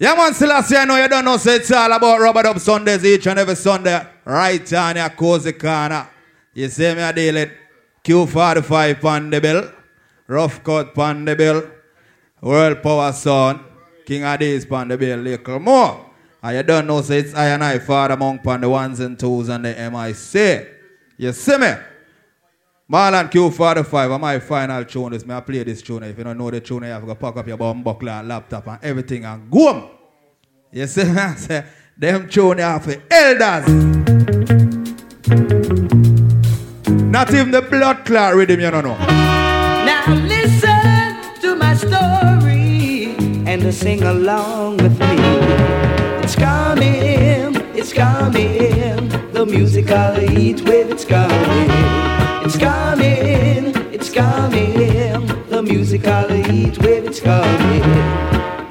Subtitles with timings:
[0.00, 2.60] Yeah, man, Selassie, I know you don't know, so it's all about Rub a Dub
[2.60, 4.06] Sundays each and every Sunday.
[4.24, 6.08] Right on your cozy corner.
[6.54, 7.50] You see me, I deal it.
[8.04, 9.74] Q45 on the.
[10.28, 11.72] Ruff Cut the.
[12.40, 13.58] World Power Sound.
[14.06, 15.18] King on the bill.
[15.18, 16.10] Little more.
[16.44, 19.18] And you don't know, so it's I and I, Father Monk on the ones and
[19.18, 20.68] twos and the MIC.
[21.16, 21.72] You see me?
[22.90, 25.12] Marlon Q45 are my final tune.
[25.12, 26.04] This me I play this tune.
[26.04, 28.28] If you don't know the tune, you have to pack up your bum buckler and
[28.28, 29.68] laptop and everything and go.
[29.68, 29.90] on.
[30.72, 31.10] You see me?
[31.18, 31.66] I say,
[31.98, 33.68] them tune are for elders.
[36.88, 38.96] Not even the blood clot rhythm, you don't know.
[38.96, 43.14] Now listen to my story
[43.46, 45.16] and sing along with me.
[46.24, 49.10] It's coming, it's coming.
[49.34, 52.07] The musical heat wave, it's coming.
[52.50, 55.26] It's coming, it's coming.
[55.50, 57.82] The musical heat wave, it's coming.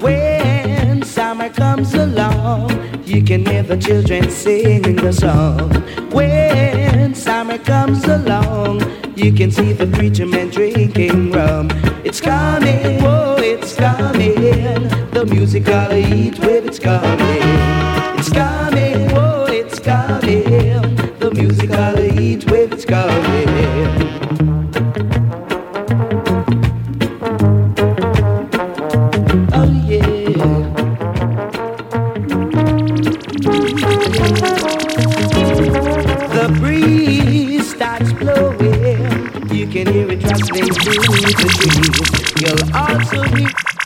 [0.02, 2.72] When summer comes along,
[3.06, 5.70] you can hear the children singing the song.
[6.10, 8.82] When summer comes along,
[9.16, 11.70] you can see the preacher man drinking rum.
[12.04, 14.88] It's coming, oh, it's coming.
[15.12, 17.44] The musical heat wave, it's coming.
[18.18, 20.96] It's coming, oh, it's coming.
[21.20, 23.47] The musical heat wave, it's coming.
[42.40, 43.77] You'll also hear.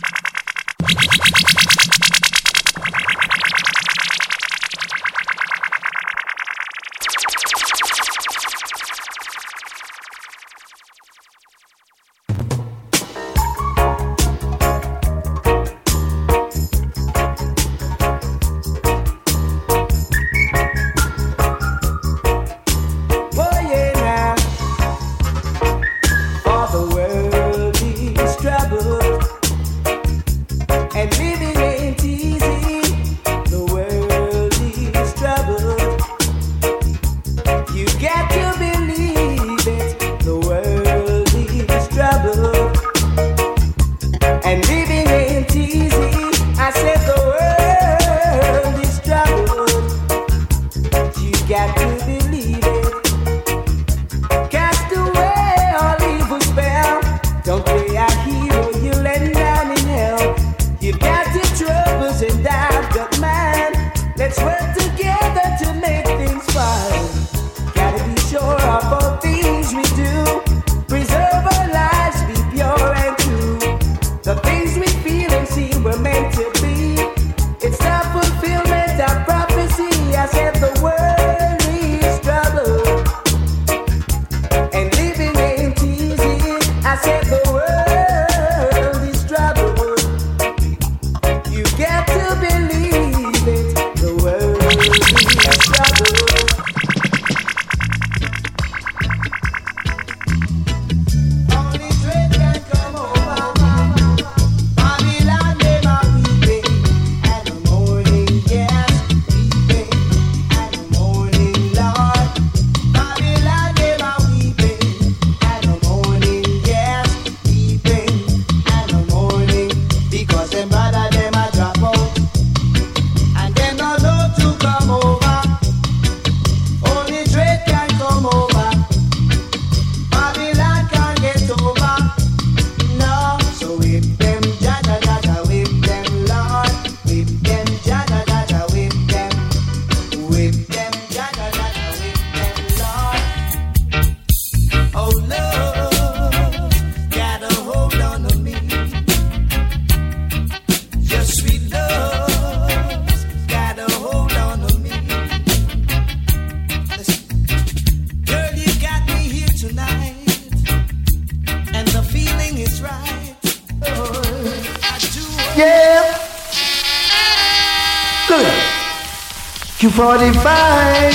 [170.01, 171.13] Q45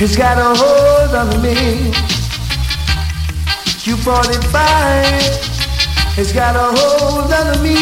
[0.00, 1.92] has got a hold on me.
[3.84, 4.54] Q45
[6.16, 7.76] has got a hold on me.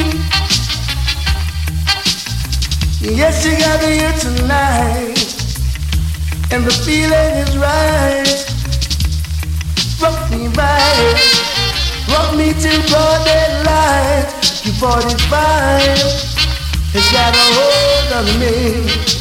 [3.00, 5.14] Yes, you got me here tonight,
[6.50, 8.26] and the feeling is right.
[10.02, 11.22] Rock me right,
[12.10, 14.26] rock me till broad daylight.
[14.58, 15.30] Q45
[16.94, 19.19] has got a hold on me.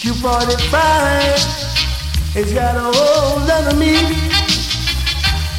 [0.00, 0.72] Q45
[2.32, 3.92] has got a me.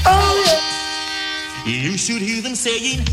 [0.04, 1.72] Oh yeah.
[1.72, 3.06] You should hear them saying,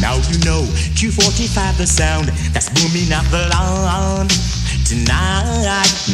[0.00, 0.62] Now you know
[0.94, 4.51] Q45 the sound that's booming up the tonight.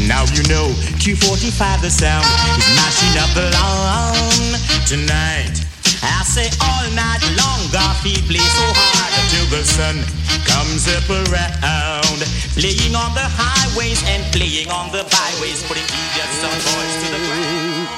[0.07, 2.27] Now you know Q45 the sound
[2.59, 5.65] is mashing up the land tonight.
[6.03, 10.05] I say all night long, Garfield play so hard till the sun
[10.45, 12.19] comes up around.
[12.55, 17.21] Playing on the highways and playing on the byways, putting idiots some boys to the
[17.27, 17.89] ground.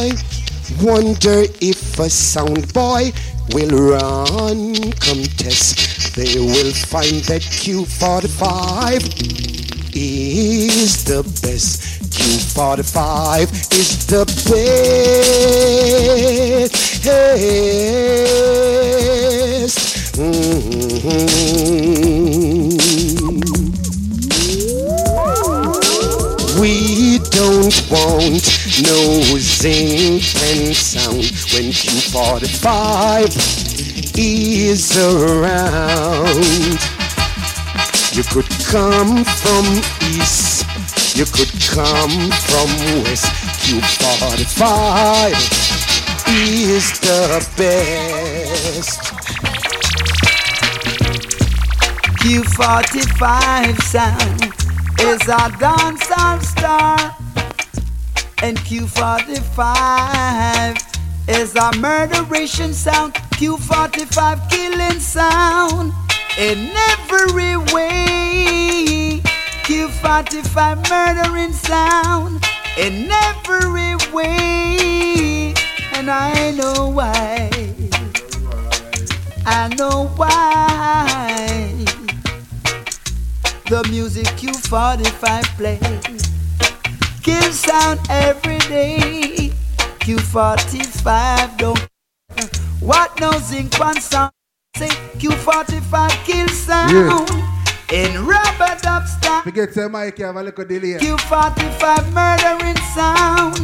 [0.00, 0.12] I
[0.82, 3.12] wonder if a sound boy
[3.52, 5.93] will run contest.
[6.16, 9.02] They will find that Q45
[9.92, 11.82] is the best.
[12.14, 14.74] Q45 is the best.
[20.14, 21.24] Mhm.
[26.60, 28.46] We don't want
[28.82, 33.63] no zing and sound when Q45
[34.16, 36.78] is around.
[38.12, 39.64] You could come from
[40.14, 40.64] east,
[41.16, 42.68] you could come from
[43.02, 43.26] west.
[43.64, 45.34] Q45
[46.28, 49.00] is the best.
[52.20, 54.42] Q45 sound
[55.00, 57.16] is a dancehall star.
[58.42, 60.76] And Q45
[61.28, 63.14] is a murderation sound.
[63.36, 65.92] Q45 killing sound
[66.38, 69.20] in every way.
[69.64, 72.44] Q45 murdering sound
[72.78, 75.52] in every way.
[75.94, 77.50] And I know why.
[79.44, 81.84] I know why.
[83.68, 86.22] The music Q45 plays.
[87.22, 89.50] Kill sound every day.
[89.98, 91.93] Q45 don't
[92.80, 94.32] what no zinc one sound.
[94.76, 94.88] Say
[95.18, 97.30] Q45 kill sound.
[97.92, 99.44] In rubber dubstep.
[99.44, 100.98] Forget to Mike, have a little delay.
[100.98, 103.58] Q45 murdering sound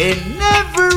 [0.00, 0.96] in every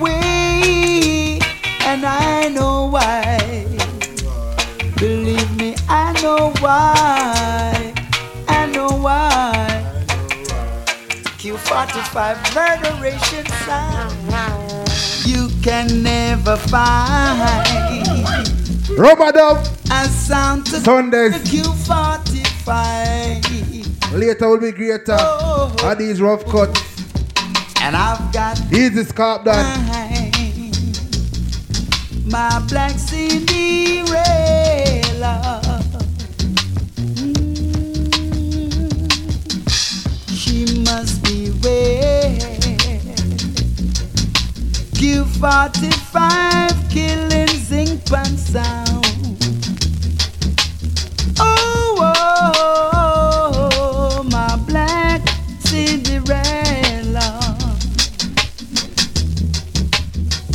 [0.00, 1.38] way.
[1.82, 3.64] And I know why.
[4.96, 7.94] Believe me, I know why.
[8.48, 9.82] I know why.
[11.38, 14.85] Q45 murderation sound.
[15.66, 17.40] Can never find
[19.34, 19.66] dub.
[19.90, 21.32] a sound to Sundays.
[21.42, 24.12] Q45.
[24.12, 25.16] Later will be greater.
[25.18, 25.74] Oh.
[25.82, 26.80] Are these rough cuts?
[27.80, 29.66] And I've got Easy scarp done.
[32.30, 34.12] my black Cinderella.
[36.94, 37.42] Mm,
[40.30, 42.15] she must be red.
[44.98, 49.04] Q45 killing zinc pan sound.
[51.38, 55.20] Oh, oh, oh, my black
[55.60, 57.28] Cinderella.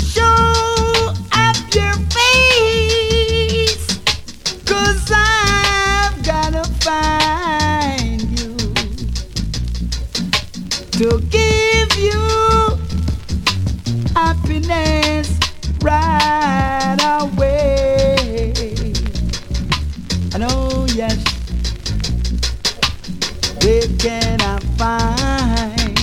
[0.09, 3.87] Show up your face,
[4.65, 8.57] cause I've gotta find you
[10.97, 11.19] to
[15.81, 18.53] right away.
[20.33, 21.17] I know, yes,
[23.63, 25.95] where can I find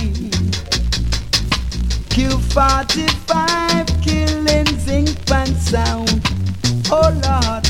[2.09, 6.21] Q45 killing zinc pan sound?
[6.91, 7.67] Oh Lord,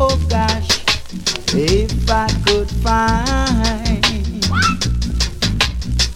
[0.00, 0.84] oh gosh,
[1.54, 4.04] if I could find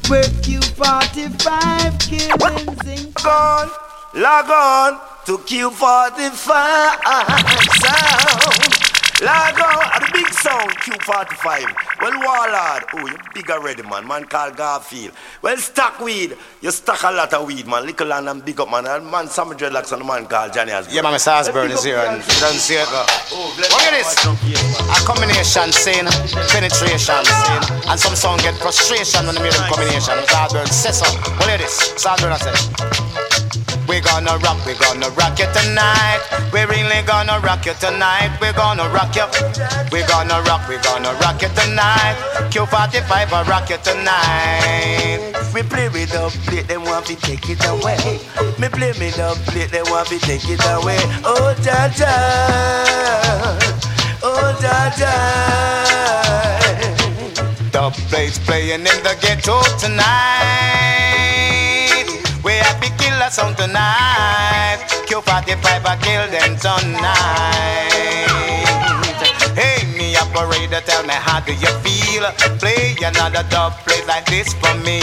[0.08, 3.68] where Q45 killing zinc on,
[4.14, 6.34] log on to Q45
[7.80, 8.92] sound.
[9.22, 11.62] Log on at the big sound Q45.
[12.02, 14.04] Well, Warlord, oh, you big already, man.
[14.04, 15.12] Man called Garfield.
[15.42, 16.36] Well, stack weed.
[16.60, 17.86] You stack a lot of weed, man.
[17.86, 18.84] Little land and big up, man.
[18.84, 20.96] And man, some dreadlocks and the man called Johnny Osborne.
[20.96, 21.54] Yeah, man, Mr.
[21.54, 22.88] Well, is here and you don't see it.
[22.90, 24.18] Oh, Look at this.
[24.90, 26.06] A combination scene,
[26.50, 30.14] penetration scene, and some song get frustration when they make them combination.
[30.18, 30.44] Mr.
[30.44, 31.06] Osborne says so.
[31.38, 31.94] Well, hear this.
[31.94, 32.10] Mr.
[32.10, 33.71] Osborne said.
[33.88, 36.20] We gonna rock, we gonna rock you tonight.
[36.52, 38.30] We really gonna rock you tonight.
[38.40, 39.26] We gonna rock you.
[39.90, 42.16] We gonna rock, we gonna rock you tonight.
[42.50, 45.32] Q45 will rock you tonight.
[45.54, 48.20] We play with the plate, they want to take it away.
[48.58, 50.98] Me play with the plate, they want to take it away.
[51.24, 52.12] Oh, ja, ja.
[54.22, 55.12] Oh, ja, ja.
[57.72, 61.11] The place playing in the ghetto tonight.
[63.32, 64.84] Song tonight.
[65.08, 67.88] Q45 I kill them tonight.
[69.56, 72.28] Hey, me operator, tell me how do you feel?
[72.60, 75.00] Play another dub play like this for me.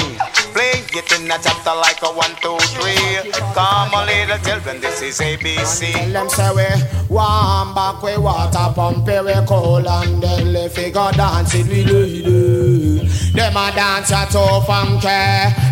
[0.54, 3.32] Play it in a chapter like a one, two, three.
[3.54, 5.92] Come on, little children, this is ABC.
[5.94, 6.66] Tell them say we
[7.10, 12.24] warm back we water pump we cold and deadly figure dance it we do it
[12.26, 13.00] do.
[13.34, 15.08] Them a dance a too funky.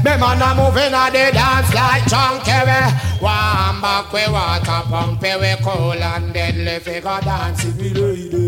[0.03, 2.79] Them a no moving a they dance like chunky we.
[3.21, 8.31] Warm back we water pump we cold and deadly figure dance it we do it
[8.31, 8.46] do.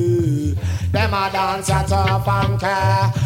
[0.91, 2.65] Them a dance at a funky.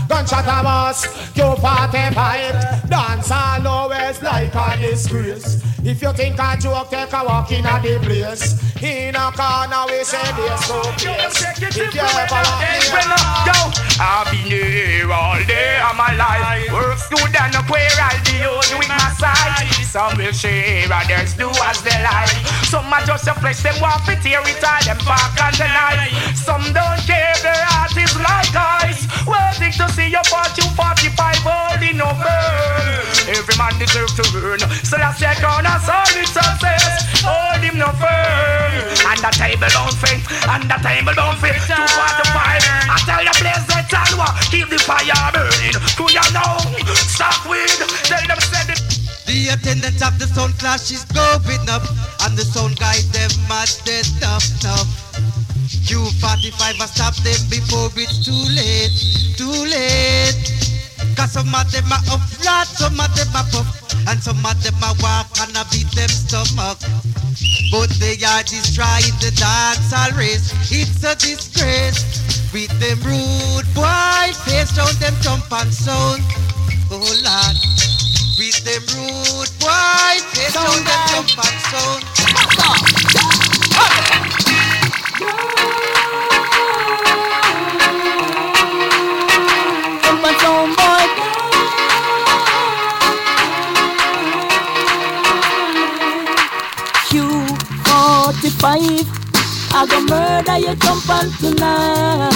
[0.10, 2.90] Gunshot a bus, Q45.
[2.90, 5.64] Dance all always like a disgrace.
[5.86, 8.56] If you think a joke, take a walk in a the place.
[8.82, 11.44] In a corner, we say this so place.
[11.60, 12.44] If you ever
[13.48, 13.58] yo,
[14.00, 16.72] I've been here all day of my life.
[16.72, 19.68] Work student, no queer, I'll be on with my side.
[19.84, 22.32] Some will share, others do as they like.
[22.72, 25.68] Some are just a flesh, them want to tear it all, them back on the
[25.68, 26.10] deny.
[26.34, 29.06] Some don't care, their heart is like ice.
[29.30, 31.14] Waiting to see your fortune 45
[31.46, 33.14] holding no burn.
[33.30, 34.60] Every man deserves to earn.
[34.82, 37.22] So let's check on a solid success.
[37.22, 38.74] Hold him no firm.
[39.06, 40.20] And the table don't fit,
[40.50, 41.56] and the table don't fit.
[41.70, 42.64] Two quarter five.
[42.90, 45.78] I tell you, blaze the talwa, keep the fire burning.
[45.96, 46.58] Do you know?
[46.94, 47.78] Stop with,
[48.10, 48.82] tell them send it.
[49.26, 51.84] The attendance of the sound clash is going up,
[52.26, 55.23] and the sound guys them mad dead tough tough.
[55.84, 58.96] Q45 I stop them before it's too late,
[59.36, 60.54] too late.
[61.16, 63.68] Cause some of them are up flat, some of them are puff,
[64.08, 66.80] and some of them are walk and I beat them stomach.
[67.72, 70.54] But they are destroying the dance all race.
[70.72, 72.24] It's a disgrace.
[72.54, 76.22] With them rude boy face round them jump and sound.
[76.92, 77.58] Oh Lord.
[78.38, 82.04] With them rude boy face round them jump and sound.
[98.64, 99.06] Q45,
[99.74, 102.32] I go murder you jump on tonight.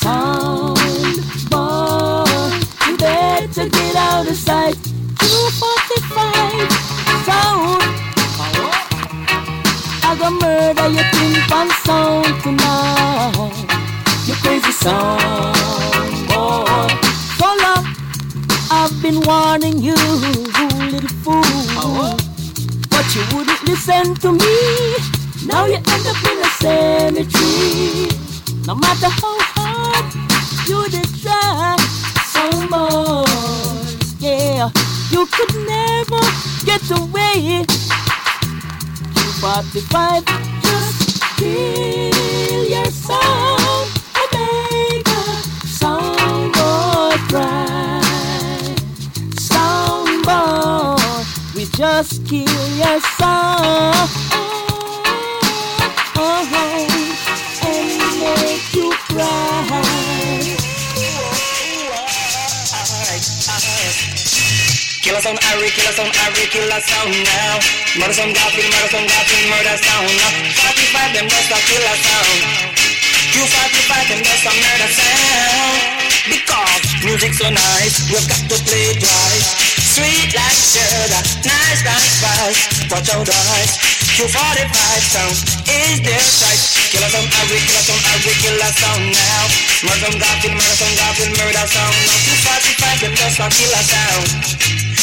[0.00, 0.78] Sound
[1.50, 2.24] boy,
[2.88, 4.74] you better get out of sight.
[5.20, 6.70] Q45,
[7.26, 7.82] sound.
[10.02, 11.36] I go murder you think
[11.84, 13.52] sound tonight.
[14.24, 15.18] You crazy sound
[16.26, 16.88] boy.
[17.36, 17.84] So long,
[18.70, 19.94] I've been warning you,
[20.90, 22.16] little fool.
[22.88, 25.19] But you wouldn't listen to me.
[25.50, 28.08] Now you end up in a cemetery.
[28.66, 30.06] No matter how hard
[30.68, 31.76] you did try,
[32.24, 33.24] some more.
[34.20, 34.70] Yeah,
[35.10, 36.20] you could never
[36.64, 37.64] get away.
[39.16, 40.24] You 45,
[40.62, 43.86] just kill your soul.
[44.22, 45.20] Omega,
[45.66, 48.02] sound boy cry.
[49.36, 51.24] Sound boy,
[51.56, 54.06] we just kill your soul.
[65.10, 67.58] Killer sound, Harry, killer sound, Harry, killer sound now.
[67.98, 70.32] Murder sound, Garfield, murder sound, Garfield, murder sound now.
[70.54, 72.40] 45 them just a killer sound.
[73.34, 76.00] Q45 them just a murder sound.
[76.30, 79.79] Because music so nice, we've got to play twice.
[79.90, 82.60] Sweet like sugar, nice like spice.
[82.94, 83.74] Watch out eyes.
[84.14, 84.70] Q45
[85.02, 85.34] sound
[85.66, 86.62] is their sight.
[86.94, 89.44] Killer sound, Harry, killer sound, Harry, killer sound now.
[89.82, 92.18] Murder sound, Garfield, murder sound, Garfield, murder sound now.
[92.22, 94.30] Q45 them just a killer sound.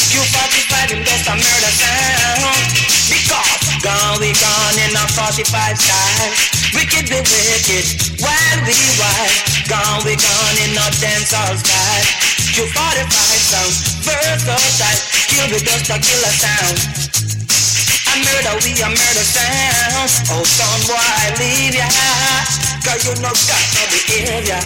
[0.08, 2.68] Q45 them just a murder sound
[3.12, 5.44] Because gone we gone in a 45
[5.76, 6.32] style
[6.72, 9.36] Wicked we wicked, wild we wild
[9.68, 12.74] Gone we gone in a dancehall style Q45
[13.54, 13.70] sound,
[14.02, 14.98] versatile
[15.30, 16.74] Kill with just a killer sound.
[18.10, 20.10] A murder we a murder sound.
[20.34, 21.86] Oh son boy leave ya?
[22.82, 24.58] Cause you know got no behavior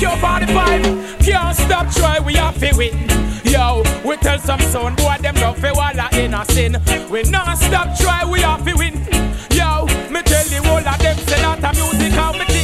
[0.00, 2.96] Q45, can't stop try, we have to win.
[3.44, 6.78] Yo, we tell some son boy them love fi walla in a sin.
[7.10, 8.94] We non stop try, we have to win.
[9.50, 12.57] Yo, me tell the whole of them say lot of music how me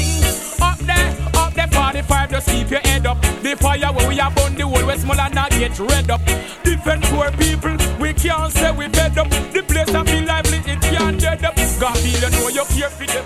[1.95, 3.21] there 45, just keep your head up.
[3.43, 6.21] The fire where we are burn the whole west small and not get red up.
[6.65, 9.31] Different poor people, we can't say we fed up.
[9.31, 11.55] The place I feel lively, it can't dead up.
[11.79, 13.25] God feel you know you care for them.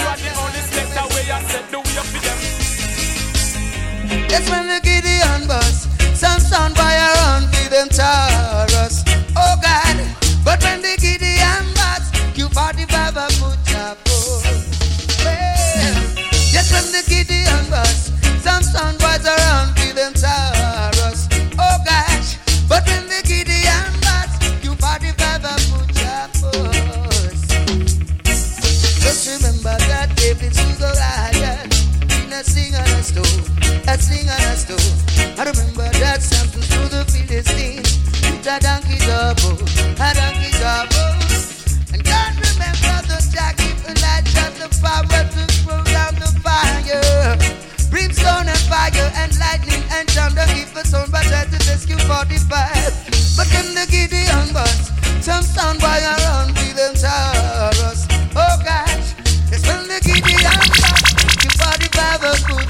[0.00, 2.38] You are the only selector where you set the way up for them.
[4.28, 5.86] That's when the Gideon bus.
[6.18, 9.04] Some sound by around feed them Taurus.
[9.36, 9.96] Oh God.
[10.44, 11.37] But when the Gideon
[33.16, 35.38] a sing and a stone.
[35.38, 39.56] I remember that Samson through the Philistines with a donkey double,
[39.96, 41.16] a donkey double.
[41.94, 47.38] And God remember the jacket, Elijah, the power to throw down the fire.
[47.88, 52.44] Brimstone and fire and lightning and thunder keep us on but try to rescue 45.
[53.40, 54.92] But then the Gideon bus,
[55.24, 58.04] some sound by around with them Taurus.
[58.36, 59.16] Oh gosh,
[59.48, 61.08] it's when the Gideon bus,
[61.40, 62.67] you 45 a good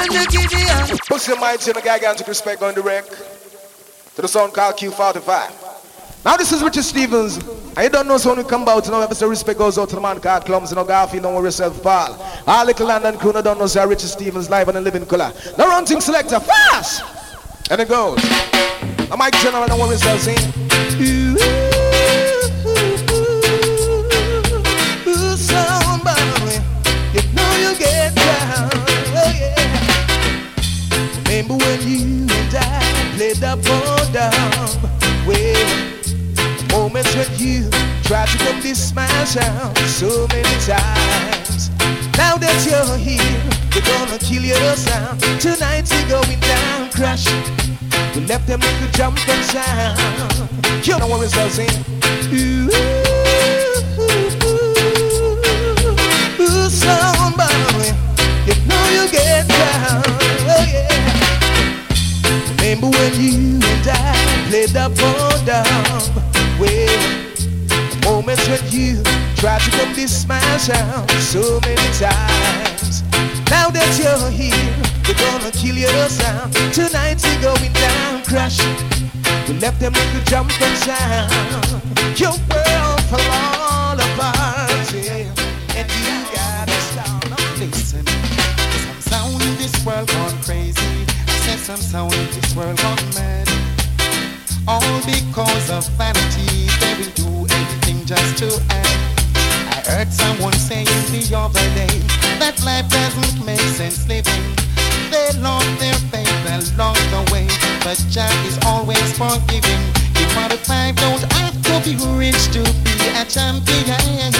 [0.00, 3.04] Push your minds in a gigantic respect the wreck
[4.14, 6.24] to the song called Q45.
[6.24, 7.38] Now this is Richard Stevens.
[7.76, 10.00] I don't know so when we come out, know, ever respect goes out to the
[10.00, 12.16] man called Clums, you know, Garfield, don't worry yourself, Paul.
[12.46, 15.32] All little London crew, no don't know, say Richard Stevens live on the living color.
[15.58, 17.02] Now run selector, fast!
[17.70, 18.20] And it goes.
[19.10, 21.69] I'm Mike General, don't worry yourself, see?
[31.50, 32.80] When you and I
[33.16, 33.56] played the
[34.12, 34.70] down?
[35.26, 35.90] Well,
[36.70, 37.68] moments when you
[38.04, 41.70] tried to get this smile sound so many times.
[42.16, 43.42] Now that you're here,
[43.74, 45.18] we're gonna kill your sound.
[45.40, 47.26] Tonight we're going down, crash.
[48.14, 50.86] We left them make a jump and sound.
[50.86, 51.84] You know what it's all saying?
[52.32, 52.70] Ooh,
[56.38, 57.19] ooh, somebody,
[62.70, 65.66] Remember when you and I played the ball down?
[66.60, 67.02] Well,
[68.06, 69.02] moments when you
[69.34, 73.02] tried to come this smile sound so many times.
[73.50, 74.70] Now that you're here,
[75.02, 76.52] we're gonna kill your sound.
[76.72, 78.62] Tonight we're going down, crash.
[79.48, 82.20] We left them with the jump and sound.
[82.20, 84.69] Your world fell all apart,
[91.70, 93.46] I said some sound in this world gone mad.
[94.66, 98.98] All because of vanity, they will do anything just to add.
[99.70, 101.94] I heard someone saying the other day
[102.42, 104.42] that life doesn't make sense living.
[105.14, 107.46] They lost their faith along the way,
[107.86, 109.82] but Jack is always forgiving.
[110.18, 114.34] You qualify, don't I have to be rich to be a champion.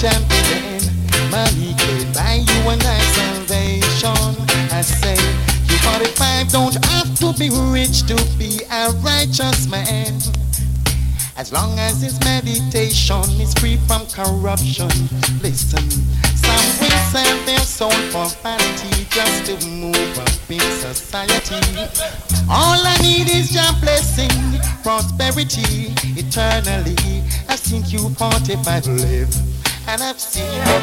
[0.00, 0.80] Champion,
[1.28, 4.32] money can buy you a nice salvation.
[4.72, 5.18] I say,
[5.70, 10.14] you 45 don't have to be rich to be a righteous man.
[11.36, 14.90] As long as his meditation is free from corruption.
[15.40, 15.88] Listen,
[16.34, 21.62] some will sell their soul for vanity just to move up in society.
[22.50, 24.34] All I need is your blessing,
[24.82, 26.96] prosperity eternally.
[27.48, 29.34] I've seen you 45 live,
[29.86, 30.80] and I've seen the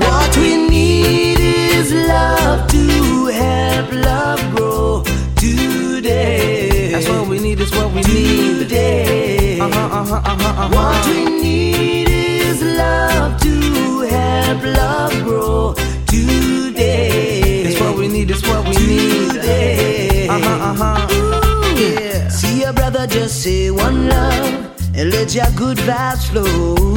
[0.00, 2.93] What we need is love to
[3.34, 5.02] help love grow
[5.36, 6.92] today.
[6.92, 8.58] That's what we need, is what we need.
[8.60, 9.58] Today.
[9.60, 10.68] Uh-huh, uh-huh, uh-huh, uh-huh.
[10.74, 15.74] What we need is love to help love grow
[16.06, 17.64] today.
[17.66, 19.32] It's what we need, it's what we need.
[19.32, 20.28] Today.
[20.28, 21.74] Uh-huh, uh-huh.
[21.76, 22.28] Yeah.
[22.28, 26.96] See your brother just say one love and let your good vibes flow.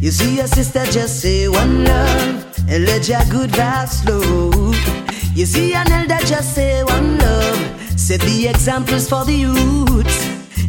[0.00, 5.05] You see your sister just say one love and let your good vibes flow.
[5.36, 10.18] You see an elder just say one love, set the examples for the youths.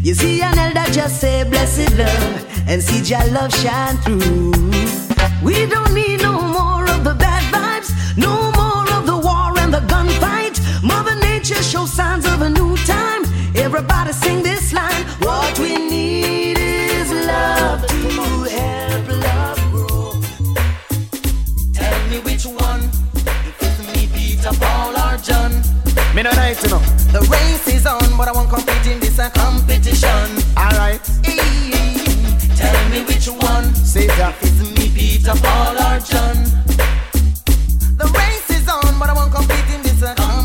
[0.03, 4.51] You see an elder just say blessed love and see your love shine through.
[5.41, 9.73] We don't need no more of the bad vibes, no more of the war and
[9.73, 10.60] the gunfight.
[10.84, 13.23] Mother Nature shows signs of a new time.
[13.56, 15.06] Everybody sing this line.
[26.25, 26.80] Right, you know.
[27.12, 30.41] The race is on, but I won't compete in this a competition.
[30.58, 31.03] Alright.
[32.56, 33.75] Tell me which one.
[33.75, 34.36] Say that.
[34.41, 36.38] Is me, Peter, Paul, or John?
[37.97, 40.37] The race is on, but I won't compete in this a competition.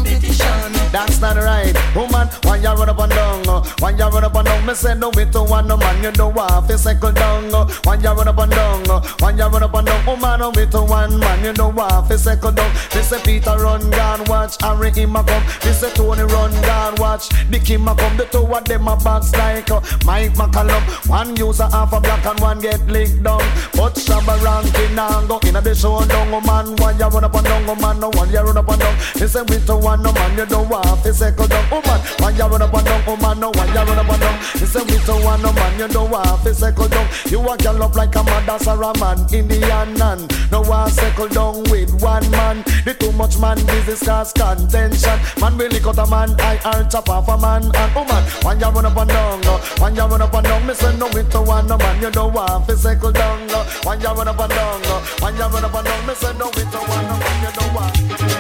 [0.93, 2.29] That's not right, woman.
[2.45, 4.95] When you run up and down, uh, when you run up and down, me say
[4.95, 6.03] no me to one no man.
[6.05, 6.69] You know what?
[6.69, 7.55] Fi second down.
[7.55, 10.41] uh, When you run up and down, uh, when you run up and down, woman,
[10.41, 11.45] no me to one man.
[11.45, 12.09] You know what?
[12.09, 12.71] Fi second down.
[12.95, 15.43] Me say Peter run gone, watch Harry him a come.
[15.65, 17.95] Me say Tony run gone, watch Dick him a.
[17.95, 19.71] The two of them a box like
[20.05, 21.09] Mike McCallum.
[21.09, 23.41] One use a half a black and one get licked down.
[23.73, 26.77] But Shabba ranking and go in a the show down, woman.
[26.77, 28.95] When you run up and down, woman, no one you run up and down.
[29.19, 30.37] Me say me to one no man.
[30.37, 30.82] You know what?
[31.03, 32.01] Fi second down, woman.
[32.21, 34.39] When you run up and down, woman, no one you run up and down.
[34.61, 35.79] Me say me to one no man.
[35.79, 36.27] You know what?
[36.41, 37.09] Fi second down.
[37.27, 40.29] You a girl up like a mother or a man, Indian man.
[40.51, 42.63] No one settle down with one man.
[42.85, 45.19] The too much man business cause contention.
[45.41, 48.23] Man really cut a man, I are chop off a man and woman.
[48.43, 49.43] When you run up and down,
[49.81, 52.03] when you run up and down, me say no me to one no man.
[52.03, 52.67] You know what?
[52.67, 53.49] Fi second down,
[53.85, 54.83] when you run up and down,
[55.21, 57.37] when you run up and down, me say no me to one no man.
[57.43, 58.32] You know what?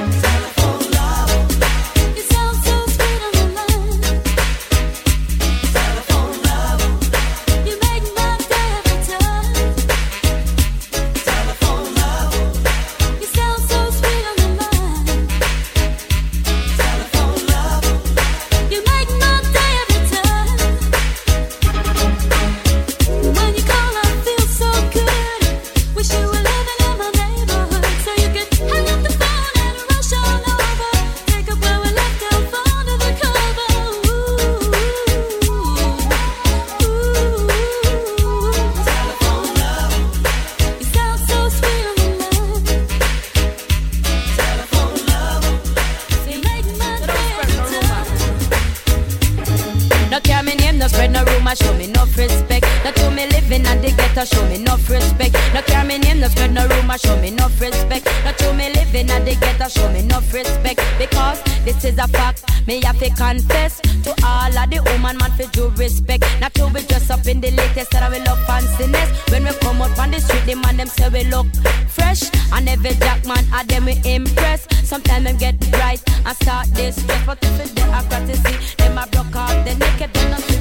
[54.23, 55.35] Ghetto, show me no respect.
[55.55, 58.07] No care me name, no spread no rumor, show me no respect.
[58.25, 60.81] No to me living at the ghetto, show me no respect.
[60.99, 65.31] Because this is a fact, me have to confess to all of the woman man
[65.33, 66.25] for due respect.
[66.41, 69.31] Not to be dressed up in the latest that we look fanciness.
[69.31, 71.47] When we come out on the street, the man them say we look
[71.89, 74.67] fresh, and every jack man at them we impress.
[74.85, 79.37] Sometimes them get bright and start this but if it's the courtesy, them a broke
[79.37, 80.52] off the naked, them not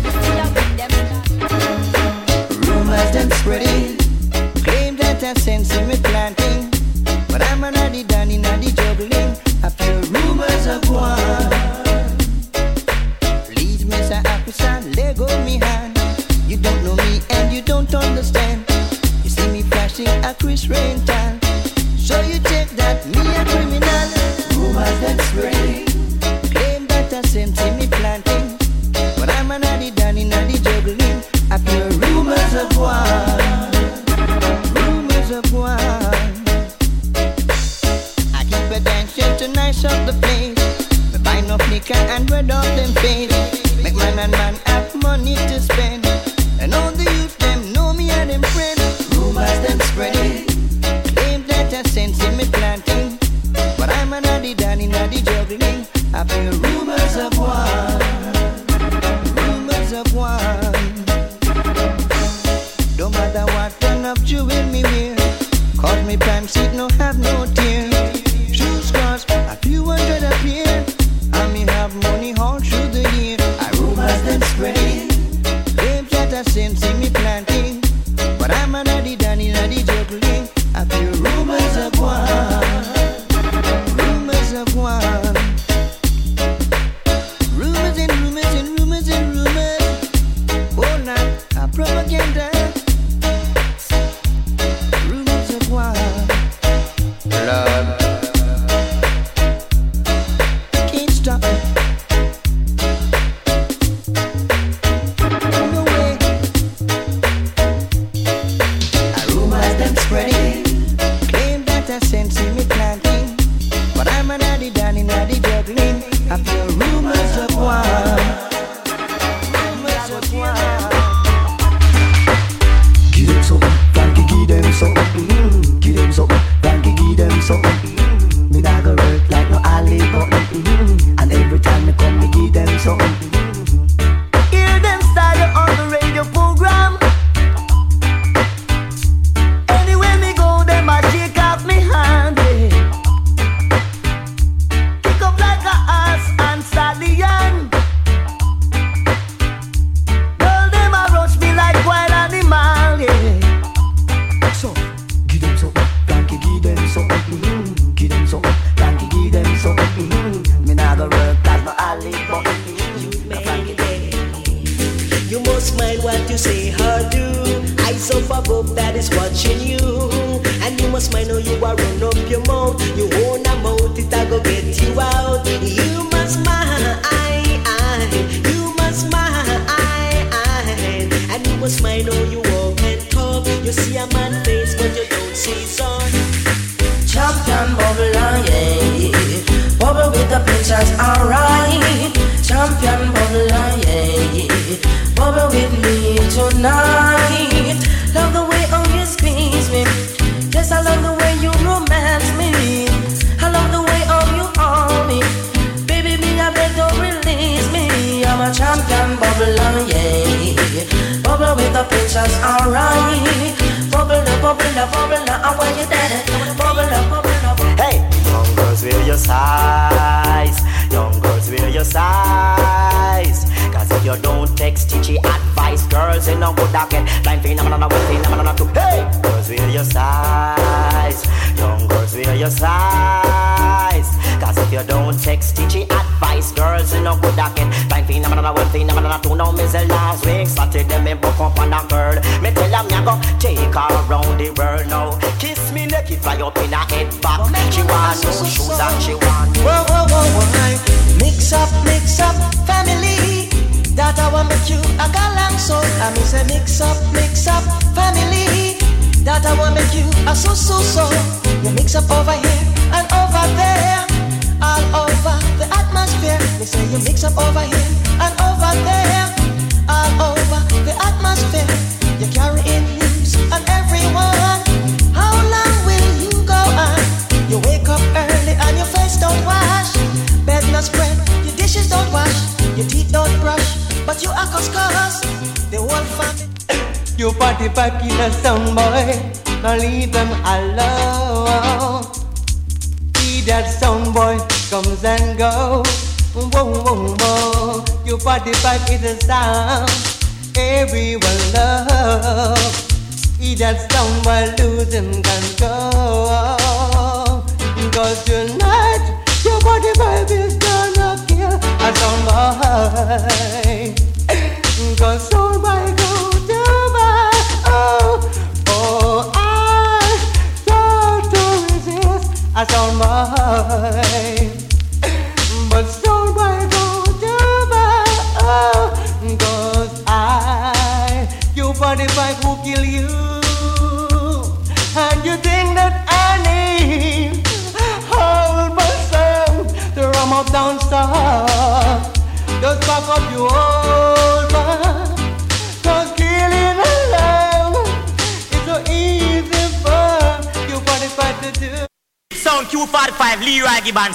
[3.42, 3.98] spreading,
[4.62, 6.70] claim that I've sense in me planting,
[7.28, 9.32] but I'm an addy done in the juggling.
[9.66, 11.18] I feel rumors of war.
[13.50, 14.22] Please, Mr.
[14.34, 15.98] Officer, let go me hand.
[16.48, 18.64] You don't know me and you don't understand.
[19.24, 21.40] You see me flashing a Chris rental,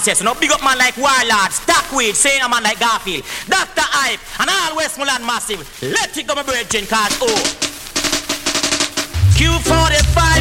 [0.07, 0.23] yes.
[0.23, 3.83] No big up man like Warlord, Stockweed, saying a man like Garfield, Dr.
[3.83, 5.67] Hype, and all Westmoreland Massive.
[5.83, 7.67] Let it go, my brethren, cause oh.
[9.35, 10.36] Q45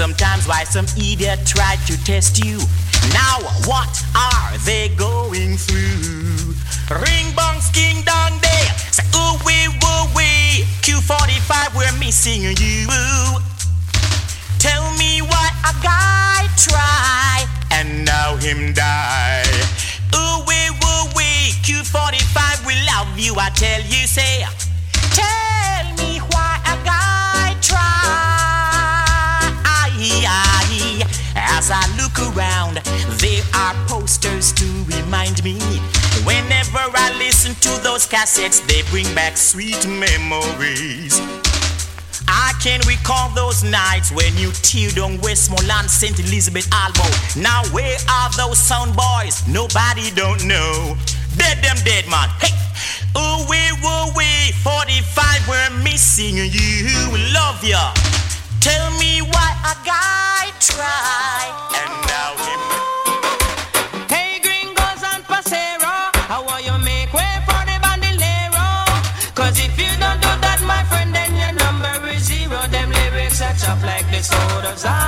[0.00, 2.56] Sometimes why some idiot tried to test you.
[3.12, 3.36] Now
[3.68, 6.56] what are they going through?
[7.04, 8.64] Ring bong sking dong day.
[8.96, 10.64] Say ooh wee woo wee.
[10.80, 12.79] Q45 we're missing you.
[38.20, 41.20] cassettes, they bring back sweet memories.
[42.28, 46.18] I can recall those nights when you teared on Westmoreland St.
[46.20, 47.08] Elizabeth Albo.
[47.40, 49.40] Now where are those sound boys?
[49.48, 50.96] Nobody don't know.
[51.36, 52.28] Dead them dead man.
[52.40, 52.52] Hey!
[53.16, 56.92] Oh we were we 45 we're missing you.
[57.32, 57.94] Love ya.
[58.60, 62.69] Tell me why a guy tried and now him
[74.20, 74.84] disorders.
[74.84, 74.99] I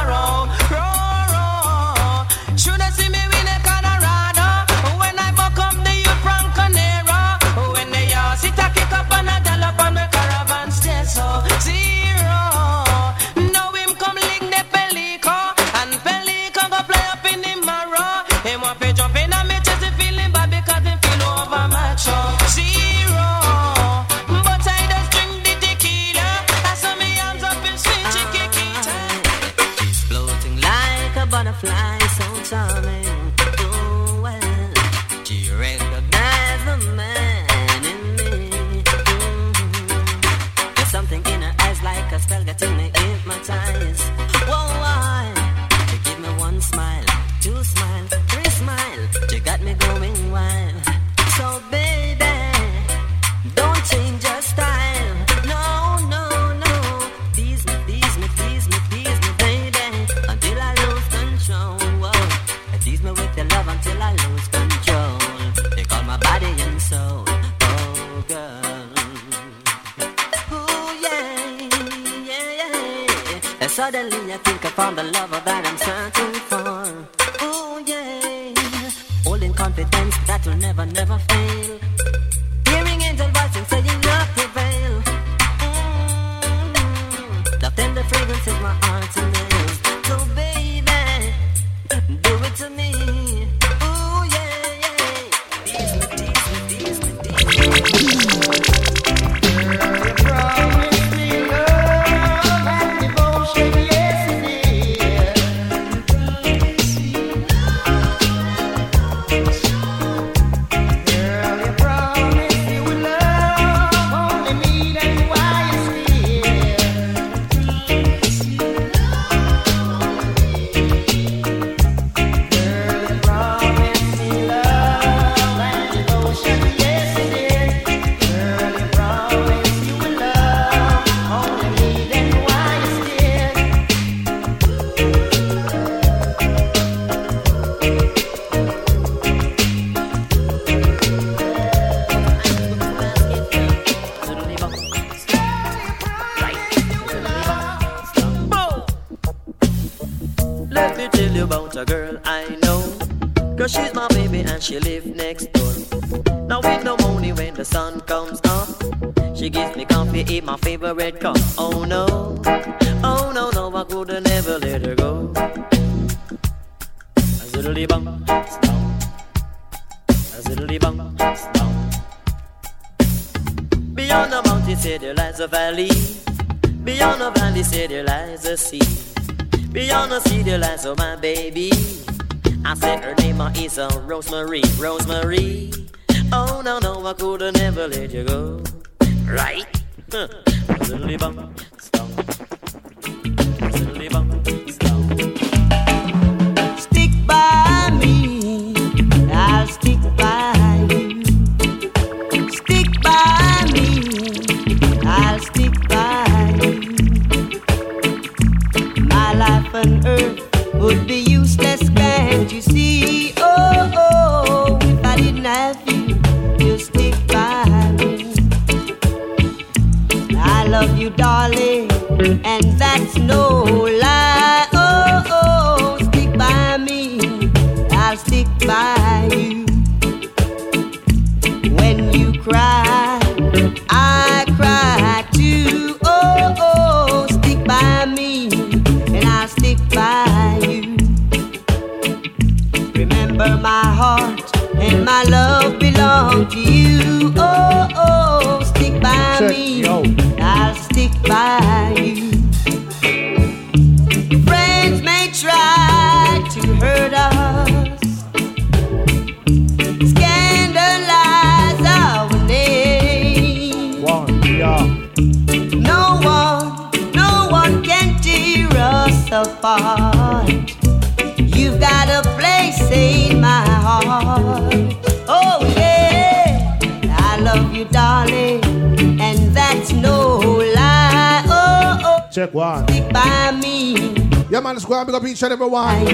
[285.12, 286.04] it up each and every one.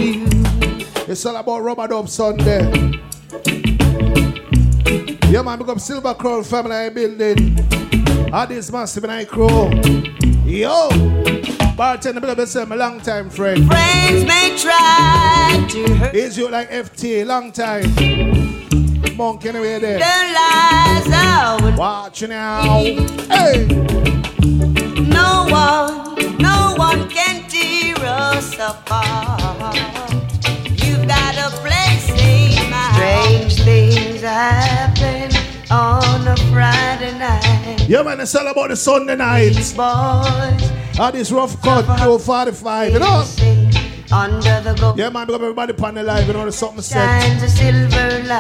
[1.07, 2.63] It's all about Rub a Dub Sunday.
[5.31, 7.59] Yeah, man, big up Silver Crown Family Building.
[8.33, 9.71] Addis this massive and I crow.
[10.45, 10.89] Yo!
[11.77, 13.67] Bartender, big up yourself, my long time friend.
[13.67, 16.15] Friends may try to hurt.
[16.15, 17.85] Is you like FT, long time.
[19.17, 19.99] Monk, anyway, there.
[19.99, 22.83] The lies I would Watch now.
[23.29, 23.67] Hey!
[25.09, 26.08] No one
[37.89, 39.57] Yeah, man, it's all about the Sunday night.
[39.79, 40.21] All
[41.01, 43.25] ah, Ruff Cut, 245, you know?
[44.13, 44.99] Under the gold.
[44.99, 47.41] Yeah, man, because everybody on the live, you know, the something set.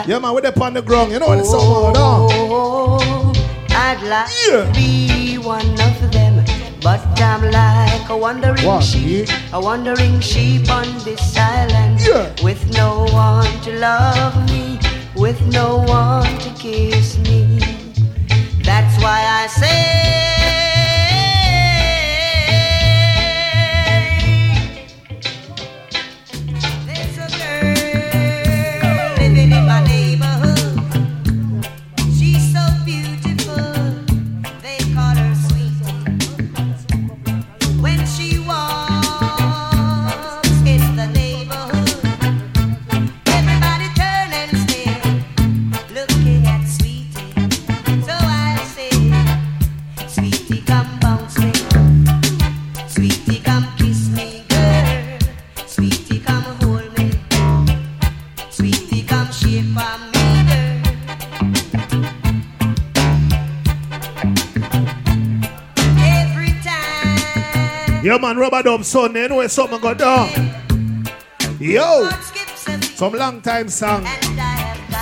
[0.07, 2.29] Yeah, man, we're upon the ground, you know, the something, you know?
[2.31, 3.33] Oh,
[3.71, 4.67] I'd like yeah.
[4.67, 6.45] to be one of them.
[6.83, 8.85] But I'm like a wandering what?
[8.85, 12.35] sheep, a wandering sheep on this island, yeah.
[12.45, 14.79] with no one to love me,
[15.17, 17.58] with no one to kiss me.
[18.69, 20.38] That's why I say.
[68.19, 70.29] Yo, man, Rub a Dub Sunday, you know where something go down.
[70.29, 71.55] Uh.
[71.61, 72.09] Yo,
[72.97, 74.05] some long time song.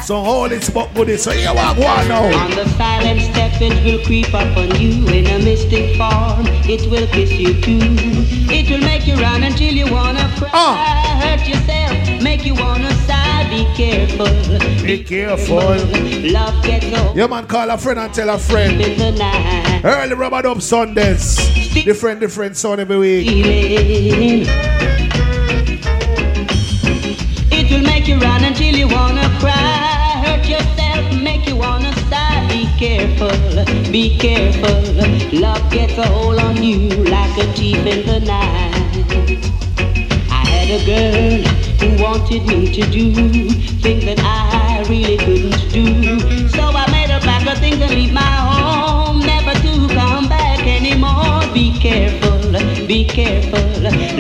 [0.03, 1.23] Some holy spot goodies.
[1.23, 2.25] So here what go on now.
[2.45, 6.45] On the silent step, it will creep up on you in a mystic form.
[6.69, 7.79] It will kiss you too.
[8.53, 10.51] It will make you run until you wanna cry.
[10.53, 11.19] Ah.
[11.23, 13.49] Hurt yourself, make you wanna sigh.
[13.49, 14.85] Be careful.
[14.85, 15.57] Be careful.
[16.31, 18.79] Love gets old Your man call a friend and tell a friend.
[18.79, 19.81] in the night.
[19.83, 21.56] Early Rub a Dub Sundays.
[21.85, 23.27] Different, different sound every week.
[27.53, 30.23] It will make you run until you wanna cry.
[30.25, 32.47] Hurt yourself, make you wanna sigh.
[32.49, 33.31] Be careful,
[33.93, 34.83] be careful.
[35.39, 38.75] Love gets a hold on you like a thief in the night.
[40.31, 41.43] I had a girl
[41.81, 43.13] who wanted me to do
[43.81, 46.49] things that I really couldn't do.
[46.49, 50.67] So I made her pack her things and leave my home, never to come back
[50.67, 51.36] anymore.
[51.87, 53.61] Be careful, be careful.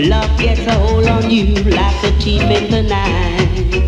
[0.08, 3.85] Love gets a hold on you like a thief in the night.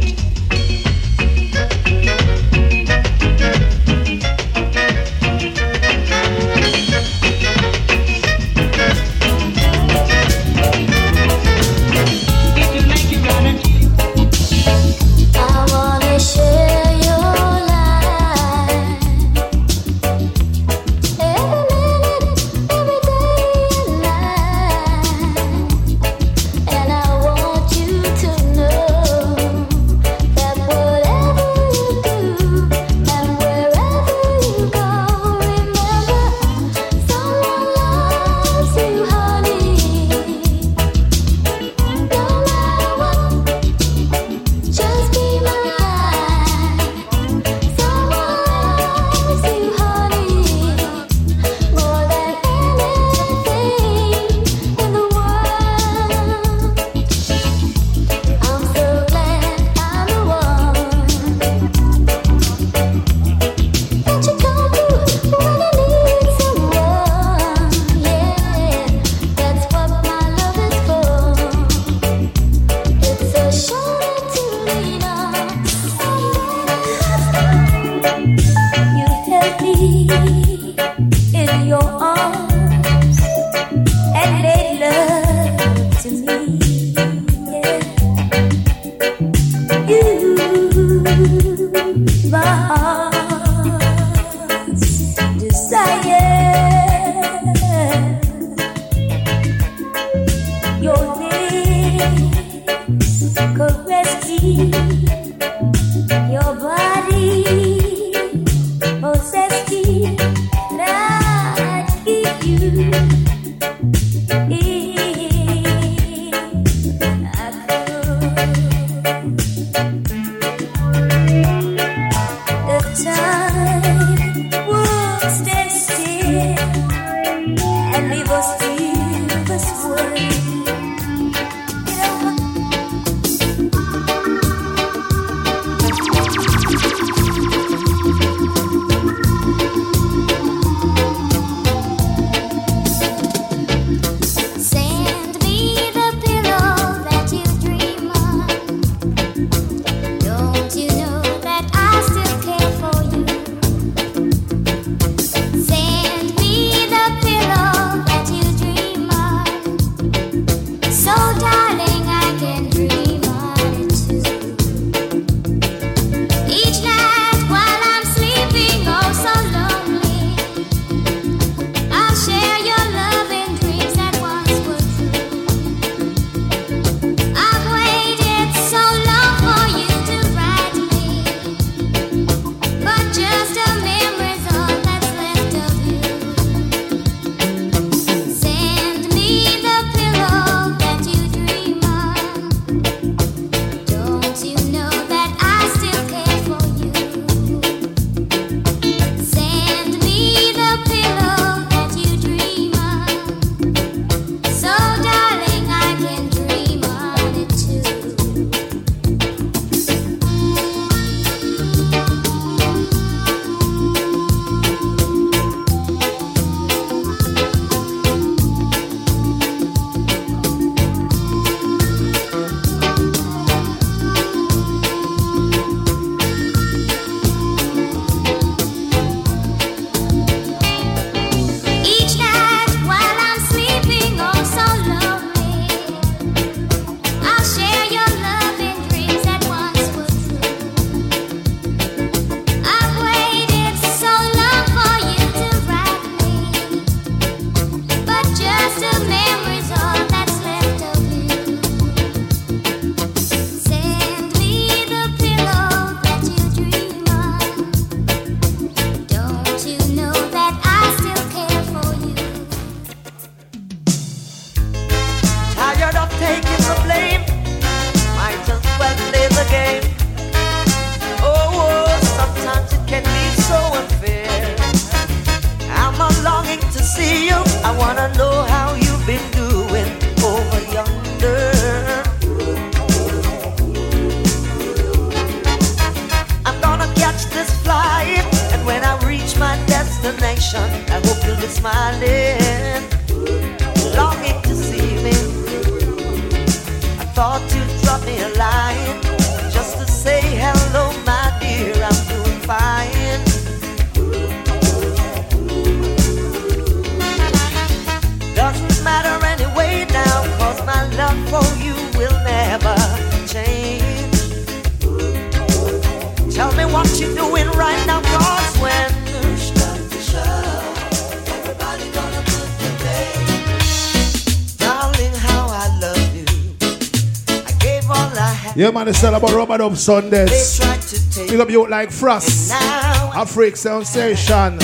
[328.99, 330.59] It's all about Rub a Dub Sundays.
[330.59, 332.51] They tried to take Big up you like Frost.
[332.51, 334.59] Afrik Sensation.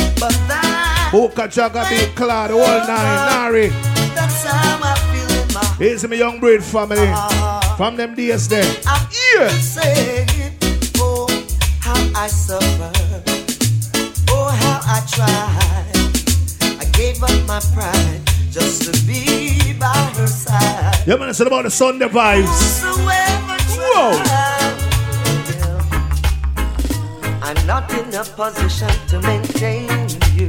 [1.12, 3.68] Boca Jaga Big Cloud, the whole nine, Nari.
[3.68, 7.06] that's how I feel in my Here's my young breed family.
[7.76, 8.50] From them days.
[8.88, 9.06] I'm
[9.38, 9.48] Yeah.
[9.50, 10.26] saying,
[10.98, 11.28] oh,
[11.78, 12.90] how I suffer,
[14.30, 16.80] oh, how I tried.
[16.80, 18.20] I gave up my pride
[18.50, 21.04] just to be by her side.
[21.06, 23.03] Yeah, man, it's about the Sunday vibes.
[27.42, 29.88] I'm not in a position to maintain
[30.34, 30.48] you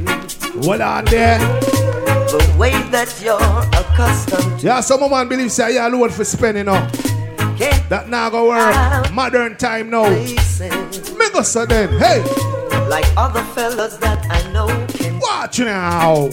[0.66, 1.38] What on there?
[1.38, 3.38] the way that you're
[3.80, 6.90] accustomed Yeah, some man believe say yeah, load for spending up.
[7.88, 9.12] That now go work.
[9.12, 10.08] Modern time now.
[10.10, 10.34] Me
[11.32, 11.88] go so then.
[12.00, 12.20] Hey,
[12.88, 15.20] like other fellas that I know can.
[15.20, 16.28] watch now.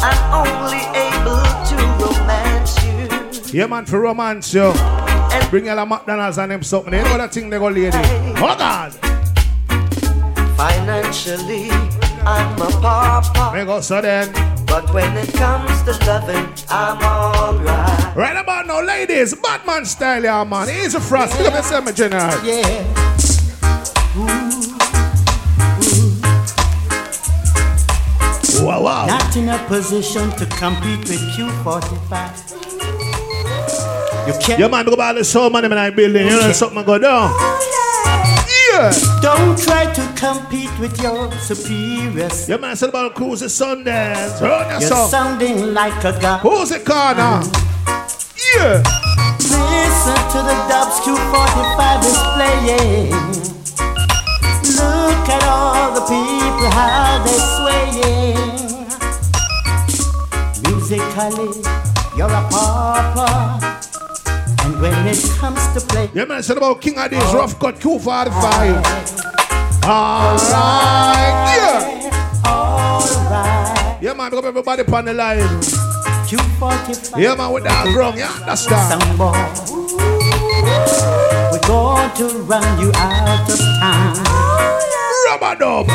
[0.00, 3.58] I'm only able to romance you.
[3.60, 4.54] Yeah, man, for romance,
[5.30, 5.50] yo.
[5.50, 6.92] Bring y'all a McDonald's and them something.
[6.92, 7.90] You know that thing they go lady.
[7.94, 8.92] Oh, God.
[10.56, 11.70] Financially,
[12.26, 13.56] I'm a pauper.
[13.56, 14.32] Me go so then.
[14.66, 18.16] But when it comes to loving, I'm alright.
[18.16, 20.68] Right about now, ladies, Batman style, yeah, man.
[20.68, 21.36] Easy frost.
[21.36, 22.44] Pick up yourself, my general.
[22.44, 22.84] Yeah.
[28.60, 29.06] Wow, wow.
[29.06, 32.57] Not in a position to compete with Q45.
[34.28, 34.60] You can't.
[34.60, 36.26] Yeah, man, go buy the soul money in I building.
[36.26, 37.30] You know something go down.
[38.72, 38.92] Yeah.
[39.22, 42.46] Don't try to compete with your superiors.
[42.46, 44.40] Yeah, man, it's all about Cruise Sundays.
[44.42, 45.08] Run your You're song.
[45.08, 46.40] sounding like a god.
[46.40, 47.40] Who's the corner?
[47.40, 47.48] Mm.
[48.54, 48.82] Yeah.
[49.40, 53.10] Listen to the dubs Q45 is playing.
[54.76, 58.58] Look at all the people, how they're swaying.
[60.68, 61.62] Musically,
[62.16, 63.67] you're a pauper.
[64.80, 68.84] When it comes to play, Yeah, man, said about King of Days, Ruff Cut Q45.
[69.84, 72.42] Alright, yeah.
[72.46, 74.02] Alright.
[74.02, 75.38] Yeah, man, pick up everybody upon the line.
[76.28, 77.18] Q45.
[77.20, 78.88] Yeah, man, with that wrong, yeah, that's that.
[78.90, 79.32] Some boy.
[81.50, 84.14] We're going to run you out of time.
[85.26, 85.86] Rub a Dub.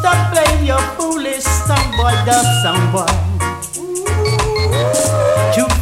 [0.00, 3.25] Stop playing your foolish song boy, dub song boy.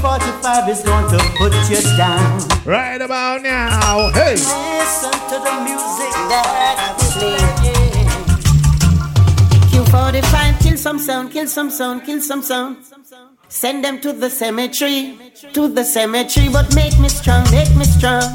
[0.04, 2.38] Q45 is going to put you down.
[2.66, 4.10] Right about now.
[4.12, 4.34] Hey.
[4.34, 7.40] Listen to the music that we play.
[9.70, 12.84] Q45, kill some sound, kill some sound, kill some sound.
[13.48, 15.16] Send them to the cemetery,
[15.54, 18.28] to the cemetery, but make me strong, make me strong.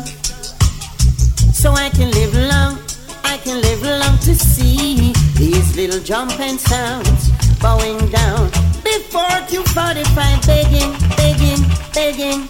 [1.54, 2.80] So I can live long,
[3.24, 7.30] I can live long to see these little jumping sounds
[7.62, 8.69] bowing down.
[8.90, 10.18] Before Q45,
[10.48, 11.62] begging, begging,
[11.94, 12.48] begging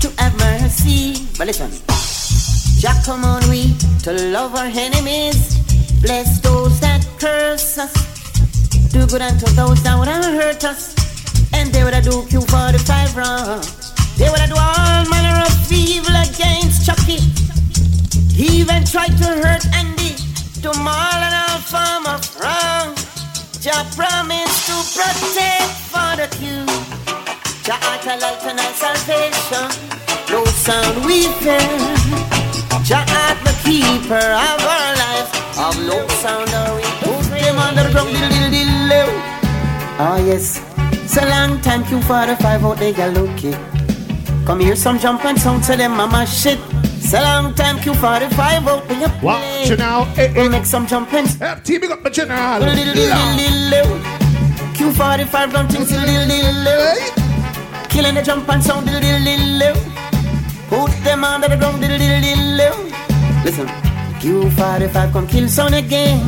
[0.00, 1.24] to have mercy.
[1.38, 1.70] But listen,
[2.78, 5.56] Jack, come on, we to love our enemies.
[6.02, 7.94] Bless those that curse us.
[8.92, 10.94] Do good unto those that would hurt us.
[11.54, 13.64] And they would do Q45 wrong.
[14.18, 17.24] They would do all manner of evil against Chucky.
[18.36, 20.16] He even tried to hurt Andy.
[20.60, 22.97] Do all and all form of wrong.
[23.60, 26.62] Jah promised to protect for the Q.
[27.66, 29.66] Jah utter light and salvation.
[30.30, 31.58] No sound we fear.
[32.86, 35.58] Jah art the keeper of our life.
[35.58, 38.08] Of no sound or we put them underground.
[38.10, 39.38] Diddle, diddle, diddle, diddle.
[39.98, 43.58] Oh ah, yes, it's a long time Q for the five out there, girl, okay.
[44.46, 46.60] Come here, some jump and sound to them mama shit.
[47.10, 49.22] It's a long time Q for the five out when you play.
[49.22, 50.04] Watch you now.
[50.12, 52.28] Hey, We'll make some jump and eh, FT, big up my diddle.
[54.76, 57.88] Q45 run things diddle, diddle, diddle.
[57.88, 59.74] Killing the jump and sound diddle, diddle.
[60.68, 62.76] Put them under the ground diddle, diddle, diddle.
[63.42, 63.66] Listen,
[64.20, 66.20] Q45 come kill sound again.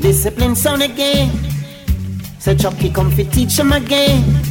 [0.00, 1.28] Discipline sound again.
[2.38, 4.49] So Chucky come fi teach them again.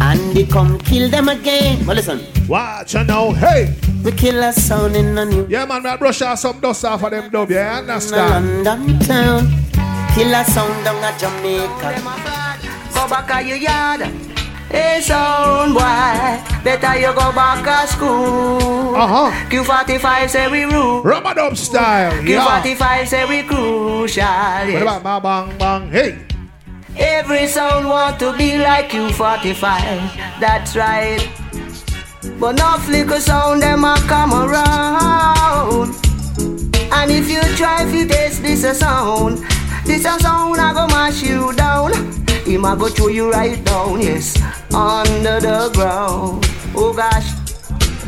[0.00, 1.84] And they come kill them again.
[1.86, 2.20] Well, listen.
[2.48, 3.32] Watch you now.
[3.32, 3.74] Hey.
[4.02, 7.02] The killer a sound in a new Yeah, man, we brush off some dust off
[7.02, 8.64] of them dub, yeah, understand?
[8.64, 9.46] London town.
[10.14, 12.00] Killer a sound down at Jamaica.
[12.94, 14.00] Go back to your yard.
[14.70, 15.82] Hey, sound boy,
[16.64, 18.94] better you go back to school.
[18.94, 19.30] Uh-huh.
[19.50, 21.02] Q45 say we rule.
[21.02, 22.62] Rub a Dub style, yeah.
[22.62, 24.24] Q45 say we crucial.
[24.24, 26.18] What about bang, bang, bang, hey?
[26.96, 30.40] Every sound want to be like Q45.
[30.40, 31.28] That's right.
[32.38, 35.94] But no flicker sound them a come around.
[36.92, 39.38] And if you try to taste this a sound,
[39.84, 41.92] this a sound I go mash you down.
[42.44, 44.36] Him a go throw you right down, yes,
[44.74, 46.46] under the ground.
[46.74, 47.30] Oh gosh,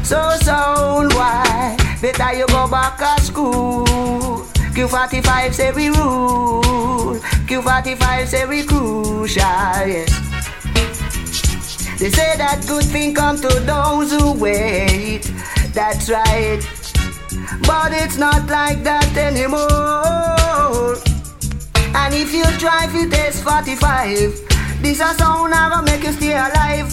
[0.03, 1.77] so sound why?
[2.01, 4.32] Better you go back to school.
[4.75, 7.17] Q45 say we rule.
[7.47, 10.11] Q45 say we crucial, yes.
[11.99, 15.31] They say that good thing come to those who wait.
[15.75, 16.61] That's right.
[17.67, 20.97] But it's not like that anymore.
[21.95, 26.89] And if you drive to taste 45, this a sound I'ma make you stay alive.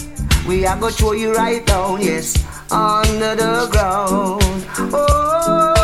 [0.46, 2.36] We are gonna throw you right down, yes,
[2.70, 4.66] under the ground.
[4.92, 5.79] Oh,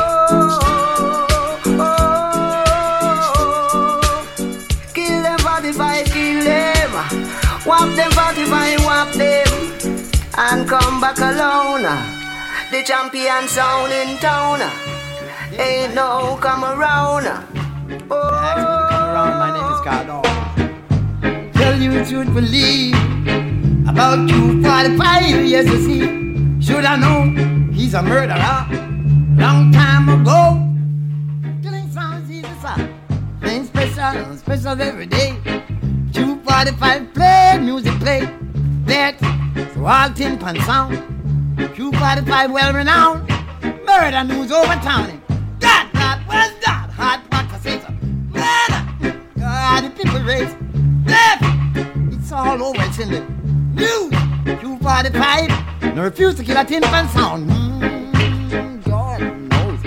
[10.39, 11.83] And come back alone.
[12.71, 14.61] The champion sound in town.
[15.59, 17.27] Ain't no come around.
[18.11, 18.49] Oh.
[18.51, 19.39] Come around.
[19.39, 21.53] My name is Cardon.
[21.53, 22.91] Tell you truthfully
[23.89, 26.61] about you 45 years to see.
[26.61, 28.67] Should I know he's a murderer?
[29.39, 30.61] Long time ago.
[31.63, 32.91] Killing sounds easy, sir.
[33.43, 35.35] Ain't special, special every day.
[36.13, 38.46] 245 play, music play.
[38.87, 40.97] Through all tin pan sound.
[41.77, 43.29] 245 well renowned.
[43.85, 45.21] Murder news over town.
[45.59, 46.91] That, that was that.
[46.91, 47.81] Hot what to say.
[48.31, 49.21] Murder.
[49.39, 50.55] God, the people race.
[51.05, 51.43] Death.
[52.15, 52.83] It's all over.
[52.83, 53.21] It's in the
[53.75, 54.11] news.
[54.61, 55.95] 245.
[55.95, 57.51] No refuse to kill a tin pan sound.
[57.51, 59.81] Mm, God knows.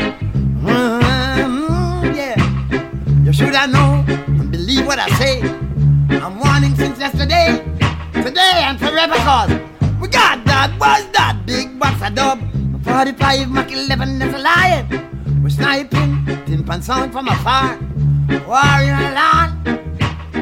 [0.62, 3.24] Mm, yeah.
[3.24, 5.41] You should have known and believe what I say.
[5.41, 7.64] I'm warning since yesterday,
[8.39, 9.51] today and forever cause
[9.99, 12.39] we got that, was that big box of dub.
[12.83, 15.43] 45 Mach 11 is lion.
[15.43, 17.77] We're sniping, tin pan sound from afar.
[18.47, 19.53] War in a land,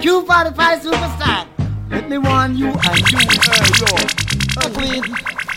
[0.03, 1.47] Q45 superstar.
[1.89, 3.23] Let me warn you and you,
[3.53, 3.91] uh, yo.
[4.77, 5.03] Queen.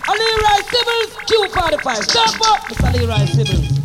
[0.08, 1.96] A Leroy Sibbles, Q45.
[2.08, 2.92] Stop up, Mr.
[2.94, 3.79] Leroy Sibbles.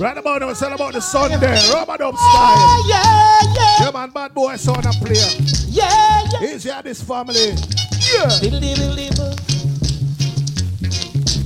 [0.00, 2.88] Right about now, it's all about the Sunday, Rub a Dub style.
[2.88, 3.80] Yeah, yeah.
[3.80, 5.26] Yeah, man, bad boy son and player.
[5.66, 6.54] Yeah, yeah.
[6.54, 7.34] Easy at this family.
[7.34, 8.30] Yeah.
[8.38, 9.34] Diddly diddly boo.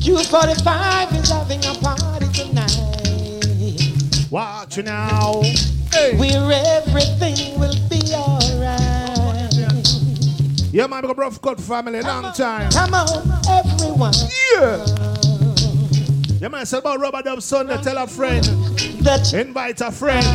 [0.04, 2.76] Q45 is having a party tonight.
[4.30, 5.40] Watch you now.
[5.90, 6.14] Hey.
[6.18, 9.48] Where everything will be alright.
[10.74, 12.70] Yeah, man, big Ruff Cut family, long time.
[12.70, 13.08] Come on,
[13.48, 14.12] everyone.
[14.54, 15.21] Yeah.
[16.42, 17.80] Yeah, man, it's about Rub a Dub Sunday.
[17.82, 18.44] Tell a friend.
[19.32, 20.26] Invite a friend.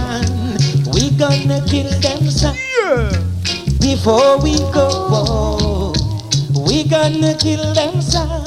[0.94, 2.56] We gonna kill them son.
[2.80, 3.12] Yeah.
[3.82, 5.92] Before we go,
[6.66, 8.40] we gonna kill them son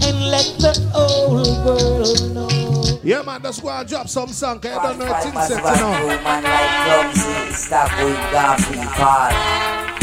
[0.00, 3.00] and let the whole world know.
[3.04, 5.60] Yeah, man, that's why I drop some song, cause you don't know it's Five insect,
[5.60, 6.24] you massive know.
[6.24, 9.30] man like clumsy, stop going Garfield Paul,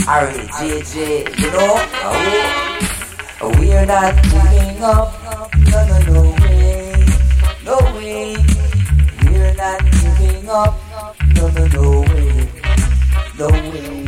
[0.05, 1.81] Harry, JJ, you know,
[3.41, 5.11] oh, we're not giving up,
[5.71, 6.42] no, no, no
[9.63, 10.73] not giving up,
[11.35, 12.49] no, no, no way,
[13.39, 14.03] no way,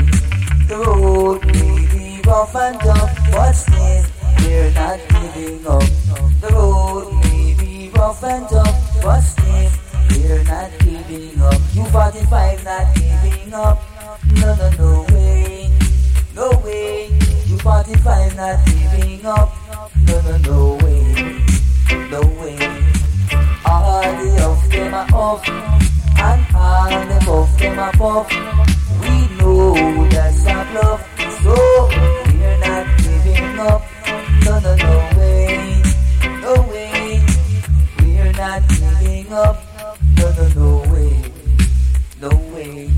[0.68, 4.04] the road may be rough and tough, but still,
[4.40, 5.90] we're not giving up,
[6.42, 9.72] the road may be rough and tough, but still,
[10.10, 11.62] we're not giving up.
[11.74, 13.80] You 45 not giving up.
[14.42, 15.72] No, no, no way.
[16.36, 17.08] No way.
[17.46, 19.54] You 45 not giving up.
[20.06, 21.42] No, no, no way.
[22.10, 22.75] No way.
[23.76, 25.50] The off them are off.
[25.50, 28.26] And all the off them are.
[29.02, 31.02] We know that's a bluff.
[31.44, 31.56] So
[32.34, 33.82] we're not giving up.
[34.46, 35.82] No, no, no way.
[36.42, 37.24] No way.
[38.00, 39.64] We're not giving up.
[40.18, 41.32] No, no, no way.
[42.22, 42.90] No way.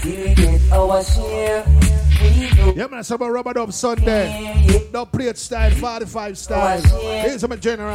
[0.00, 2.05] Till we get our share.
[2.20, 4.88] Yeah, man, it's about Rub a Dub Sunday.
[4.92, 6.80] No plate style, 45 style.
[6.80, 7.94] Here's my general.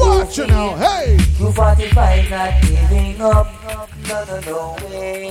[0.00, 1.18] Watch you now, hey.
[1.38, 3.46] You 45 not giving up.
[4.08, 5.30] No, no, no way.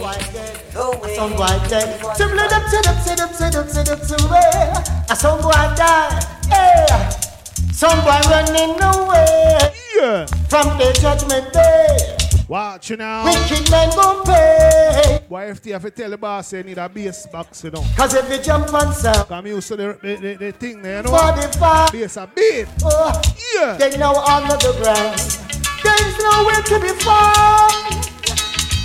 [0.74, 1.16] No way.
[1.16, 2.02] Some boy dead.
[2.16, 4.74] Some let up, sit up, sit up, sit up, sit up, sit away.
[5.16, 6.20] Some boy die.
[6.50, 7.10] Hey.
[7.72, 9.58] Some boy running away
[9.98, 10.26] Yeah.
[10.50, 12.18] from the judgment day.
[12.54, 13.26] Watch you now.
[13.26, 15.22] Wicked men gon' pay.
[15.28, 17.84] Why if they have to tell the boss they need a bass box, you know?
[17.98, 20.98] Cause if you jump on some Come used to the, the, the, the thing there,
[20.98, 21.18] you know?
[21.18, 22.68] for the fire, Bass a beat.
[22.84, 23.22] oh,
[23.56, 23.74] Yeah.
[23.78, 25.18] they know under the ground.
[25.82, 27.74] There's nowhere to be found.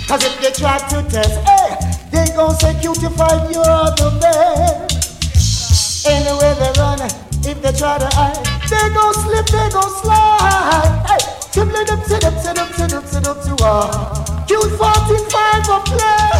[0.09, 1.77] Cause if they try to test, hey,
[2.09, 6.07] they gon' say cutify you're the best.
[6.07, 7.01] Anywhere they run,
[7.45, 8.33] if they try to hide,
[8.65, 11.05] they gon' slip, they gon' slide.
[11.05, 14.45] Hey, tippling up, sit up, sit up, sit up, sit up to uh.
[14.45, 16.31] Cute 45 for play.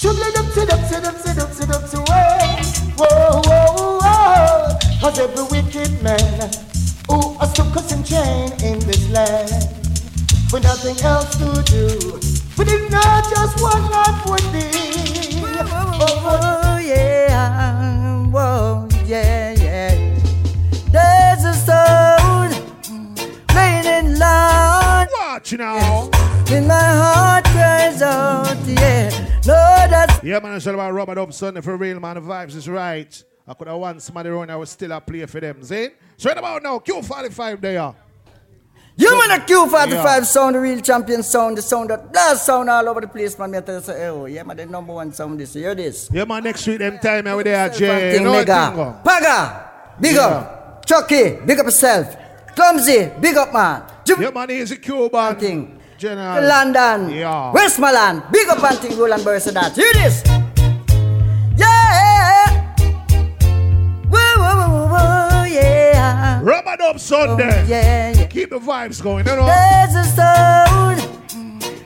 [0.00, 2.62] Tippling up, sit up, sit up, sit up, sit up to uh.
[2.98, 4.78] Whoa, whoa, whoa.
[5.00, 6.50] Cause every wicked man
[7.08, 9.50] who a stuck us in chain in this land
[10.52, 12.18] with nothing else to do.
[12.56, 14.66] But if not just one life would be.
[15.70, 19.37] Oh yeah, whoa, yeah, yeah.
[25.50, 26.10] You now.
[26.50, 29.08] In my heart cries out, yeah.
[29.46, 29.54] No,
[29.88, 32.16] that's Yeah, man, it's all about Rub a Dub Sunday for real, man.
[32.16, 33.22] The vibes is right.
[33.46, 35.88] I could have won somebody around, I was still a play for them, see?
[36.18, 37.94] So right about now, Q45 there.
[38.96, 40.22] You man a Q45 Yeah.
[40.22, 43.50] sound, the real champion sound, the sound that blast sound all over the place, man.
[43.52, 45.54] Me tell you, say, oh, yeah, man, the number one sound this.
[45.54, 46.10] Hear this.
[46.12, 48.12] Yeah, man, next week, them time, we there, Jay.
[48.12, 48.66] Thing You know what mega.
[48.66, 48.96] thing go?
[49.04, 49.70] Paga,
[50.00, 50.26] big Yeah.
[50.26, 50.84] up.
[50.84, 52.16] Chucky, big up yourself.
[52.58, 53.84] Clumsy, big up, man.
[54.04, 55.36] Yeah, man, he's a Cuban.
[55.36, 55.78] Thing.
[55.96, 56.42] General.
[56.44, 57.52] London, Yeah.
[57.52, 59.76] Westmoreland, big up and thing, Roland Burst that.
[59.76, 60.24] Hear this.
[61.56, 62.74] Yeah.
[64.10, 66.40] Whoa, whoa, whoa, whoa, whoa, yeah.
[66.42, 67.62] Rub a Dub Sunday.
[67.62, 68.26] Oh, yeah, yeah.
[68.26, 69.46] Keep the vibes going, you know?
[69.46, 71.00] There's a sound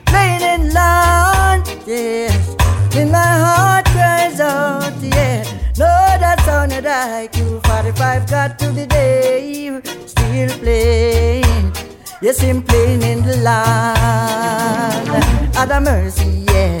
[0.07, 2.62] playing in loud, yes.
[2.95, 5.43] In my heart cries out, yeah.
[5.79, 5.89] No,
[6.21, 11.73] that sound that I Q45 got to the day still playing.
[12.21, 15.09] Yes, him playing in the land.
[15.57, 16.79] Other mercy, yeah.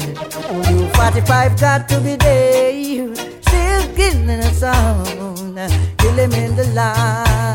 [0.69, 3.15] You 45 got to be there.
[3.41, 5.57] Still killing a sound.
[5.97, 7.53] Kill him in the land.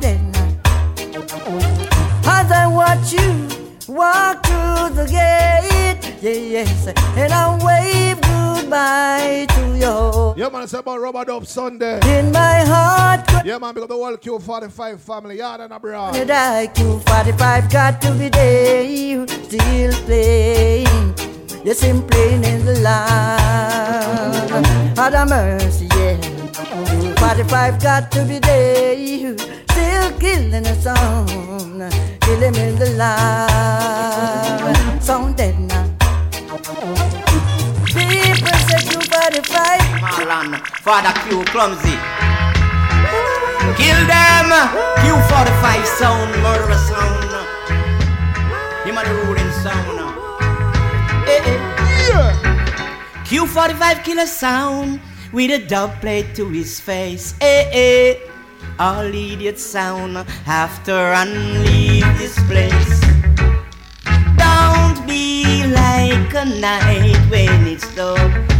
[0.00, 0.48] Dead now.
[2.24, 3.48] As I watch you
[3.88, 5.69] walk through the gate,
[6.22, 10.34] yes, and I wave goodbye to you.
[10.42, 11.98] Yeah, man, it's about Rub a Dub Sunday.
[12.18, 16.16] In my heart, Yeah, man, because the whole Q45 family, yard and abroad.
[16.16, 21.14] and I Q45 got to be there, You still playing.
[21.64, 24.66] Yes, him playing in the land.
[24.98, 26.16] Have mercy, yeah.
[26.16, 31.26] Q45 got to be there, you still killing a song.
[32.20, 35.02] Kill him in the land.
[35.02, 35.58] Sound dead
[40.00, 40.66] Q45.
[40.80, 41.96] Father Q clumsy.
[43.76, 44.48] Kill them!
[45.04, 47.30] Q45 sound, murderous sound.
[48.84, 50.00] Him are the ruling sound.
[51.28, 51.60] Eh, eh.
[53.24, 55.00] Q45 killer sound
[55.32, 57.34] with a dub plate to his face.
[57.40, 58.14] Eh, eh.
[58.78, 63.00] All idiot sound after and leave this place.
[64.38, 68.50] Don't be like a night when it's dark.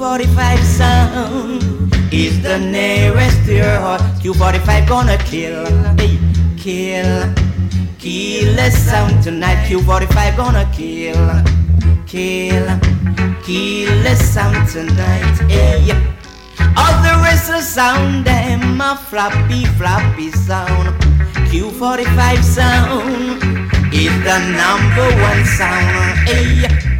[0.00, 1.62] Q45 sound
[2.10, 4.00] is the nearest to your heart.
[4.22, 5.66] Q45 gonna kill,
[6.56, 7.34] kill,
[7.98, 9.62] kill the sound tonight.
[9.68, 11.28] Q45 gonna kill,
[12.06, 12.64] kill,
[13.44, 15.36] kill the sound tonight.
[15.52, 15.92] Hey,
[16.78, 20.96] all the rest of sound them a floppy, floppy sound.
[21.52, 23.42] Q45 sound
[23.92, 26.18] is the number one sound.
[26.26, 26.90] Hey,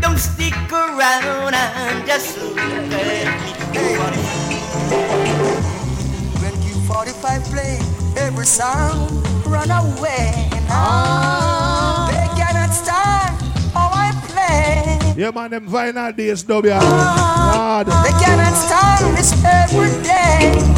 [0.00, 3.26] don't stick around and just look at me.
[6.40, 7.78] When Q45 play,
[8.16, 9.10] every sound
[9.46, 10.48] run away.
[10.68, 12.08] No, ah.
[12.10, 13.36] they cannot stand
[13.72, 14.98] how I play.
[15.16, 16.72] Yeah, man, them vinyl days, W.
[16.74, 17.46] Ah.
[17.52, 17.86] God.
[17.86, 20.76] They cannot stand this every day.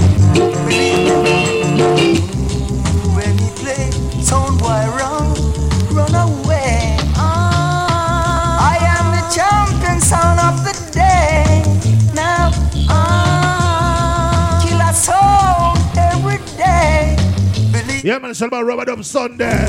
[18.09, 19.69] Yeah, man, it's all about Rub a Dub Sunday.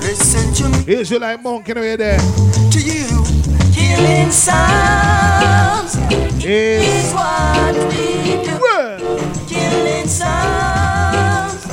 [0.00, 1.02] Listen to me.
[1.02, 2.18] You like monkey away there.
[2.18, 3.04] To you,
[3.74, 5.96] killing sounds
[6.42, 8.56] is what we do.
[9.46, 11.66] Killing sounds,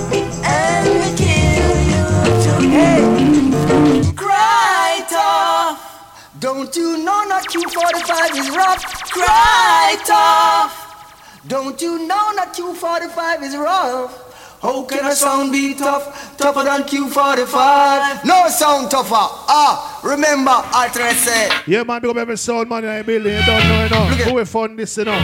[0.44, 2.08] and we kill you
[2.44, 2.60] too.
[2.68, 6.30] Hey, cry tough.
[6.42, 8.84] Don't you know not Q45 is rough?
[9.12, 11.40] Cry tough.
[11.48, 14.33] Don't you know that Q45 is rough?
[14.64, 18.24] How can a sound be tough, tougher than Q45?
[18.24, 19.12] No sound tougher.
[19.12, 21.50] Ah, remember, alternate say.
[21.68, 24.06] Yeah, man, because every sound man in the building, you don't know, you know.
[24.24, 25.20] Who we fund this, you know.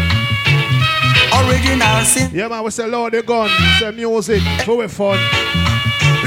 [1.47, 2.29] Original sin.
[2.33, 5.21] Yeah, man, we say Lord the gun, say music, who we fund.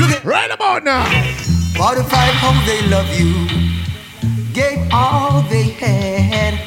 [0.01, 1.05] Look at right about now.
[1.77, 3.47] 45, how they love you.
[4.55, 6.59] Gave all they had.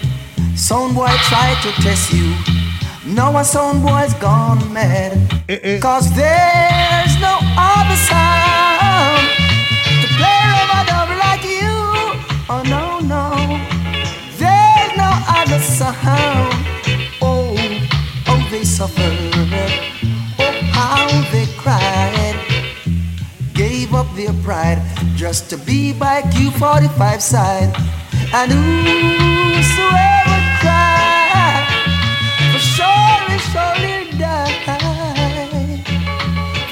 [0.56, 2.55] Sound boy tried to test you.
[3.08, 5.14] Now a sound boy's gone mad.
[5.47, 5.80] Eh, eh.
[5.80, 9.28] Cause there's no other sound
[10.01, 10.41] to play
[10.74, 11.70] rubber like you.
[12.49, 13.62] Oh no, no.
[14.41, 16.51] There's no other sound.
[17.22, 17.56] Oh,
[18.28, 19.14] oh, they suffered.
[20.39, 22.36] Oh, how they cried.
[23.53, 24.82] Gave up their pride
[25.16, 27.72] just to be by Q45 side.
[28.34, 30.35] And whosoever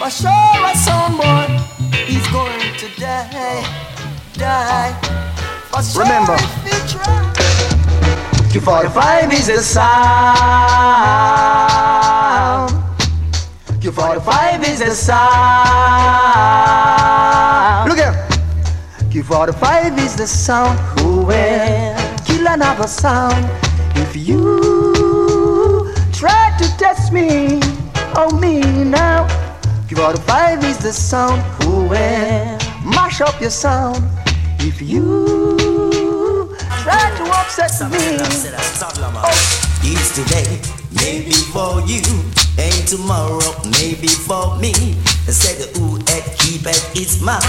[0.03, 1.47] For sure a sound boy,
[2.05, 3.63] he's going to die,
[4.33, 4.91] die.
[5.71, 6.35] For sure Remember.
[6.35, 7.31] if he try.
[8.51, 9.93] Q45 is the sound.
[13.79, 15.23] Q45 is the sound.
[17.87, 18.27] Look here.
[19.09, 20.77] Q45 is the sound.
[20.99, 21.95] Who will
[22.25, 23.49] kill another sound?
[23.95, 27.61] If you try to test me,
[28.17, 29.42] oh me now.
[29.93, 31.39] Q45 is the sound.
[31.61, 34.03] Who will mash up your sound?
[34.59, 36.49] If you
[36.81, 38.17] try to upset me.
[39.85, 40.89] It's today, oh.
[40.95, 42.01] maybe for you,
[42.57, 44.73] and tomorrow, maybe for me.
[45.27, 47.45] I said the eh, who had keep at its mouth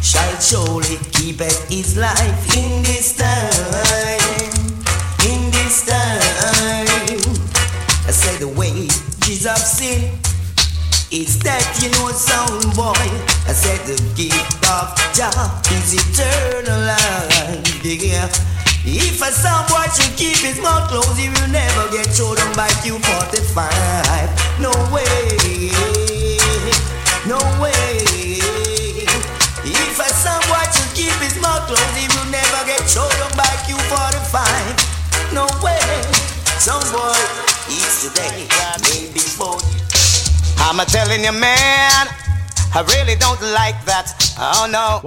[0.00, 4.54] shall surely keep at its life in this time.
[5.26, 6.86] In this time,
[8.06, 8.86] I say the way
[9.46, 10.17] of sin
[11.10, 12.92] is that you know, sound boy.
[13.48, 15.32] I said the gift of Jah
[15.72, 17.84] is eternal life.
[17.84, 18.28] Yeah.
[18.84, 22.52] If a sound boy should keep his mouth closed, he will never get showed on
[22.56, 24.60] by Q45.
[24.60, 25.72] No way,
[27.24, 28.04] no way.
[29.64, 33.32] If a sound boy should keep his mouth closed, he will never get showed on
[33.32, 34.36] by Q45.
[35.32, 35.80] No way,
[36.60, 37.16] sound boy,
[37.68, 38.48] it's today,
[38.88, 39.77] maybe you.
[40.60, 42.06] I'm a telling you, man,
[42.74, 44.12] I really don't like that.
[44.38, 45.00] Oh no.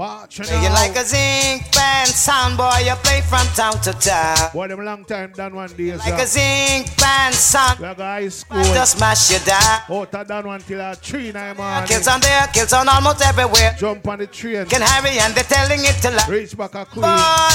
[0.43, 4.49] You like a zinc band sound boy, you play from town to town.
[4.51, 5.95] Boy, them long time done one day.
[5.95, 7.79] Like a zinc band sound.
[7.79, 8.63] We go high school.
[8.73, 9.81] Just smash you down.
[9.89, 11.87] Oh, of done one till a three in the morning.
[11.87, 13.75] Kills on there, kills on almost everywhere.
[13.77, 14.65] Jump on the train.
[14.65, 16.25] Can hurry and they're telling it to lie.
[16.27, 17.03] Reach back a queen.
[17.03, 17.49] Boy,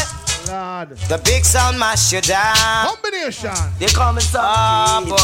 [0.49, 0.91] Lord.
[1.09, 2.55] the big sound mash you down.
[2.87, 3.51] Combination.
[3.78, 5.16] They call me some Oh ah, boy.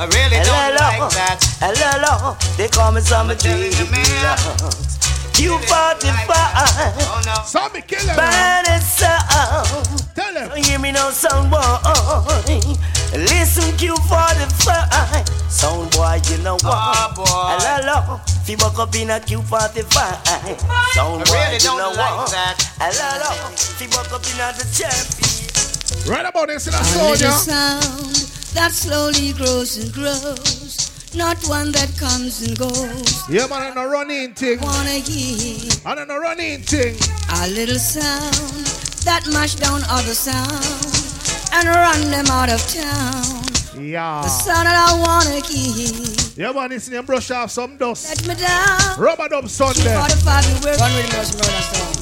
[0.00, 1.40] I really don't like that.
[1.60, 4.98] Hello, they call me some dreadlocks.
[5.38, 6.30] Q45.
[6.30, 7.34] Oh no.
[7.46, 8.14] Zombie killer.
[8.14, 9.68] Burning sound.
[10.14, 10.48] Tell him.
[10.48, 12.88] Don't hear me no sound boy.
[13.12, 15.50] Listen Q45.
[15.50, 16.64] Sound boy, you know what?
[16.64, 17.24] Oh boy.
[17.24, 20.60] Hello, if you walk up in a Q45.
[20.92, 22.30] Sound boy, really you know like what?
[22.30, 22.56] that.
[22.78, 26.12] Hello, if you walk up in a the champion.
[26.12, 27.36] Right about this in a A sound, little yeah.
[27.36, 28.14] sound
[28.54, 33.24] that slowly grows and grows, not one that comes and goes.
[33.30, 34.60] Yeah, man, I'm a running thing.
[34.60, 36.96] Wanna hear I'm a running thing.
[37.40, 38.66] a little sound
[39.08, 41.07] that mash down other sound
[41.52, 43.44] and run them out of town.
[43.78, 44.22] Yeah.
[44.22, 45.94] The sound that I wanna hear.
[46.36, 48.08] Yeah, man, it's in brush off some dust.
[48.08, 48.98] Let me down.
[48.98, 49.82] Rub a Dub Sunday.
[49.82, 50.78] Q45, you work.
[50.78, 51.96] Run with the most murder sound.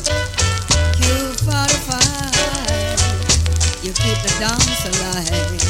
[0.97, 5.63] Q45, you keep the dance alive.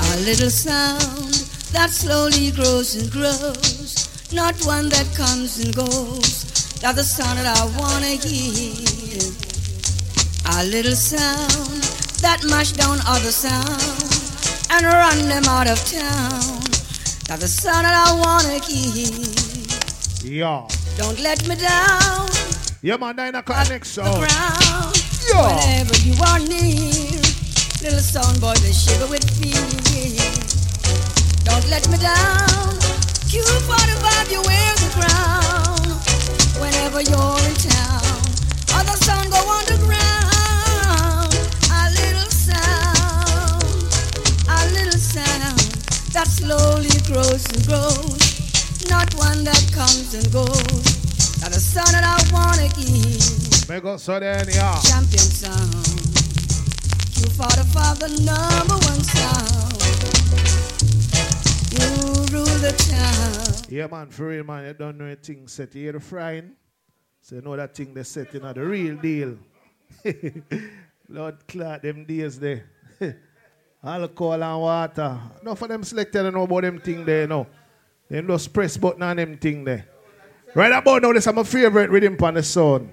[0.00, 1.34] A little sound
[1.72, 6.44] that slowly grows and grows, not one that comes and goes.
[6.80, 9.32] That's the sound that I wanna hear.
[10.44, 11.82] A little sound
[12.20, 13.82] that mash down other sound
[14.70, 16.60] and run them out of town.
[17.26, 19.22] That's the sound that I wanna hear.
[20.24, 20.66] Yeah.
[20.96, 22.28] Don't let me down
[22.82, 24.26] Yeah, man, nine o'clock next the sound.
[25.30, 25.46] Yeah.
[25.46, 27.22] Whenever you are near,
[27.82, 29.62] little sound boy, they shiver with fear.
[31.44, 32.74] Don't let me down.
[33.30, 36.00] Q45, you wear the crown.
[36.60, 37.71] Whenever you're in town,
[46.22, 48.86] that slowly grows and grows.
[48.88, 51.42] Not one that comes and goes.
[51.42, 53.18] Not a sound that I wanna hear.
[53.68, 54.78] Make us so then, yeah.
[54.82, 55.72] Champion sound.
[57.18, 59.74] Q45, the father, number one sound.
[61.74, 61.86] You
[62.30, 63.66] rule the town.
[63.68, 65.74] Yeah, man, for real, man, you don't know a thing set.
[65.74, 66.52] You hear the frying?
[67.20, 69.38] So you know that thing they set, you know, the real deal.
[71.08, 72.70] Lord clot them days there.
[73.84, 75.18] Alcohol and water.
[75.42, 77.46] No for them selected, I know about them thing there, no.
[78.08, 79.86] Them just press button on them thing there.
[80.54, 82.90] Right about now, this is my favorite rhythm on the sound.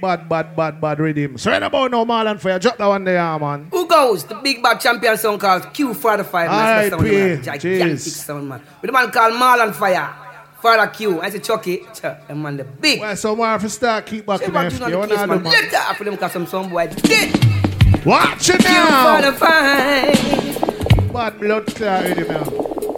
[0.00, 1.38] Bad, bad, bad, bad rhythm.
[1.38, 3.68] So right about now, Marlon, for you, drop that one there, man.
[3.70, 4.24] Who goes?
[4.24, 6.32] The big bad champion song called Q45.
[6.32, 6.48] man.
[6.48, 7.16] That's the sound, R.I.P.
[7.16, 7.42] man.
[7.42, 8.08] Gigantic Jeez.
[8.08, 8.60] sound, man.
[8.80, 10.14] With the man called Marlon Fire.
[10.60, 11.20] Father Q.
[11.20, 11.78] I say Chucky.
[11.92, 13.00] Ch- That man the big.
[13.00, 15.18] Well, so more if you start keep back Say in man, not You the case,
[15.18, 15.44] wanna man.
[15.52, 17.61] Later after them cause some some boy did.
[18.04, 19.20] Watch it now.
[19.20, 21.12] Q45.
[21.12, 22.44] Bad blood clot rhythm now.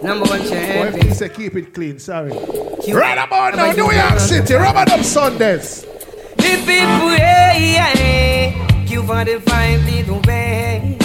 [0.01, 1.07] Number one champion.
[1.07, 2.31] you say keep it clean, sorry.
[2.31, 5.83] Right about now, New York City, Rub a Dub Sundays.
[6.37, 8.51] The people, yeah, yeah.
[8.85, 10.97] Q45 lead the way.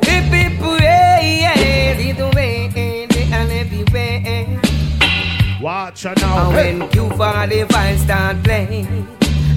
[0.00, 1.94] The people, yeah.
[1.98, 2.68] Lead the way.
[3.08, 4.60] They are everywhere.
[5.60, 6.50] Watch it now.
[6.50, 6.78] And Hey.
[6.78, 9.06] when Q45 start playing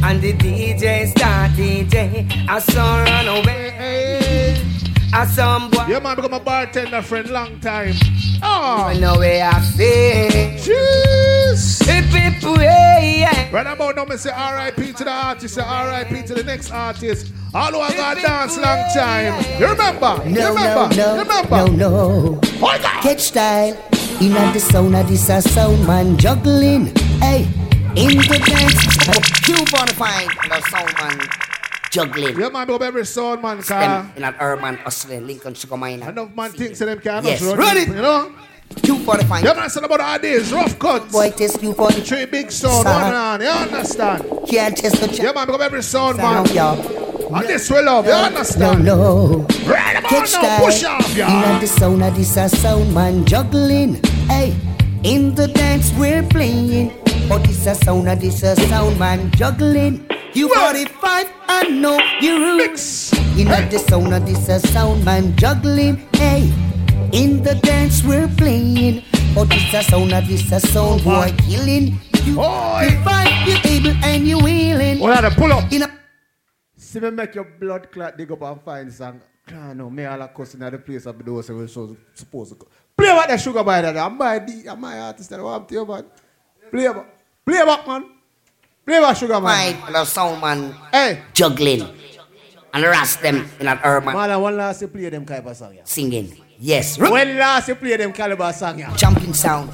[0.04, 4.77] and the DJ start DJ, I saw run away.
[5.14, 5.86] I some boy.
[5.88, 7.94] Yeah, man, become a bartender friend long time.
[8.44, 8.84] Oh.
[8.88, 10.30] I know where I feel.
[10.60, 11.80] Jeez.
[11.80, 13.52] The people, yeah, yeah.
[13.52, 17.32] Right about now, me say RIP to the artist, say RIP to the next artist.
[17.54, 19.44] All who have got dance long time.
[19.60, 20.22] You remember?
[20.28, 20.96] you No, remember?
[20.96, 21.78] no, you no, remember?
[21.78, 22.40] no, no.
[23.02, 23.78] Catch style.
[24.22, 26.88] In at the sound of this a sound man juggling.
[27.22, 27.44] Hey,
[27.96, 28.98] in the dance.
[29.48, 31.47] Q45, the sound man
[32.06, 32.40] juggling.
[32.40, 34.12] Yeah, man, go every sound man, car.
[34.16, 36.02] In an urban hustling, Lincoln Sugar Mine.
[36.04, 37.88] Enough man thinks them can Yes, run, run it.
[37.88, 38.32] You know?
[38.76, 39.44] Q45.
[39.44, 41.12] Yeah, man, said about our days, Ruff Cuts.
[41.12, 42.94] Boy, test you for the Three big sound, Sir.
[42.94, 43.42] one on.
[43.42, 44.24] You understand?
[44.50, 46.46] Can't test the Yeah, man, become every sound, man.
[46.46, 47.36] sound, y'all.
[47.36, 48.86] And this we love, you understand?
[48.86, 49.46] no.
[49.66, 51.30] Right about Catch now, push off, In y'all.
[51.30, 53.96] at the sound of this a sound man juggling.
[54.28, 54.56] Hey,
[55.04, 56.92] in the dance we're playing.
[57.30, 60.06] Oh, this a sound of this a sound man juggling.
[60.34, 63.14] Q45, I know you rules.
[63.38, 65.98] In at the sound of this a sound man juggling.
[66.14, 66.52] Hey,
[67.12, 69.04] in the dance we're playing.
[69.36, 71.98] Oh, this a sound of this a sound boy killing.
[72.14, 75.00] Q45, you able and you willing.
[75.00, 75.72] Well, I pull up.
[75.72, 75.98] In a
[76.78, 79.22] See me make your blood clot dig up and find song.
[79.52, 82.60] Ah, no, me all a cussing at the place of those who so supposed to
[82.60, 82.68] go.
[82.98, 83.96] Play what the sugar by that.
[83.98, 84.40] I'm my
[84.70, 86.06] I'm my artist that I want to you, man.
[86.72, 87.06] Play back.
[87.46, 88.06] Play back, man.
[88.86, 89.76] Play back, sugar man.
[89.76, 91.22] Five, the sound man Hey.
[91.34, 91.88] juggling.
[92.74, 95.82] And rest them in an urban Man, one last you play them of song, yeah.
[95.86, 96.38] singing.
[96.60, 96.98] Yes.
[96.98, 98.94] When last you play them caliber song, yeah.
[98.96, 99.72] champion sound.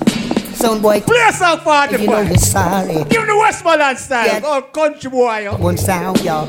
[0.56, 1.02] Sound boy.
[1.02, 2.36] Play a song for the If you know boy.
[2.36, 2.94] sorry.
[3.10, 4.28] Give the Westmoreland style.
[4.28, 4.42] Yeah.
[4.44, 5.56] Oh, country boy, yo.
[5.58, 6.46] One sound, y'all.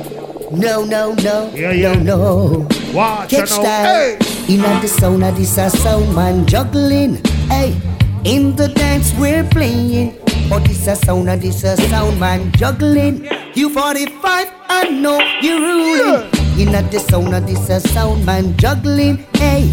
[0.51, 1.51] No, no, no.
[1.55, 1.95] Yeah, yeah.
[1.95, 2.69] No, no.
[2.93, 4.19] Watch Catch style.
[4.19, 4.19] Hey.
[4.55, 7.17] In at the sound of this a sound man juggling.
[7.49, 7.77] Hey,
[8.25, 10.17] in the dance we're playing.
[10.53, 13.21] Oh, this a sound of this a sound man juggling.
[13.55, 16.31] Q45, I know you're ruling.
[16.59, 19.25] In at the sound of this a sound man juggling.
[19.35, 19.73] Hey,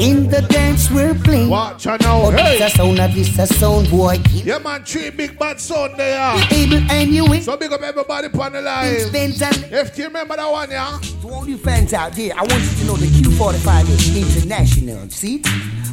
[0.00, 1.50] in the dance we're playing.
[1.50, 2.22] Watch out now.
[2.22, 2.64] Oh, this Hey.
[2.66, 4.18] a sound of this a sound boy.
[4.32, 6.18] Yeah, man, three big bad sound there.
[6.50, 7.42] Able and you win.
[7.42, 8.94] So big up everybody on the line.
[9.12, 10.98] If you remember that one, yeah?
[11.22, 15.08] To all you fans out there, I want you to know the Q45 is international.
[15.10, 15.42] See?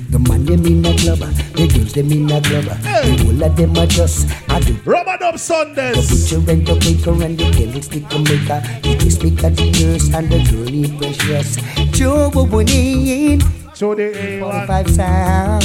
[0.09, 2.63] The man them in the club, the girls them in the club.
[2.81, 4.73] The whole of them are just I do.
[4.85, 6.09] Rubber The Sundays.
[6.09, 10.39] butcher and the baker and the candlestick maker, the dismick and the nurse and the
[10.49, 11.57] girly precious.
[11.91, 13.41] Joe winning
[13.77, 14.65] So the A1.
[14.65, 15.63] 45 sound.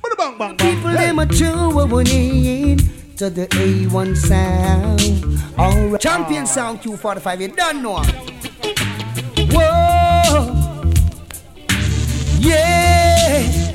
[0.00, 0.56] Bang, bang, bang.
[0.56, 2.78] People them are Joe winning
[3.18, 4.98] to the A1 sound.
[5.58, 6.00] All right.
[6.00, 8.02] Champion sound Q45, you don't know.
[9.52, 10.54] Whoa.
[12.40, 13.68] Yeah.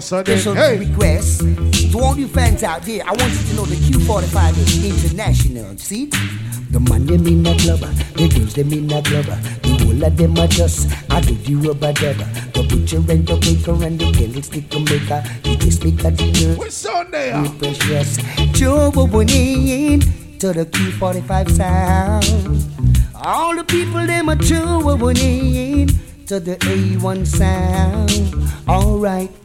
[0.00, 0.36] Sunday.
[0.36, 0.78] Special Hey.
[0.78, 1.40] request
[1.92, 3.02] to all you fans out there.
[3.06, 5.78] I want you to know the Q45 is international.
[5.78, 6.10] See?
[6.72, 7.80] The man them in the club,
[8.16, 9.26] the girls them in the club,
[9.60, 12.16] the whole of them are just I do the Rub a Dub.
[12.54, 16.58] The butcher and the baker and the candlestick maker, the dismick and the nurse.
[16.58, 17.38] Which Sunday?
[17.42, 18.16] We precious
[18.58, 20.00] Joe winning
[20.38, 23.04] to the Q45 sound.
[23.14, 25.88] All the people them are Joe winning
[26.24, 28.34] to the A1 sound.
[28.66, 29.41] Alright.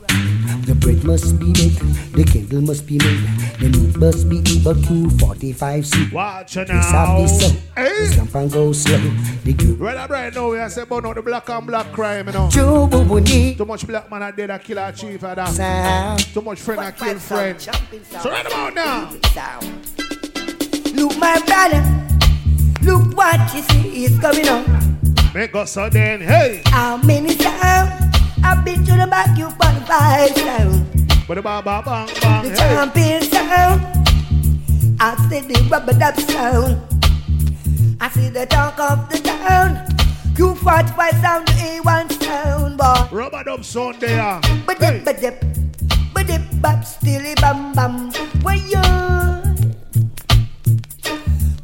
[0.67, 1.79] The bread must be made,
[2.11, 3.23] the candle must be made,
[3.57, 6.11] the meat must be eat, but Q45 soup.
[6.11, 7.47] Watch it This have this now.
[7.47, 8.97] so, the stamp and go slow.
[9.45, 12.27] The Q Right up right now, we are saying about the black and black crime,
[12.27, 12.49] you know.
[12.49, 15.47] Joe winning Too much black man are dead a kill a chief of that.
[15.47, 16.19] sound.
[16.33, 17.61] Too much friend a kill friend.
[17.61, 19.09] So right about now.
[20.93, 21.81] Look, my brother,
[22.81, 24.97] look what you see is coming on.
[25.33, 26.61] Make us so then, hey.
[26.65, 28.06] How many times
[28.47, 30.87] I've been to the back, you 45 sound.
[31.27, 32.43] But bang bang bang bang.
[32.43, 32.55] The Hey.
[32.55, 33.81] champion sound.
[35.01, 36.79] I see the Rub a Dub sound.
[37.99, 39.83] I see the talk of the town.
[40.35, 43.07] Q45 sound, the A1 sound, boy.
[43.11, 44.39] Rub a Dub sound there.
[44.65, 45.43] But dip, but dip,
[46.13, 48.11] but dip, bop, stilly bam bam.
[48.43, 48.85] When you,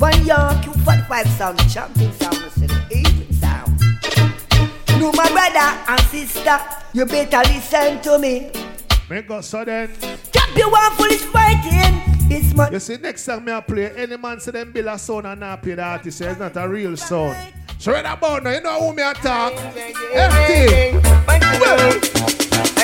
[0.03, 3.22] when you Q45 sound, champion sound, I see
[5.03, 5.11] the A1 sound.
[5.11, 6.59] No, my brother and sister,
[6.93, 8.51] you better listen to me.
[9.09, 9.93] Make us so then.
[10.23, 12.01] Stop your one foolish fighting.
[12.31, 14.97] It's my You see, next time me I play, any man say them bill a
[14.97, 17.35] sound and not pay the artist, say it's not a real sound.
[17.77, 19.53] So right about now, you know who me attack?
[19.53, 21.01] FT.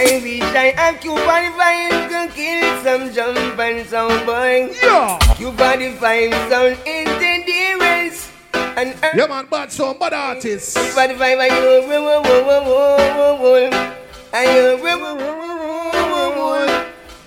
[0.02, 4.72] I wish I had Q45 to kill some jump and some boy.
[4.82, 5.18] Yeah.
[5.20, 8.29] Q45 sound is the dearest
[8.80, 9.16] and earth.
[9.16, 10.76] Yeah, man, bad song, bad artist.
[10.96, 12.00] Bad vibe, I you roll,
[13.60, 13.72] you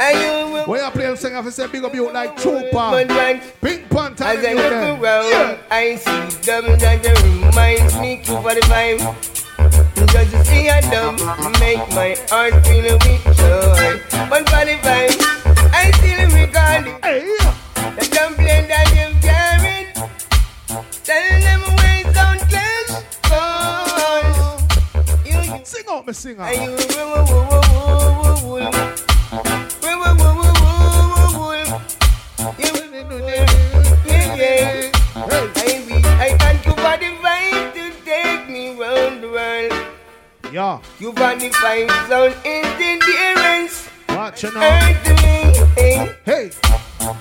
[0.00, 0.62] I you.
[0.66, 3.06] When you play them sing, I say big up you like Chupa.
[3.60, 4.24] Pink Panther.
[4.24, 5.58] As I look around, yeah.
[5.70, 6.10] I see
[6.46, 9.00] them that reminds me keep for the vibe.
[10.12, 11.16] Just to see a dumb
[11.60, 14.00] make my heart feel with joy.
[14.28, 15.18] One for the vibe,
[15.72, 17.04] I still recall it.
[17.04, 17.36] Hey.
[17.98, 19.22] The dumb blend that you've
[20.72, 21.60] Tell them.
[25.26, 25.64] You.
[25.64, 26.44] Sing out, me singer.
[26.44, 26.82] The.
[40.52, 40.80] Yeah.
[40.98, 41.50] You find the
[42.08, 43.88] sound the.
[44.10, 44.44] Watch.
[45.76, 46.12] Earth to me.
[46.24, 46.50] Hey.
[46.50, 46.50] Hey.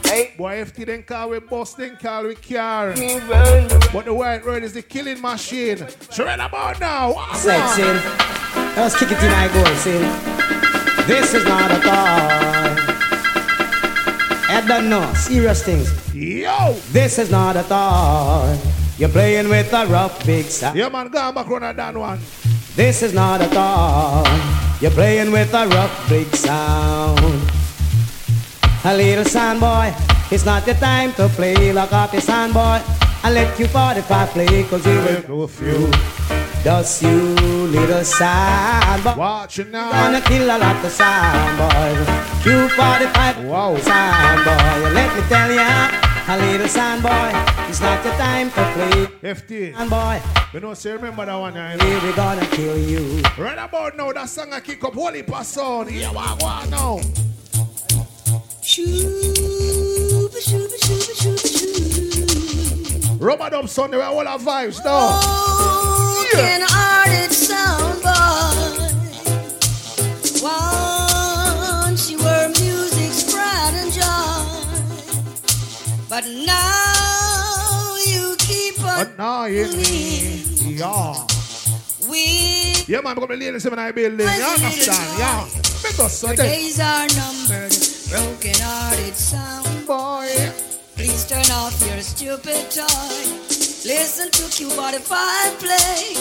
[0.03, 0.33] Hey.
[0.37, 2.93] Boy, FT then call with bus, then call car.
[2.93, 5.85] The But the white road is the killing machine.
[6.17, 7.13] Right about now.
[7.13, 7.57] what Say.
[8.75, 10.01] Let's kick it my goal, sin.
[11.07, 12.91] This is not a toy.
[14.53, 15.13] I don't know.
[15.13, 16.13] Serious things.
[16.13, 16.73] Yo!
[16.91, 18.57] This is not a toy.
[18.97, 20.77] You're playing with a rough big sound.
[20.77, 22.19] Yeah, man, go on back on that one.
[22.75, 24.29] This is not a toy.
[24.79, 27.40] You're playing with a rough big sound.
[28.83, 29.93] A little sound boy,
[30.31, 31.71] it's not the time to play.
[31.71, 32.81] Lock up your sound boy
[33.23, 35.91] and let you 45 play, cause you will go few.
[36.63, 37.17] Just you
[37.69, 39.15] little sound boy.
[39.17, 39.91] Watch it now.
[39.91, 42.07] Gonna kill a lot of sound boys.
[42.43, 43.77] Q45 wow.
[43.77, 44.89] sound boy.
[44.93, 45.89] Let me tell ya,
[46.27, 47.31] a little sound boy,
[47.69, 49.31] it's not the time to play.
[49.33, 49.75] FT.
[49.75, 50.19] Sound boy,
[50.53, 51.55] You know, say remember that one.
[51.55, 51.77] eh?
[51.77, 53.21] here we gonna kill you.
[53.37, 55.87] Right about now, that song I kick up holy person.
[55.93, 56.99] Yeah, what, what now?
[63.19, 65.09] Rub a Dub Sunday, we all have vibes now.
[65.11, 68.87] Oh, can hearted sound boy.
[70.41, 74.45] Once you were music's pride and joy,
[76.07, 80.43] but now you keep on you me.
[80.77, 81.25] Yeah.
[82.07, 84.19] with Yeah, man, I'm going to lay this in my building.
[84.21, 85.19] You understand?
[85.19, 85.70] Yeah.
[85.97, 87.75] Your days are numbered,
[88.09, 90.25] broken hearted sound boy.
[90.95, 93.27] Please turn off your stupid toy.
[93.85, 96.13] Listen to Q45 play.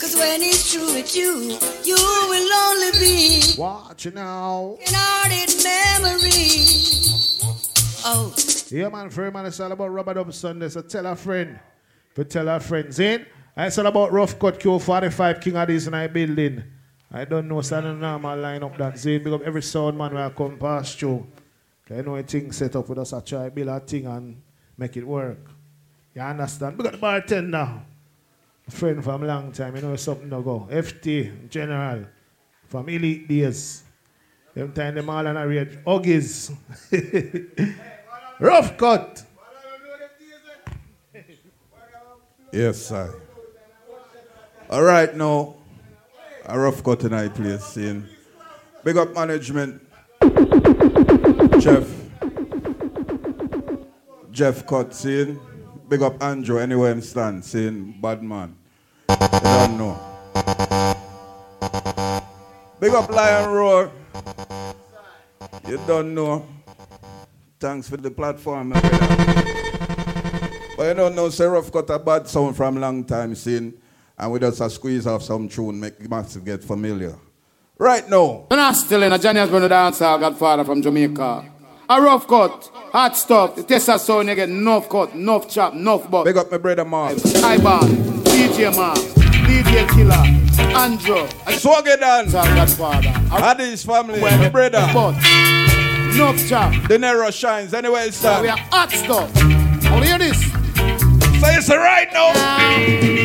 [0.00, 1.52] Cause when it's true with you,
[1.84, 4.78] you will only be watching now.
[4.86, 6.64] an hearted memory.
[8.04, 8.34] Oh,
[8.70, 10.70] Yeah, man, free man, it's all about Rub a Dub Sunday.
[10.70, 11.60] So tell a friend.
[12.14, 13.26] To tell our friends in.
[13.56, 16.64] It's all about Ruff Cut Q45 King of this in our building.
[17.12, 19.22] I don't know, so I don't normal line up that Zane.
[19.22, 21.26] Because every sound man will come past you.
[21.90, 23.12] I know a thing set up with us.
[23.12, 24.40] I try build a thing and
[24.78, 25.50] make it work.
[26.14, 26.78] You understand?
[26.78, 27.68] We got the bartender.
[28.68, 29.74] Friend from long time.
[29.74, 30.68] You know something to go.
[30.70, 32.04] FT, General.
[32.68, 33.82] From Elite Days.
[34.54, 35.84] Them time them all on a rate.
[35.84, 36.54] Huggies.
[38.40, 39.24] Ruff Cut.
[42.52, 43.14] Yes, sir.
[44.68, 45.56] All right, now,
[46.50, 47.62] a Ruff Cut tonight, please.
[47.64, 48.06] Seeing.
[48.82, 49.80] Big up management.
[51.58, 51.88] Jeff.
[54.30, 55.38] Jeff Cut, seeing.
[55.88, 58.56] Big up Andrew, anywhere him stand, seeing bad man.
[59.08, 59.98] You don't know.
[62.78, 63.90] Big up Lion Roar.
[65.68, 66.46] You don't know.
[67.58, 68.70] Thanks for the platform.
[68.70, 68.82] But
[70.78, 73.74] you don't know, Ruff Cut a bad sound from long time sin,
[74.20, 77.14] and we just a squeeze off some tune, make the massive get familiar.
[77.78, 78.46] Right now.
[78.50, 81.50] Not still in a Johnny Osborne dancer, Godfather from Jamaica.
[81.88, 85.72] A Ruff Cut, hot stuff, the test of sound, you get enough cut, enough chop,
[85.72, 86.26] enough butt.
[86.26, 87.16] Big up my brother Mark.
[87.36, 90.22] High bar, DJ Mark, DJ Killer,
[90.78, 91.26] Andrew.
[91.58, 92.30] Swag it on.
[92.30, 93.08] Godfather.
[93.30, 94.86] Addies family, Well, my brother.
[94.92, 95.16] But,
[96.14, 96.88] enough chop.
[96.88, 99.30] The Nero shines anywhere it's We are hot stuff.
[99.36, 100.38] Oh, hear this.
[101.40, 102.32] Say it's right now.
[103.00, 103.19] You're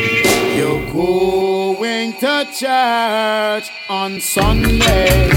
[2.12, 5.28] going to church on Sunday.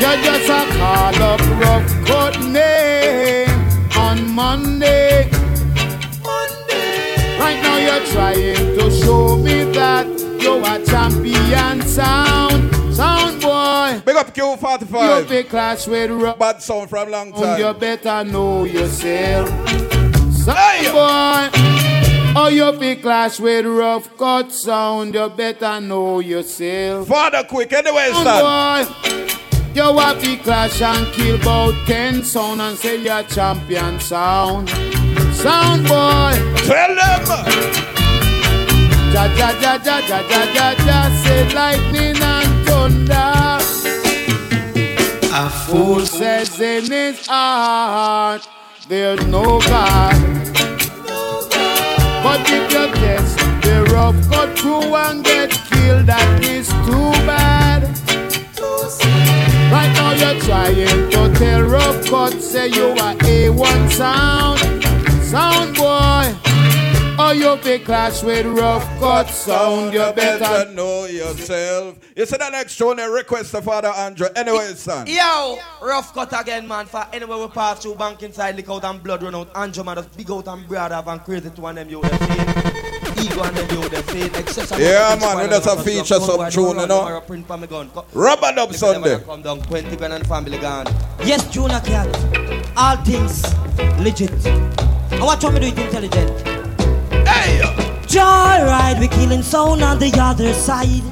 [0.00, 3.48] You're just a call up Ruff Cut name
[3.96, 5.28] on Monday.
[7.38, 10.06] Right now you're trying to show me that
[10.40, 12.74] you're a champion sound.
[12.94, 14.02] Sound boy.
[14.04, 15.22] Big up Q45.
[15.22, 16.38] You big clash with rough.
[16.38, 17.60] Bad sound from long oh, time.
[17.60, 19.48] You better know yourself.
[20.32, 21.75] Sound boy.
[22.38, 25.14] Oh, you big clash with Ruff Cut sound.
[25.14, 27.08] You better know yourself.
[27.08, 28.84] Father quick, anyway, Sound son.
[28.84, 29.72] boy.
[29.74, 34.68] You a big clash and kill about ten sound and say you're champion sound.
[35.32, 36.34] Sound boy.
[36.68, 37.22] Tell them.
[39.14, 43.58] Ja ja ja ja ja ja ja ja say lightning and thunder.
[45.32, 48.46] A fool says in his heart
[48.88, 50.45] there's no God.
[52.26, 57.84] But if you test the Ruff Cut through and get killed, that is too bad.
[59.70, 64.58] Right now you're trying to tell Ruff Cut say you are A1 sound,
[65.22, 66.45] sound boy.
[67.28, 71.98] Oh, you big clash with Ruff Cut sound, you better know yourself.
[72.14, 74.28] You see that next tune, a request of Father Andrew.
[74.36, 75.08] Anyway, son.
[75.08, 76.86] Yo, Ruff Cut again, man.
[76.86, 79.50] For anywhere we pass through, bank inside, lick out and blood run out.
[79.56, 83.24] Andrew, man, just big out and brother and crazy to one them, you the faith.
[83.24, 84.36] Ego and them, you the faith.
[84.38, 86.64] Excess amount Yeah, man, things we just while a I'm feature just some come tune,
[86.64, 86.98] over, you know.
[86.98, 87.90] tomorrow, print for me gun.
[87.90, 89.24] Co- Rub a Dub If them ever Sunday.
[89.24, 90.86] Come down, 20 gun and family gone.
[91.24, 92.06] Yes, Junior Cat.
[92.76, 93.42] All things
[93.98, 94.30] legit.
[94.46, 96.55] I watch how me do it intelligent.
[97.46, 97.60] Hey!
[98.06, 101.02] Joyride, we're killing sound on the other side.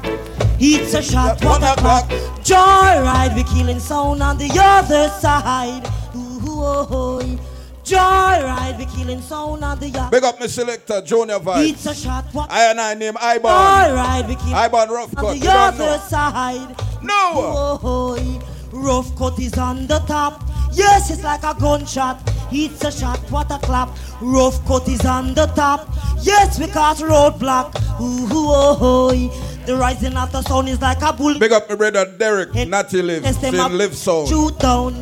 [0.59, 2.09] It's a shot, one o'clock.
[2.43, 5.85] Joyride, we're killing sound on the other side.
[6.15, 7.19] Ooh, oh, oh.
[7.21, 7.39] oh.
[7.83, 10.11] Joyride, we're killing sound on the other side.
[10.11, 12.51] Big up my selector, Junior It's a shot, what?
[12.51, 13.41] I and I name Ibon.
[13.43, 16.75] Joyride, we're killing Ibon Rough on the other side.
[17.01, 17.31] No.
[17.33, 18.41] Oh, oh,
[18.73, 20.43] Ruff Cut is on the top.
[20.75, 22.21] Yes, it's like a gunshot.
[22.51, 23.89] It's a shot, what a clap.
[24.21, 25.87] Ruff Cut is on the top.
[26.21, 27.75] Yes, we cause roadblock.
[28.01, 31.37] Ooh, oh, oh, the rising of the sun is like a bull.
[31.39, 33.25] Big up my brother Derek, Natty Live,
[33.55, 34.27] up, live sound.
[34.27, 34.93] Shoot down,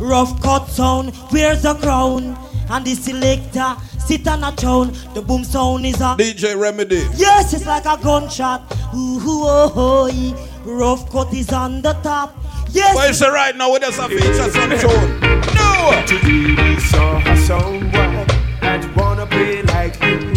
[0.00, 1.14] Ruff Cut sound.
[1.30, 2.36] Where's the crown?
[2.70, 4.92] And the selector sit on a throne.
[5.14, 6.18] The boom sound is on.
[6.18, 7.06] DJ Remedy.
[7.16, 8.62] Yes, it's like a gunshot.
[8.94, 12.41] Ooh, oh, oh, Ruff Cut is on the top.
[12.72, 12.94] Yes.
[12.94, 15.20] But it's right now, we just a feature some tune.
[15.54, 16.02] No!
[16.06, 18.26] Today we saw a someone
[18.60, 20.32] that wanna be like you.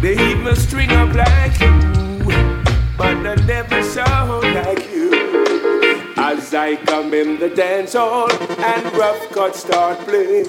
[0.00, 2.62] They even string up like you,
[2.96, 5.10] but they never sound like you.
[6.16, 10.44] As I come in the dance hall and Ruff Cut start playing,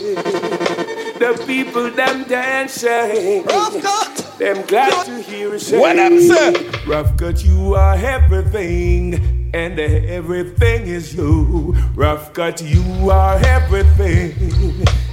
[1.24, 3.44] the people them dancing.
[3.46, 4.38] Ruff Cut.
[4.38, 5.80] Them glad to hear it say.
[5.80, 6.72] What up, sir?
[6.88, 11.74] Ruff Cut, you are everything, and everything is you.
[11.96, 14.34] Ruff Cut, you are everything,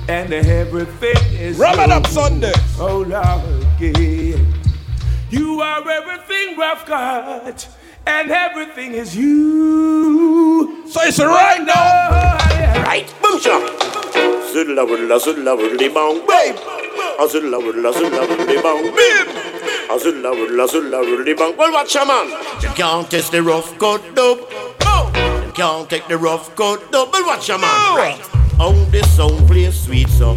[0.09, 1.95] and everything is Rub it you.
[1.95, 2.53] up Sunday.
[2.79, 4.39] Oh Lord, yeah.
[5.31, 7.69] You are everything, Ruff Cut,
[8.07, 10.85] and everything is you.
[10.89, 12.39] So it's right now.
[12.85, 13.63] Right, boom shot.
[14.53, 16.57] Zilla willa zilla willy bong babe.
[17.21, 19.29] Azilla willa zilla willy bong babe.
[19.91, 21.57] Willa zilla willy bong.
[21.57, 22.29] Well, watch your man.
[22.61, 24.39] You can't test the Ruff Cut dub.
[24.83, 25.43] Oh.
[25.47, 27.11] You can't take the Ruff Cut dub.
[27.13, 27.97] Well, watch your man.
[27.97, 28.61] Right.
[28.61, 30.37] On this song play sweet so.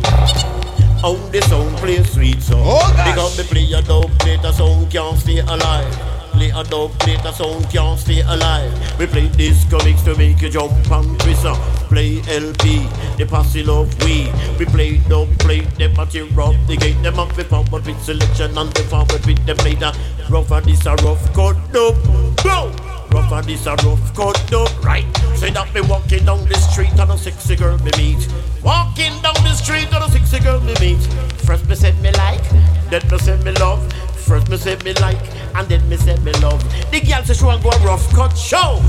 [1.04, 2.56] On this song play sweet so.
[2.58, 3.12] Oh, gosh.
[3.12, 6.21] Because me play a dub, play the song can't stay alive.
[6.42, 8.74] Play a play the song can't stay alive.
[8.98, 11.60] We play disco mix to make you jump and twist up.
[11.88, 14.26] Play LP, the passy love we.
[14.58, 16.56] We play dub, play them at you rough.
[16.66, 19.96] The gate them up with forward with selection and the forward with them play the
[20.32, 21.96] rough and this a Ruff Cut dub.
[22.44, 22.74] Go!
[23.12, 24.70] Rough and this a Ruff Cut dub.
[24.84, 25.06] Right.
[25.36, 28.28] Say that me walking down the street and a sexy girl me meet.
[28.64, 31.04] Walking down the street and a sexy girl me meet.
[31.46, 32.50] First me said me like,
[32.90, 33.86] then me said me love.
[34.22, 35.20] First me said me like,
[35.56, 36.64] and then me said me love.
[36.92, 38.80] The girl said she want go a Ruff Cut show.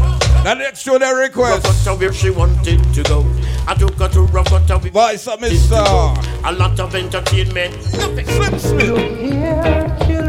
[0.44, 1.64] The next show they request.
[1.64, 3.26] Ruff Cut where she wanted to go.
[3.66, 5.82] I took her to Ruff Cut and we Voice of Mr.
[6.44, 7.74] A lot of entertainment.
[7.94, 8.26] Nothing.
[8.26, 8.96] Slip, slip.
[8.96, 10.21] don't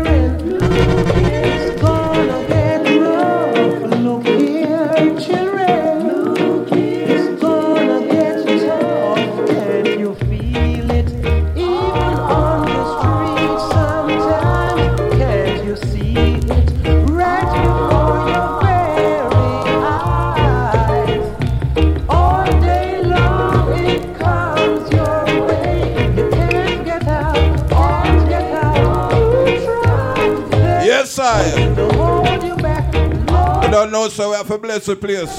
[34.04, 35.38] know, so we have a bless the place.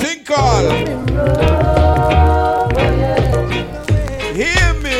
[0.00, 0.70] Think all.
[4.34, 4.98] Hear me.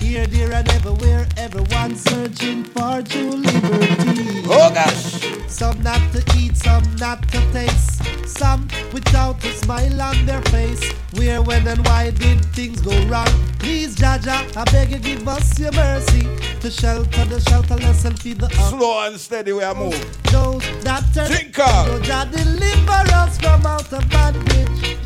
[0.00, 4.42] Here, there, and everywhere, everyone searching for true liberty.
[4.46, 5.26] Oh gosh.
[5.48, 8.65] Some not to eat, some not to taste, some
[8.96, 10.82] without a smile on their face.
[11.16, 13.28] Where, when, and why did things go wrong?
[13.58, 16.22] Please, Jaja, I beg you, give us your mercy
[16.60, 18.78] to shelter the shelterless and feed the hungry.
[18.78, 20.00] Slow and steady, we are move.
[20.32, 21.86] Those that turn Think of.
[21.86, 24.96] So Jah deliver us from out of bondage.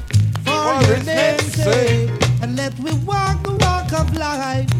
[0.45, 2.11] For, For your his name's sake,
[2.43, 4.71] and let we walk the walk of life.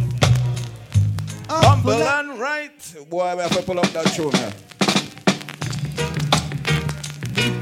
[1.49, 2.95] Humble and right.
[3.09, 4.53] Boy, we have to pull up that show, man.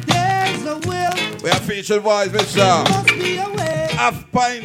[0.06, 2.58] There's a will, We have featured voice, Mr.
[2.60, 3.88] Uh, must be a way.
[3.92, 4.64] Half pint.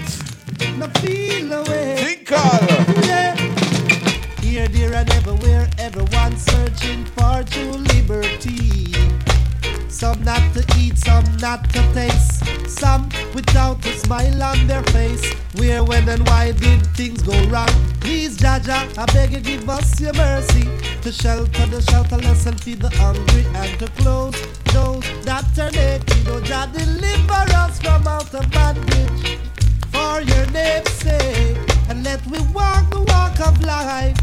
[0.77, 1.97] No feel away.
[1.97, 3.05] Think all.
[3.05, 3.35] Yeah.
[4.41, 8.93] Here, there, and everywhere, everyone searching for true liberty.
[10.03, 15.33] Some not to eat, some not to taste, some without a smile on their face.
[15.55, 17.69] Where, when, and why did things go wrong?
[18.01, 20.67] Please, Jaja, I beg you, give us your mercy
[21.03, 24.35] to shelter the shelterless and feed the hungry and to clothe
[24.73, 26.27] those that are naked.
[26.27, 29.39] Oh, Jah, deliver us from out of bondage
[29.93, 31.57] for your name's sake,
[31.87, 34.17] and let we walk the walk of life,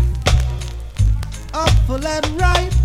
[1.55, 2.80] up full and right.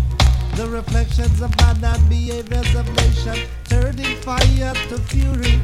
[0.56, 5.60] The reflections of man and behaviors of nation, turning fire to fury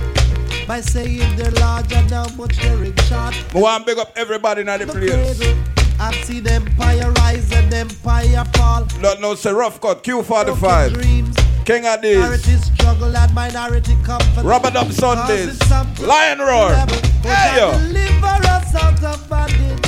[0.68, 3.34] by saying they're large and how much they're in short.
[3.54, 5.38] I want big up everybody in the place.
[5.38, 5.56] Cradle,
[5.98, 8.84] I've seen empire rise and empire fall.
[9.00, 10.92] Don't know, say Ruff Cut, Q45.
[10.92, 12.20] Dreams, King Addies.
[12.20, 14.44] minority struggle and minority comfort.
[14.44, 15.58] Rub a Dub Sundays.
[16.00, 16.74] Lion Roar.
[17.22, 17.72] Hey, yo.
[17.78, 19.86] Deliver us out of bondage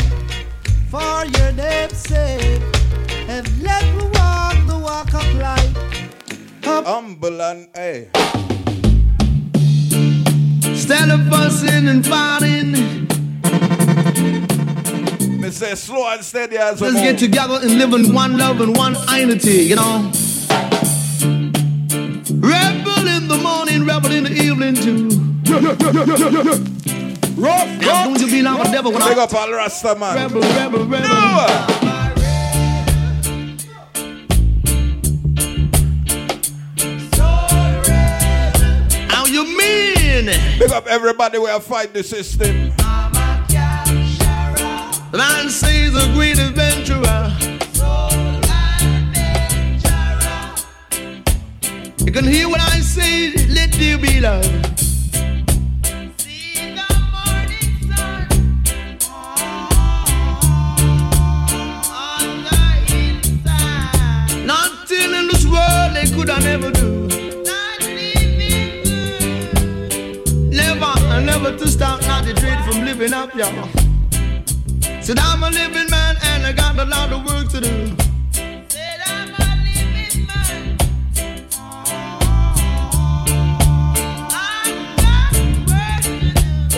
[0.88, 2.62] for your name's sake.
[3.28, 4.13] And let me
[4.94, 5.76] walk walk of life.
[6.64, 8.08] Humble and, hey.
[10.70, 12.72] Instead of fussing and fighting,
[15.40, 18.76] Me say slow and steady as let's get together and live in one love and
[18.76, 20.12] one unity, you know.
[22.40, 25.08] Rebel in the morning, rebel in the evening too.
[27.36, 30.14] Rough Now, don't you be like a devil when Big I up all Rasta man.
[30.16, 31.08] rebel, rebel, rebel.
[31.08, 31.83] No.
[40.14, 42.68] Big up everybody have fight the system.
[45.12, 47.32] Man says a great adventurer.
[52.06, 54.44] You can hear what I say, let there be love.
[56.20, 58.28] See the morning sun.
[59.10, 59.42] Oh,
[61.90, 62.60] on the
[62.94, 67.03] inside Nothing in this world they could I never do.
[71.34, 73.68] Never, to stop, not to trade from living up, y'all.
[75.02, 77.96] Said I'm a living man and I got a lot of work to do.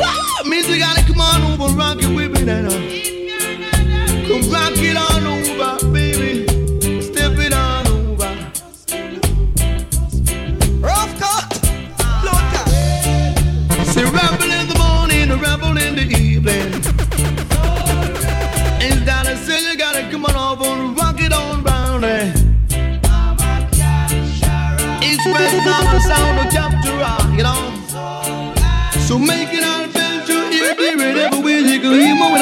[0.00, 0.50] Woo!
[0.50, 2.70] Means we gotta come on over, rock it with me now.
[4.26, 5.15] Come rock it on
[16.48, 16.78] in the
[17.18, 17.56] evening.
[18.82, 22.04] And I say you gotta come on over and rock it on round.
[25.02, 26.92] East, west, north, and south, no chapter,
[27.36, 27.72] you know.
[29.06, 32.35] So make it an adventure, here, there, and everywhere you hear me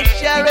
[0.00, 0.49] Hey, sheriff,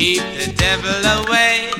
[0.00, 1.79] keep the devil away.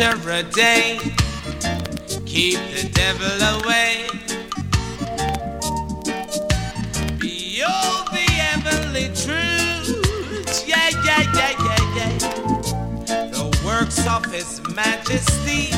[0.00, 0.98] winter a day.
[2.24, 4.06] Keep the devil away.
[7.18, 10.64] Behold the heavenly truth.
[10.66, 13.26] Yeah, yeah, yeah, yeah, yeah.
[13.26, 15.70] The works of His Majesty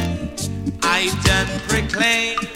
[0.82, 2.51] I done proclaim.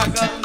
[0.00, 0.39] Chicago.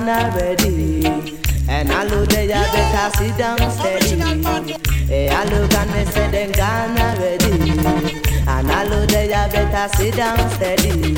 [0.00, 1.06] Gone already.
[1.68, 4.16] And I look there, you better sit down steady.
[5.06, 8.29] Hey, I look at me, say them gone already.
[8.46, 11.14] And I look there, you better sit down steady.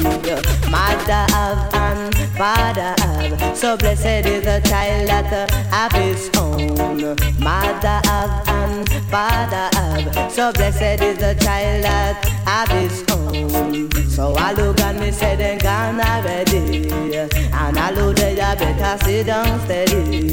[0.70, 3.56] Mother have and father have.
[3.56, 7.16] So blessed is the child that uh, have his own.
[7.38, 10.32] Mother have and father have.
[10.32, 13.90] So blessed is the child that have his own.
[14.08, 16.90] So I look and me say them gone already.
[16.90, 20.30] And I look there, you better sit down steady.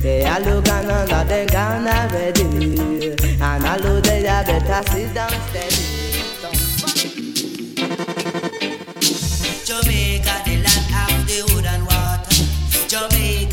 [0.00, 3.10] Hey, I look and I know them gone already.
[3.40, 6.09] And I look there, you better sit down steady.
[9.70, 12.34] Jamaica, the land of the wood and water.
[12.88, 13.49] Jamaica,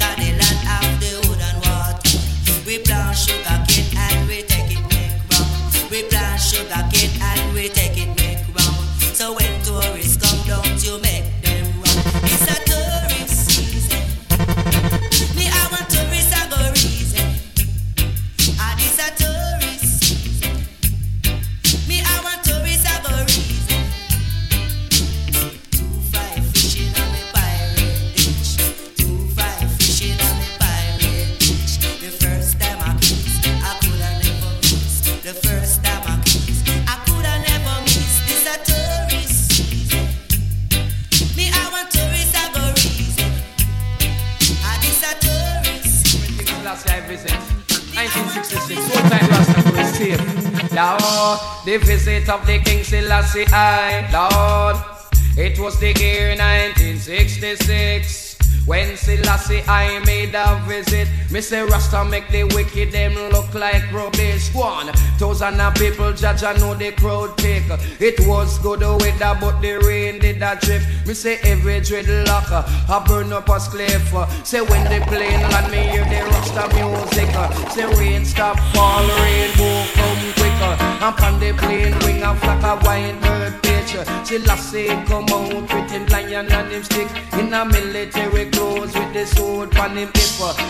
[49.98, 50.20] Tape.
[50.78, 54.78] Lord, the visit of the King Selassie I, Lord,
[55.36, 58.27] it was the year 1966.
[58.68, 63.90] When Selassie I made a visit, me say Rasta make the wicked them look like
[63.94, 64.54] rubbish.
[64.54, 67.64] One thousand of people judge I know the crowd take.
[68.02, 70.82] It was good weather, but the rain did a trip.
[71.08, 74.14] Me say every dreadlock I burn up a cliff.
[74.44, 77.32] Say when the plane land, me hear the Rasta music.
[77.72, 80.76] Say rain stop fall, rainbow come quicker.
[81.00, 84.04] And on the plane wing a flock of white bird picture.
[84.26, 87.08] Selassie come out with him lion and him stick
[87.40, 90.28] in a military clothes with the sword on him hip.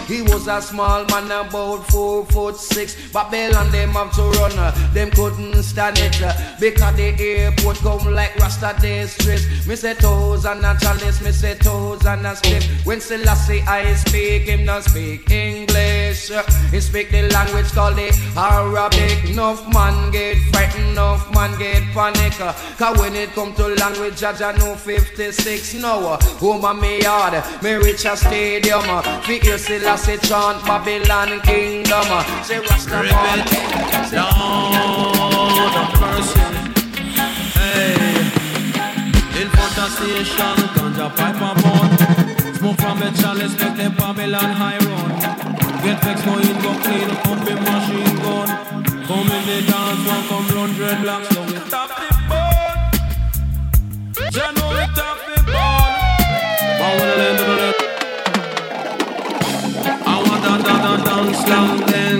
[0.07, 2.95] He was a small man about four foot six.
[3.11, 6.17] Babylon them have to run, them couldn't stand it
[6.59, 9.67] because the airport come like Rasta district.
[9.67, 12.63] Me say toes and a chalice, me say toes and a split.
[12.85, 16.31] When Selassie I speak, him not speak English.
[16.71, 19.29] He speak the language called the Arabic.
[19.29, 22.33] Enough man get frightened, enough man get panic.
[22.77, 26.17] Cause when it come to language, I know 56 now.
[26.39, 28.81] Home of me yard, me reach a stadium.
[29.23, 32.09] Fi hear Selassie chant Babylon kingdom.
[32.43, 33.39] Say Rasta man.
[35.57, 36.39] Lord of mercy.
[37.57, 38.37] Hey.
[39.41, 41.89] In front of station, ganja pipe a bun.
[42.55, 45.11] Smoke from the chalice, make the Babylon high run.
[45.83, 48.49] Get vexed, no in go clean, pump in machine gun.
[49.05, 52.06] Come in the dance, one come run dreadlocks, so we tap
[61.17, 62.19] dance slam then.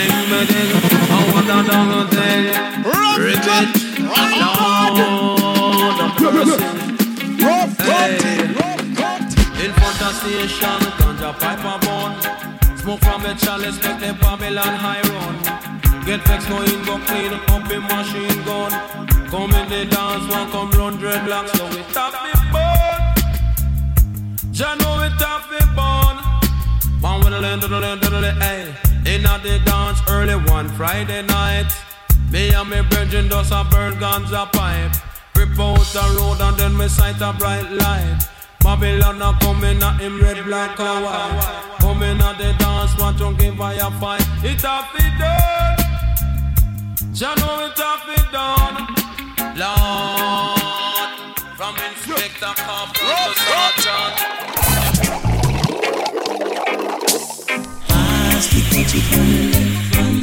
[0.00, 0.68] Amen then.
[1.10, 2.42] I want that that then.
[3.20, 3.68] Ribbit.
[5.60, 6.66] Lord of mercy.
[7.84, 8.36] Hey.
[10.12, 12.12] station, ganja pipe a bun.
[12.78, 15.36] Smoke from the chalice, make the Babylon high run.
[16.04, 18.72] Get vexed, no in go clean up in machine gun.
[19.30, 23.00] Come in the dance, one come run dreadlocks, so we tap the bun.
[24.52, 25.45] Jah know we tap
[29.06, 31.70] In the dance early one Friday night.
[32.30, 34.92] Me and me brethren does a burn guns a pipe.
[35.36, 38.18] Rip out the road and then we sight a bright light.
[38.60, 41.76] Babylon a coming at him red, black and white.
[41.78, 44.26] Coming at the dance, want to give I a fight.
[44.42, 45.76] It a be done.
[47.14, 48.76] Jah know it a be done.
[49.60, 50.58] Lord,
[51.56, 53.34] from Inspector Corporal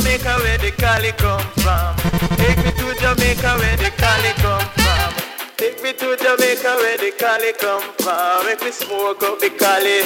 [0.00, 1.92] Jamaica where the Cali come from.
[2.40, 5.12] Take me to Jamaica where the Cali come from.
[5.58, 8.46] Take me to Jamaica where the Cali come from.
[8.46, 10.00] Make me smoke up the Cali.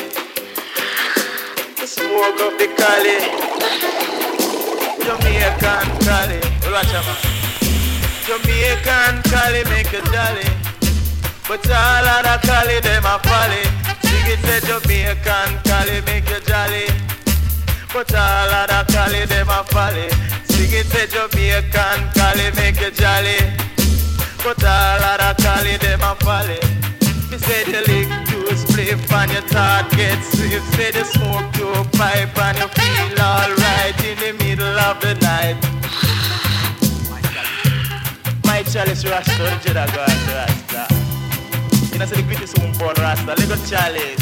[1.87, 3.23] Smoke up the Cali.
[4.99, 6.43] Jamaican Cali.
[6.75, 7.19] Watch out, man.
[8.27, 10.51] Jamaican Cali make a jolly.
[11.47, 13.63] But all of the Cali, them a folly.
[14.03, 17.14] Sing it say Jamaican Cali make you jolly.
[17.95, 20.11] But all of the Cali, them a folly.
[20.51, 23.39] Sing it say Jamaican Cali make you jolly.
[24.43, 26.59] But all of the Cali, them a folly.
[27.31, 30.75] Me say the lick to a spliff and your thought get swift.
[30.75, 35.55] Say the smoke to pipe and you feel alright in the middle of the night.
[38.43, 40.83] My chalice rasta, the Jedi God rasta.
[41.93, 43.39] You know, say the greatest one born rasta.
[43.39, 44.19] Lego chalice.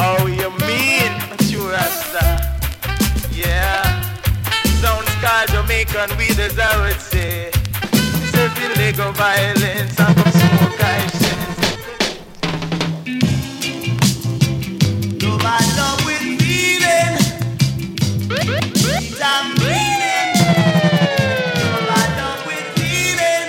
[0.00, 1.12] Oh, you mean
[1.52, 2.51] you rasta?
[3.34, 3.82] Yeah.
[4.80, 7.50] Sounds called Jamaican weed as I would say.
[8.32, 11.78] Say feel Lego violence and smoke I sense.
[15.22, 16.38] No matter with it
[19.56, 20.34] breathing.
[21.88, 23.48] Matter with feeling,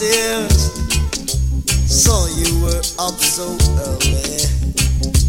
[0.00, 0.72] downstairs,
[1.86, 4.40] saw you were up so early.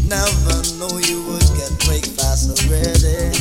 [0.08, 3.36] Never knew you would get breakfast already.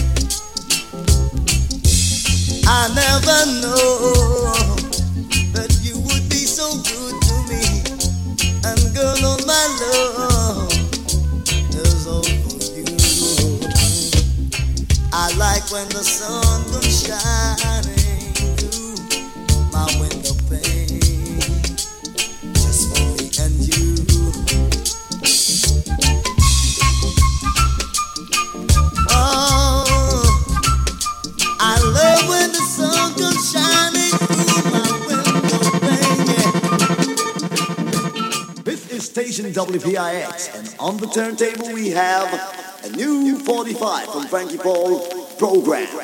[2.67, 4.65] I never know
[5.53, 7.63] that you would be so good to me.
[8.65, 10.71] And girl, all my love
[11.75, 12.85] is all for you.
[15.13, 17.40] I like when the sun comes shining
[39.31, 42.27] station WPIX, and on the turntable we have
[42.83, 44.99] a new 45 from Frankie Paul
[45.37, 46.00] program.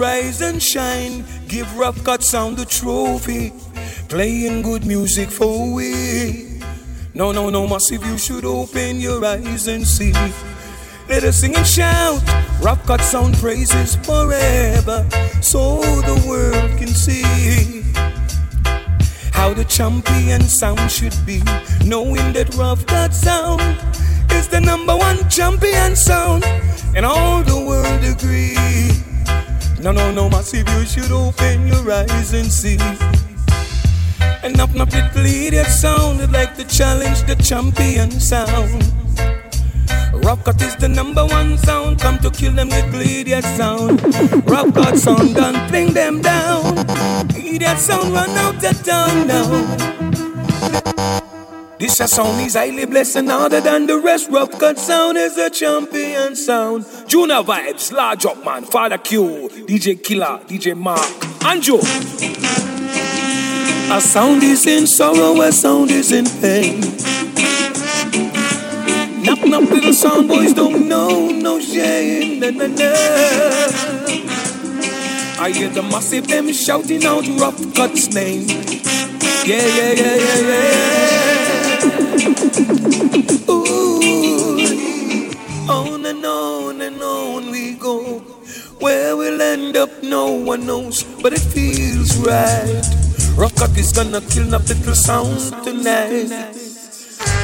[0.00, 1.24] rise and shine.
[1.46, 3.52] Give Ruff Cut Sound the trophy.
[4.08, 6.60] Playing good music for we.
[7.14, 10.12] No, no, no, massive, you should open your eyes and see.
[11.08, 12.22] Let us sing and shout.
[12.62, 15.06] Ruff Cut Sound praises forever.
[15.42, 17.82] So the world can see
[19.32, 21.42] how the champion sound should be.
[21.84, 23.60] Knowing that Ruff Cut Sound
[24.32, 26.44] is the number one champion sound.
[26.96, 29.09] And all the world agree.
[29.82, 32.76] No, no, no, massive, you should open your eyes and see.
[34.42, 38.84] And up, up, little idiot sounded like the challenge, the champion sound.
[40.22, 41.98] Rock cut is the number one sound.
[41.98, 44.02] Come to kill them little idiot sound.
[44.46, 46.76] Rock cut sound done bring them down.
[47.34, 51.19] Idiot sound run out of town now.
[51.80, 54.28] This a sound is highly blessed and harder than the rest.
[54.30, 56.84] Ruff Cut sound is a champion sound.
[57.08, 61.00] Juna vibes, large up man, Father Q, DJ Killer, DJ Mark,
[61.46, 61.78] and Joe.
[63.96, 66.82] A sound is in sorrow, a sound is in pain.
[69.24, 72.40] Knock, knock, little sound boys don't know no shame.
[72.40, 72.92] Na, na, na.
[75.42, 78.46] I hear the massive them shouting out Ruff Cut's name.
[79.46, 81.19] Yeah, yeah, yeah, yeah, yeah.
[83.48, 84.00] Ooh,
[85.68, 88.20] on and on and on we go.
[88.78, 92.82] Where we'll end up, no one knows, but it feels right.
[93.60, 96.30] Cut is gonna kill up little sound tonight.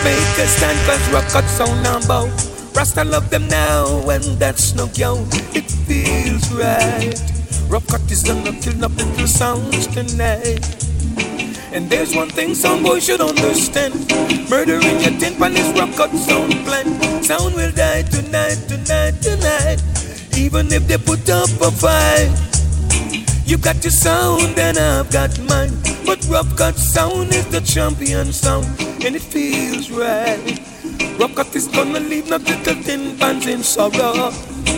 [0.04, 2.26] Make a stand cause rock cut sound bow.
[2.74, 5.26] Rasta love them now and that's no yo.
[5.54, 7.20] It feels right.
[7.68, 10.64] Rock cut is gonna kill up little sounds tonight.
[11.72, 13.94] And there's one thing some boys should understand.
[14.48, 16.86] Murder in your tin pan is rock cut sound plan.
[17.22, 19.82] Sound will die tonight, tonight, tonight.
[20.36, 22.30] Even if they put up a fight.
[23.46, 25.70] You got your sound and I've got mine.
[26.04, 28.66] But Ruff Cut sound is the champion sound.
[29.04, 30.38] And it feels right.
[31.18, 34.32] Ruff Cut is gonna leave no little tin pans in sorrow.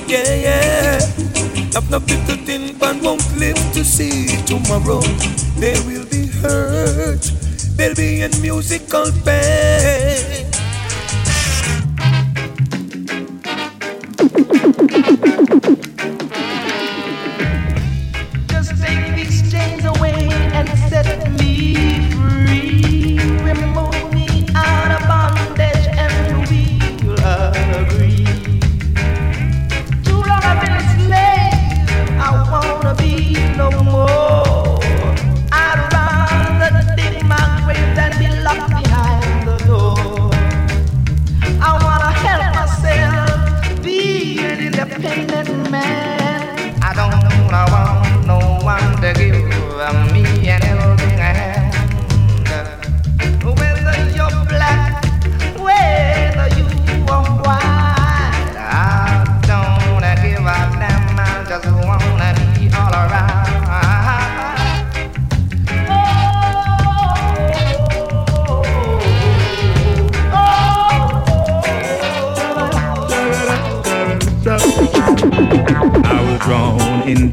[0.07, 1.29] Yeah, yeah.
[1.91, 5.01] No little tin pan won't live to see tomorrow.
[5.57, 7.23] They will be hurt.
[7.77, 10.58] They'll be in musical pain.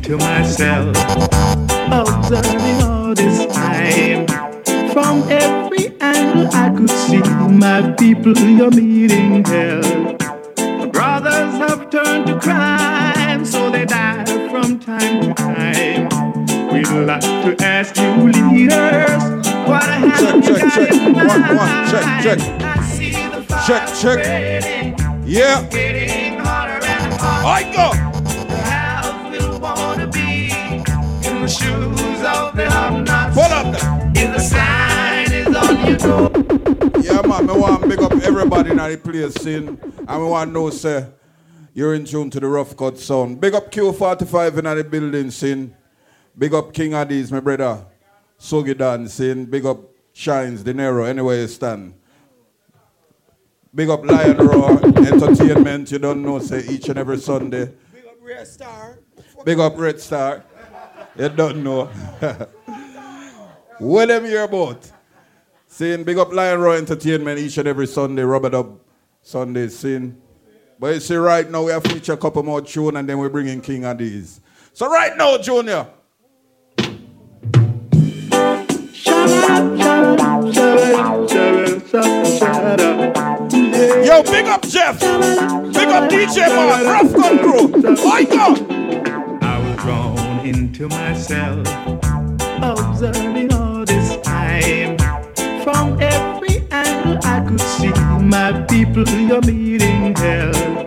[0.06, 0.96] Into myself,
[1.92, 4.28] observing all this time.
[4.92, 7.20] From every angle I could see
[7.50, 10.16] my people, you're meeting hell.
[10.92, 16.10] Brothers have turned to crime, so they die from time to time.
[16.72, 19.24] We'd like to ask you leaders,
[19.68, 20.92] what have Check, you check, got check.
[20.92, 21.58] in One, mind?
[21.58, 22.40] one, check, check.
[23.66, 24.98] Check, check.
[25.26, 25.68] Yeah.
[27.48, 28.15] I go.
[36.06, 37.04] Is on.
[37.04, 39.80] Yeah, man, me want to big up everybody in the place scene.
[40.08, 41.12] And we want to know, sir,
[41.74, 43.42] you're in tune to the Ruff Cut sound.
[43.42, 45.76] Big up Q45 in the building scene.
[46.38, 47.86] Big up King Addies, my brother.
[48.40, 49.46] Sogi Dan scene.
[49.46, 49.80] Big up
[50.14, 51.94] Shines, De Niro, anywhere you stand.
[53.74, 57.74] Big up Lion Roar Entertainment, you don't know, say, each and every Sunday.
[57.94, 59.00] Big up Red Star.
[59.44, 60.44] Big up Red Star.
[61.18, 61.86] You don't know.
[63.80, 64.92] what them hear about?
[65.76, 68.80] Saying big up Lion Roar Entertainment each and every Sunday, Rub a Dub
[69.22, 70.16] Sunday scene.
[70.80, 73.28] But you see, right now we have feature a couple more tune and then we
[73.28, 74.40] bring in King Addies.
[74.72, 75.86] So right now, Junior.
[84.06, 84.98] Yo, big up Jeff.
[85.02, 86.86] Big up DJ Mark.
[86.86, 87.74] Rough Gun Crew.
[88.10, 88.56] I go.
[89.42, 91.68] I was drawn into myself,
[92.64, 93.65] observing all
[95.66, 97.90] from every angle I could see.
[98.22, 100.86] My people, you're meeting hell.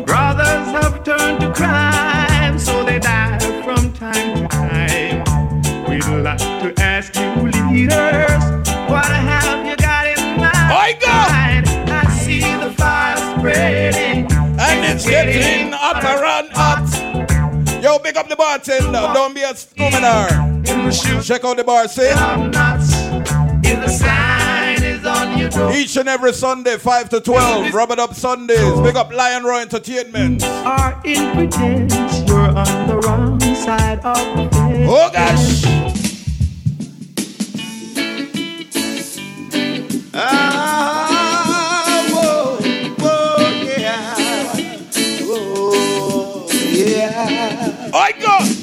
[0.00, 5.18] Brothers have turned to crime, so they die from time to time.
[5.86, 8.44] We'd like to ask you, leaders,
[8.88, 11.68] what have you got in mind?
[11.92, 17.82] I see the fire spreading, and it's, it's getting, getting hotter and hot.
[17.82, 19.04] Yo, pick up the bartender.
[19.12, 20.28] Don't be a stoner.
[21.22, 22.06] Check out the bar, see?
[22.06, 22.97] Eh?
[25.88, 27.72] Each and every Sunday, 5 to 12.
[27.72, 28.80] Rub a Dub Sundays.
[28.80, 30.44] Big up Lion Roar Entertainment.
[30.44, 34.88] Are in pretense, you're on the wrong side of the fence.
[34.90, 35.64] Oh gosh.
[41.00, 42.56] Ah, whoa,
[42.98, 43.36] whoa,
[43.78, 44.14] yeah.
[45.24, 47.90] Whoa, yeah.
[47.94, 48.57] I go.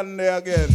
[0.00, 0.68] Pull up that one there again.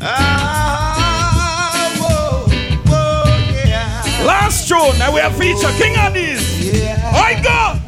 [0.00, 2.46] Ah, whoa,
[2.86, 3.24] whoa,
[3.66, 4.24] yeah.
[4.24, 6.72] Last tune, now we have feature King Addies.
[6.72, 7.12] Yeah.
[7.14, 7.78] I go.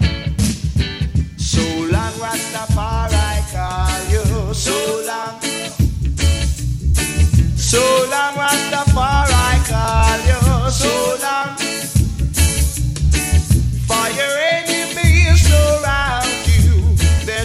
[1.36, 4.55] So long, Rastafari call you.
[4.55, 5.40] So long.
[7.56, 7.80] So
[8.10, 10.70] long, Rastafari call you.
[10.70, 10.92] So
[11.22, 11.56] long.
[13.86, 14.59] For your enemies surround you.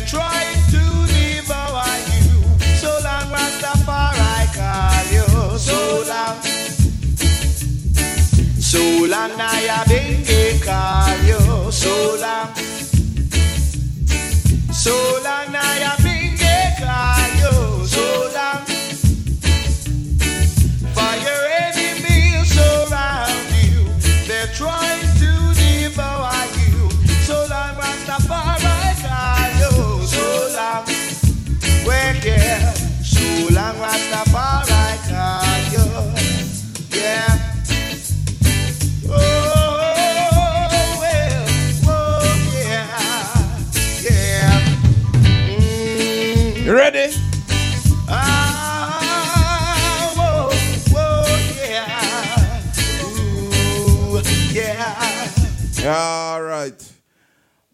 [0.06, 0.84] They're to
[1.14, 2.38] devour you.
[2.78, 5.58] So long, Rastafari call you.
[5.58, 6.38] So long.
[8.62, 11.72] So long, Nyabinghi call you.
[11.72, 12.66] So long.
[14.86, 14.92] So
[15.24, 16.38] long now you been
[16.78, 18.62] call you so long
[20.94, 23.82] For your enemies surround you
[24.28, 26.90] They're trying to devour you
[27.24, 28.75] So long Rastafari
[32.26, 32.74] yeah
[33.04, 33.22] So
[33.54, 35.86] long Rastafari call you
[36.92, 37.42] Yeah.
[46.66, 47.14] You ready?
[48.10, 48.96] Ah,
[50.18, 50.50] whoa,
[50.92, 51.26] whoa,
[51.62, 52.60] yeah.
[54.52, 55.94] Yeah.
[55.94, 56.74] All right.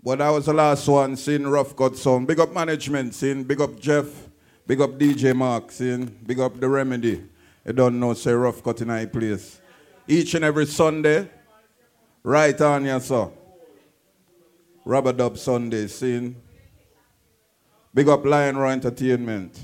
[0.04, 2.28] But that was the last one, seeing Rough Sound.
[2.28, 4.31] Big up management, seeing Big up Jeff.
[4.72, 7.22] Big up DJ Mark, seeing Big up The Remedy.
[7.66, 9.60] You don't know, say Ruff Cut in high place.
[10.08, 11.30] Each and every Sunday,
[12.24, 13.34] right on your so.
[14.86, 16.38] Rub a Dub Sunday, seeing
[17.94, 19.60] Big up Lion Roar Entertainment.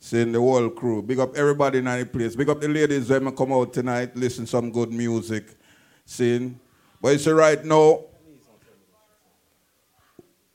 [0.00, 1.02] Seeing the whole crew.
[1.02, 2.34] Big up everybody in the place.
[2.34, 5.54] Big up the ladies when come out tonight, listen some good music.
[6.06, 6.58] Seeing.
[6.98, 8.04] But you see right now,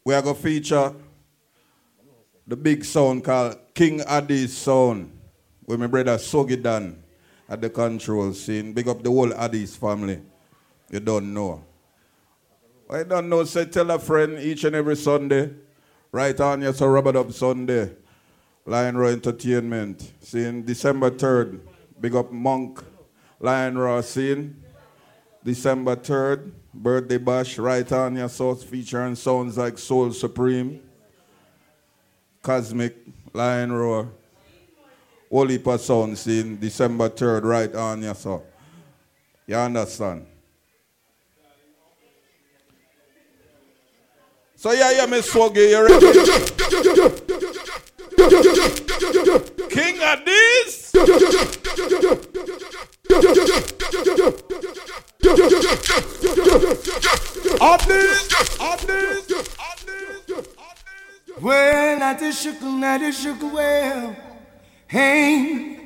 [0.04, 0.92] we are going to feature
[2.48, 5.12] the big sound called King Addies Sound
[5.66, 6.96] with my brother Sogidan
[7.48, 8.74] at the control scene.
[8.74, 10.22] Big up the whole Addies family.
[10.90, 11.64] You don't know.
[12.90, 15.52] I don't know, say tell a friend each and every Sunday.
[16.12, 17.92] Right on, yes, so Rub a Dub Sunday.
[18.66, 20.14] Lion Roar Entertainment.
[20.20, 21.60] Seeing December 3rd.
[22.00, 22.84] Big up Monk.
[23.40, 24.64] Lion Roar scene.
[25.44, 26.52] December 3rd.
[26.74, 27.58] Birthday bash.
[27.58, 30.82] Right on your source featuring sounds like Soul Supreme.
[32.44, 32.98] Cosmic.
[33.34, 34.12] Lion Roar.
[35.32, 36.60] Holy Sound scene.
[36.60, 37.44] December 3rd.
[37.44, 38.44] Right on your source.
[39.48, 40.28] You understand?
[44.56, 46.00] So yeah, yeah, Miss Swoggy, you ready?
[49.70, 50.94] King of this.
[57.60, 59.44] Up this, up this.
[61.42, 64.16] Well, not the sugar, not the sugar, well,
[64.88, 65.80] hey,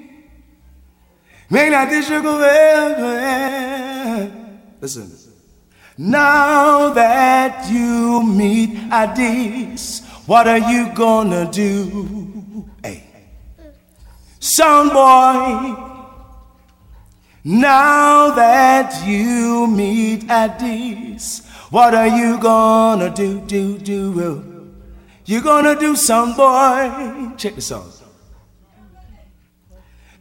[1.50, 4.32] make not the sugar, well.
[4.82, 5.10] Listen.
[5.98, 12.70] Now that you meet Addies, what are you gonna do?
[12.84, 13.04] Hey,
[14.40, 15.76] sound boy.
[17.44, 23.40] Now that you meet Addies, what are you gonna do?
[23.42, 24.22] Do do?
[24.22, 24.57] Oh?
[25.28, 27.36] You gonna do, sound boy?
[27.36, 28.02] Check this out.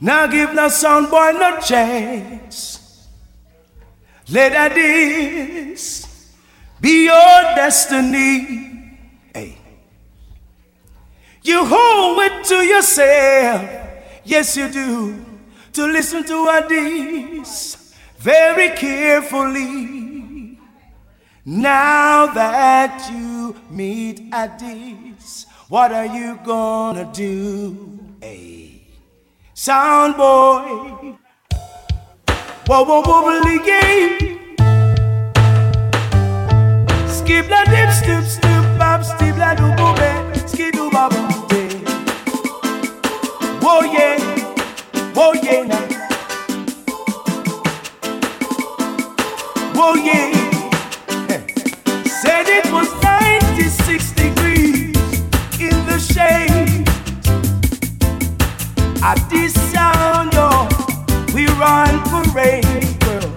[0.00, 3.06] Now give the sound boy no chance.
[4.28, 6.34] Let Addies
[6.80, 8.98] be your destiny.
[9.32, 9.58] Hey.
[11.44, 13.70] You hold it to yourself.
[14.24, 15.24] Yes, you do.
[15.74, 20.05] To listen to Addies very carefully.
[21.48, 28.00] Now that you meet Addies, what are you gonna do?
[28.20, 28.82] Hey.
[29.54, 31.14] Sound boy.
[32.66, 34.56] Whoa, whoa, wobbly game.
[37.06, 41.12] Skip la dip, stip, stip, bop, stip la do boobe, skip do bop,
[43.62, 44.18] Whoa, yeah,
[45.14, 45.86] whoa, yeah, now.
[59.08, 60.66] At this sound, yo,
[61.32, 63.30] we run parade, girl.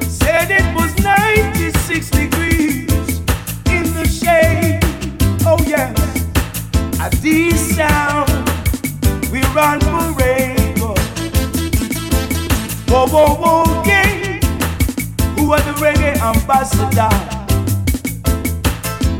[0.00, 2.88] Said it was 96 degrees
[3.68, 4.80] in the shade.
[5.44, 5.92] Oh yes,
[6.98, 8.30] at this sound,
[9.30, 10.96] we run parade, girl.
[12.88, 14.40] Whoa, whoa, whoa, gang.
[15.36, 17.12] Who are the reggae ambassador?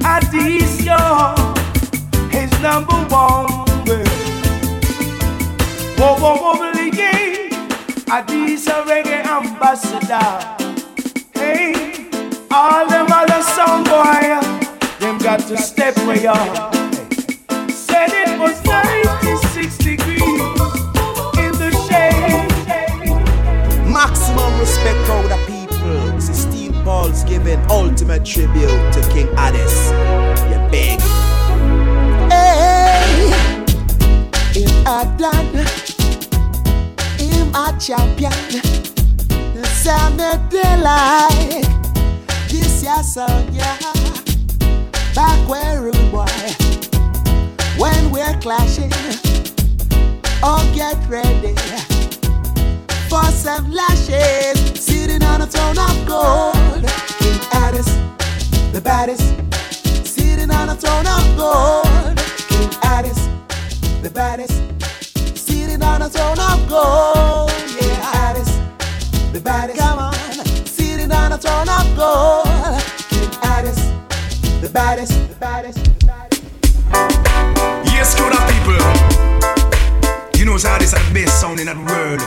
[0.02, 1.34] At this, yo,
[2.32, 3.51] is number one.
[6.02, 6.90] Whoa, whoa, whoa, Billy
[8.66, 10.30] a reggae ambassador.
[11.32, 12.08] Hey,
[12.50, 14.40] all them other sound boy,
[14.98, 16.74] them got to step way up.
[17.70, 20.22] Said it was 96 degrees
[21.38, 22.50] in the shade.
[23.86, 26.16] Maximum respect for the people.
[26.16, 29.92] This is Steve Paul's giving ultimate tribute to King Addies.
[30.50, 31.00] You big.
[32.28, 33.30] Hey,
[34.60, 35.81] in Adlan,
[37.54, 38.32] a champion.
[40.50, 41.64] They like,
[42.48, 43.76] this ya song, yeah.
[45.14, 46.26] Back where rude boy,
[47.76, 48.92] when we're clashing,
[50.42, 51.54] oh get ready
[53.08, 56.84] for some lashes, sitting on a throne of gold.
[57.18, 57.90] King Addies,
[58.72, 59.34] the baddest,
[60.06, 62.16] sitting on a throne of gold.
[62.48, 64.60] King Addies, the baddest,
[65.82, 67.50] on a throne of gold.
[67.76, 69.78] Yeah, Addies, the baddest.
[69.78, 70.14] Come on,
[70.66, 72.46] sitting on a throne of gold.
[73.10, 73.80] King Addies,
[74.60, 75.78] the baddest, the baddest.
[77.92, 78.78] Yes, crowd of people.
[80.38, 82.20] You know how this is the best sound in that world.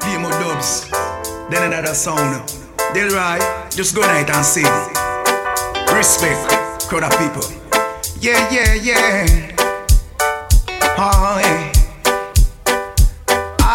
[0.00, 0.90] Play more dubs
[1.50, 2.48] than another sound.
[2.94, 4.66] They'll right, just go night and sing.
[5.94, 7.44] Respect, crowd of people.
[8.20, 9.48] Yeah, yeah, yeah.
[11.04, 11.31] Oh,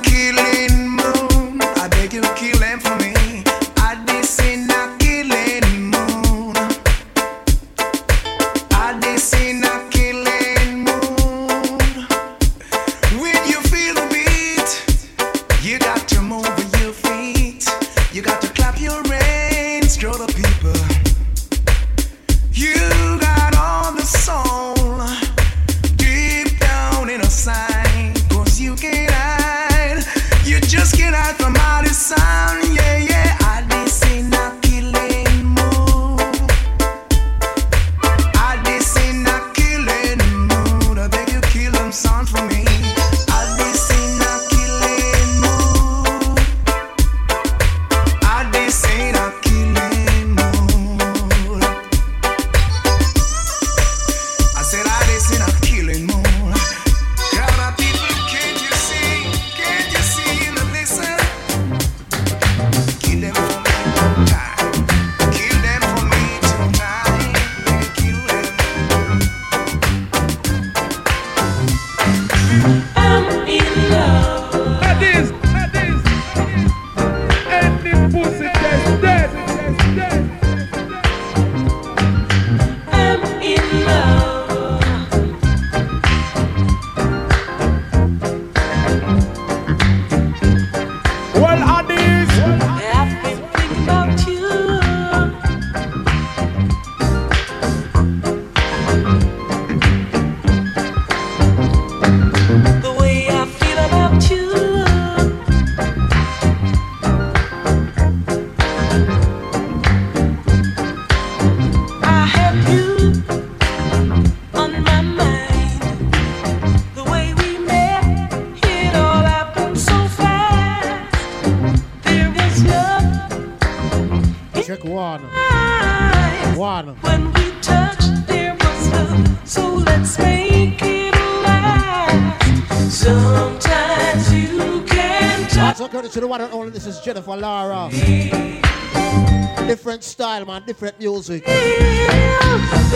[140.67, 141.45] Different music.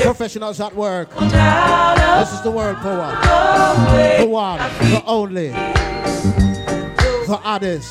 [0.02, 1.10] Professionals at work.
[1.10, 3.16] This is the world power.
[4.18, 5.50] The one, the only.
[7.28, 7.86] The Addies.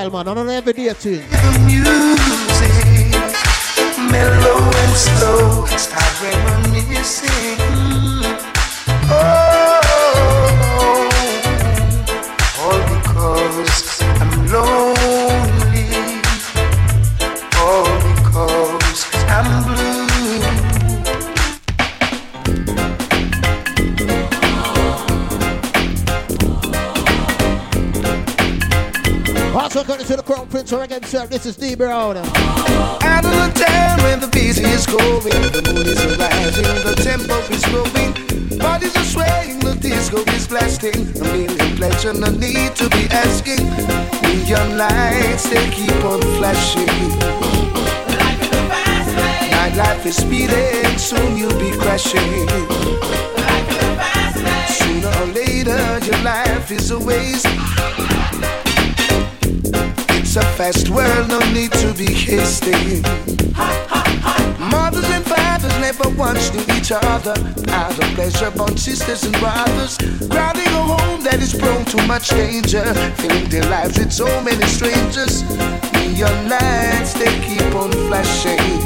[0.00, 0.28] Style, man.
[0.28, 2.59] On an everyday thing.
[31.10, 32.16] This is D Brown.
[32.18, 37.34] Out of the town where the beat is going, the moon is rising, the tempo
[37.50, 38.14] is growing,
[38.56, 40.94] bodies are swaying, the disco is blasting.
[41.20, 43.66] A million pleasure, no need to be asking.
[44.22, 46.86] Neon lights, they keep on flashing.
[49.50, 52.46] Nightlife is speeding, soon you'll be crashing.
[54.78, 57.48] Sooner or later, your life is a waste.
[60.32, 63.02] It's a fast world, no need to be hasty.
[64.70, 67.34] Mothers and fathers never once knew each other.
[67.66, 69.98] Out of pleasure, born sisters and brothers.
[70.30, 72.94] Crowding a home that is prone to much danger.
[73.16, 75.42] Filling their lives with so many strangers.
[75.94, 78.78] Neon lights, they keep on flashing.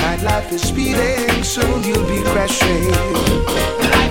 [0.00, 4.03] Nightlife is speeding, soon you'll be crashing.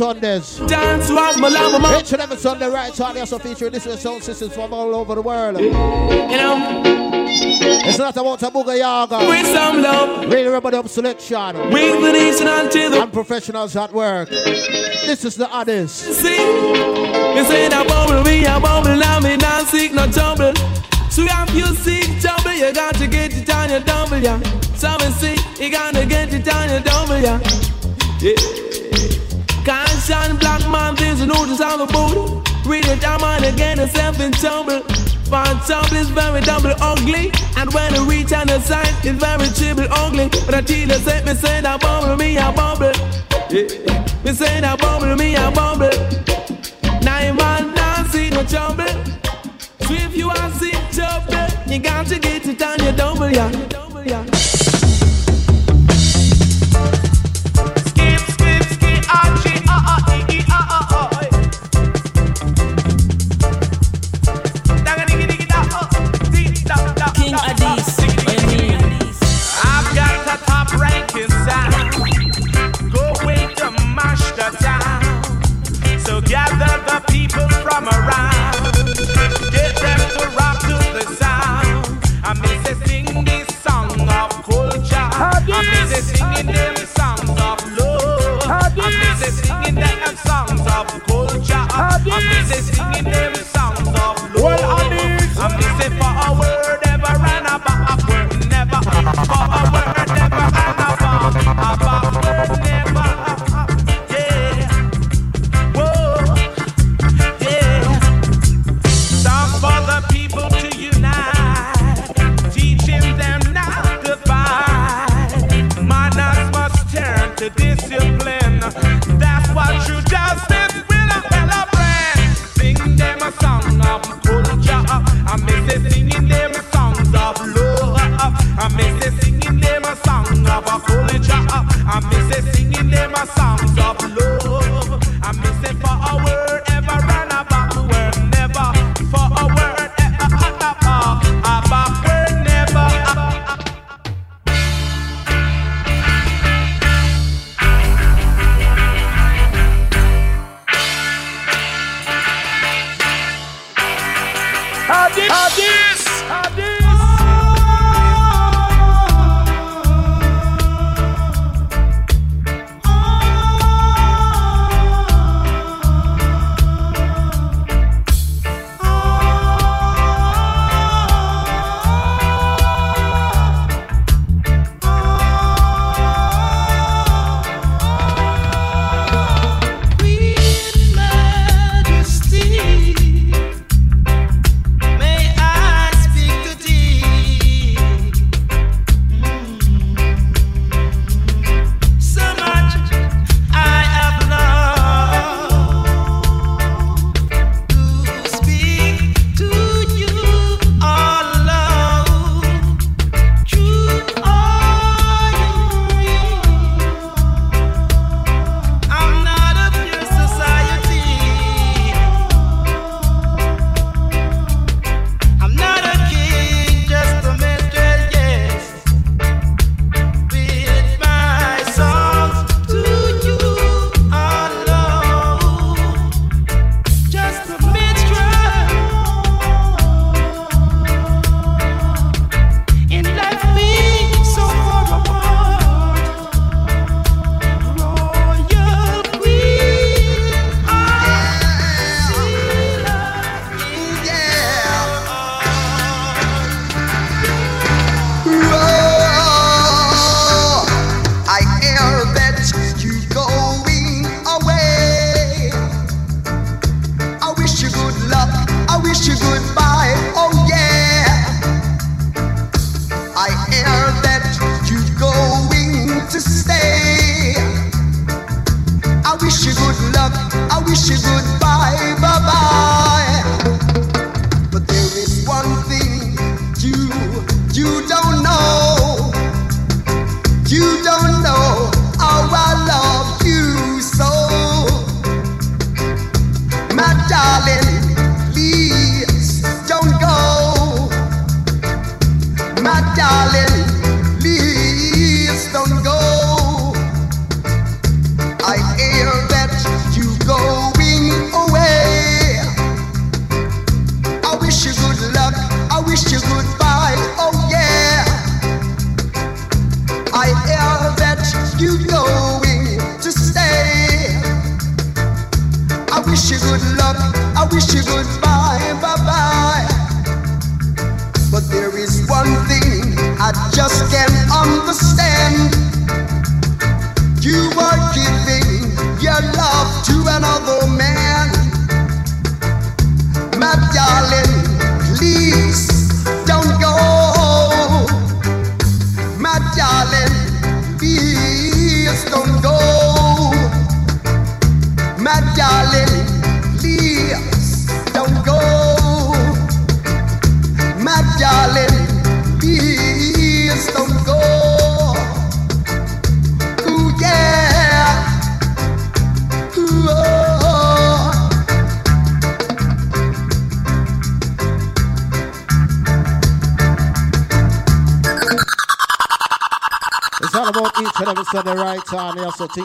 [0.00, 0.56] Sundays.
[0.66, 2.94] Dance was my love, Each and every Sunday, right?
[2.94, 5.60] So they also featuring this sound systems from all over the world.
[5.60, 6.82] You know,
[7.84, 9.18] it's not about a booga yaga.
[9.28, 10.24] With some love.
[10.24, 11.54] Really, everybody up selection.
[11.70, 14.30] With the nation until the and professionals at work.
[14.30, 15.90] This is the others.
[15.90, 20.54] See, you say that bubble, me a bubble, now me not sick, no trouble.
[21.10, 24.40] So if you sick trouble, you got to get it on your double, yeah.
[24.76, 27.38] So we see, you gotta get it on your double, yeah.
[28.22, 28.59] Yeah.
[30.00, 32.48] Conscious black man, there's a notice on the boat.
[32.64, 34.80] Read it, I'm on again, yourself in trouble.
[35.28, 37.30] But trouble is very double ugly.
[37.58, 40.30] And when you reach on the side, it's very triple ugly.
[40.46, 42.92] But I tell you, say, me say that bubble, me a bubble.
[43.50, 44.24] Yeah.
[44.24, 45.90] Me say that bubble, me a bubble.
[47.04, 48.88] Now you man not see no trouble.
[49.84, 54.39] So if you are see trouble, you got to get it on your double, yeah.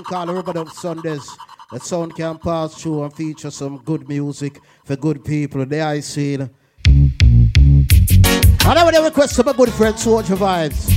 [0.10, 1.38] Think the Rubber Sundays.
[1.72, 5.66] The sound can pass through and feature some good music for good people.
[5.66, 6.36] There I see.
[6.36, 6.50] And
[8.64, 10.92] I would request my good friend Soldier Vibes.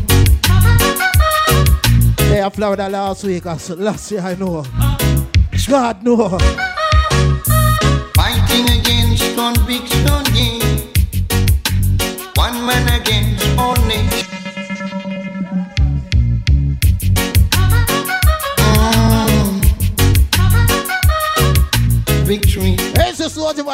[2.31, 3.47] Yeah, Florida last week.
[3.47, 4.65] I said, last year I know.
[5.67, 6.68] God know.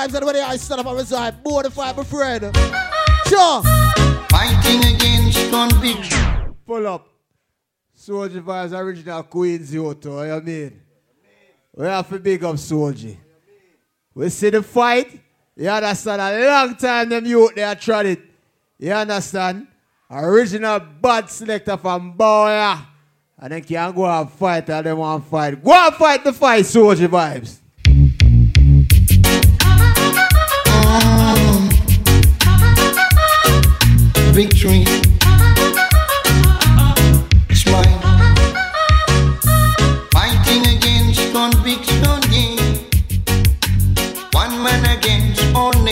[0.05, 0.23] It's just Soldier Vibes.
[0.23, 1.44] Everybody, I stand up and reside.
[1.44, 2.57] More than five, my friend.
[3.26, 3.62] Sure.
[4.28, 6.55] Fighting against conviction.
[6.66, 7.08] Pull up.
[7.92, 10.81] Soldier Vibes original Queen's Yoto, you know what I mean?
[11.76, 13.16] We have to big up Soldier.
[14.15, 15.20] We see the fight.
[15.57, 16.20] You understand?
[16.20, 18.20] A long time them youth they are tried it.
[18.78, 19.68] You understand?
[20.10, 22.86] Original bad selector from Boya.
[23.39, 25.65] And then can go and fight and they want to fight.
[25.65, 27.58] Go and fight the fight, Soldier Vibes.
[34.34, 34.82] Victory.
[37.48, 38.00] It's mine.
[40.10, 42.20] Fighting against conviction.
[44.32, 45.72] One man against all.
[45.72, 45.86] Mm.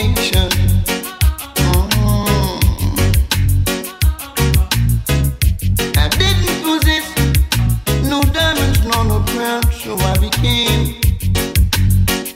[5.97, 6.65] I didn't
[8.11, 8.45] no no
[8.99, 11.01] no so I became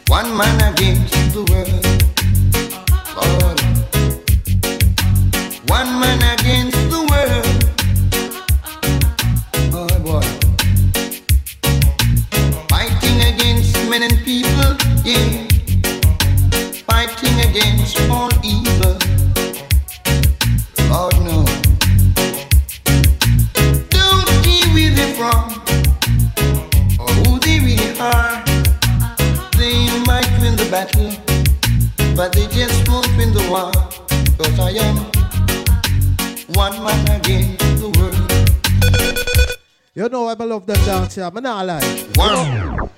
[0.07, 1.86] one man against the world.
[40.27, 41.25] You know I love them dance here.
[41.25, 42.09] I'm not lie.
[42.17, 42.91] Wow.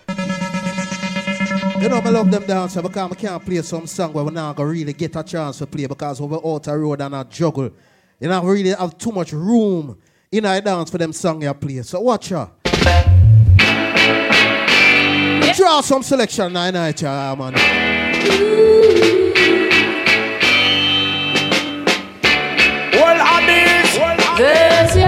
[1.78, 4.30] You know I love them dance here because I can't play some song where we
[4.30, 7.26] not gonna really get a chance to play because we're out the road and a
[7.28, 7.70] juggle.
[8.18, 9.98] You not really have too much room
[10.32, 11.82] in our dance for them song you play.
[11.82, 12.50] So watch her.
[15.54, 17.52] Draw some selection night night, yeah, man.
[22.94, 24.38] Well, Addies.
[24.38, 25.07] There's your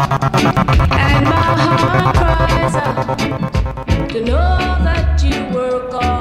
[0.00, 6.17] and my heart cries out to know that you were gone.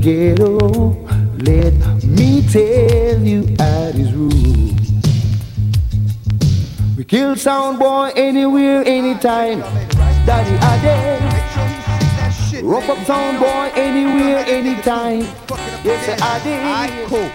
[0.00, 0.96] Ghetto.
[1.38, 4.74] Let me tell you, I is rule.
[6.96, 9.60] We kill sound boy anywhere, anytime.
[10.26, 11.20] Daddy Ade.
[12.62, 15.26] Rough up sound boy anywhere, anytime.
[15.84, 17.08] Yes, Ade.
[17.08, 17.30] Cool.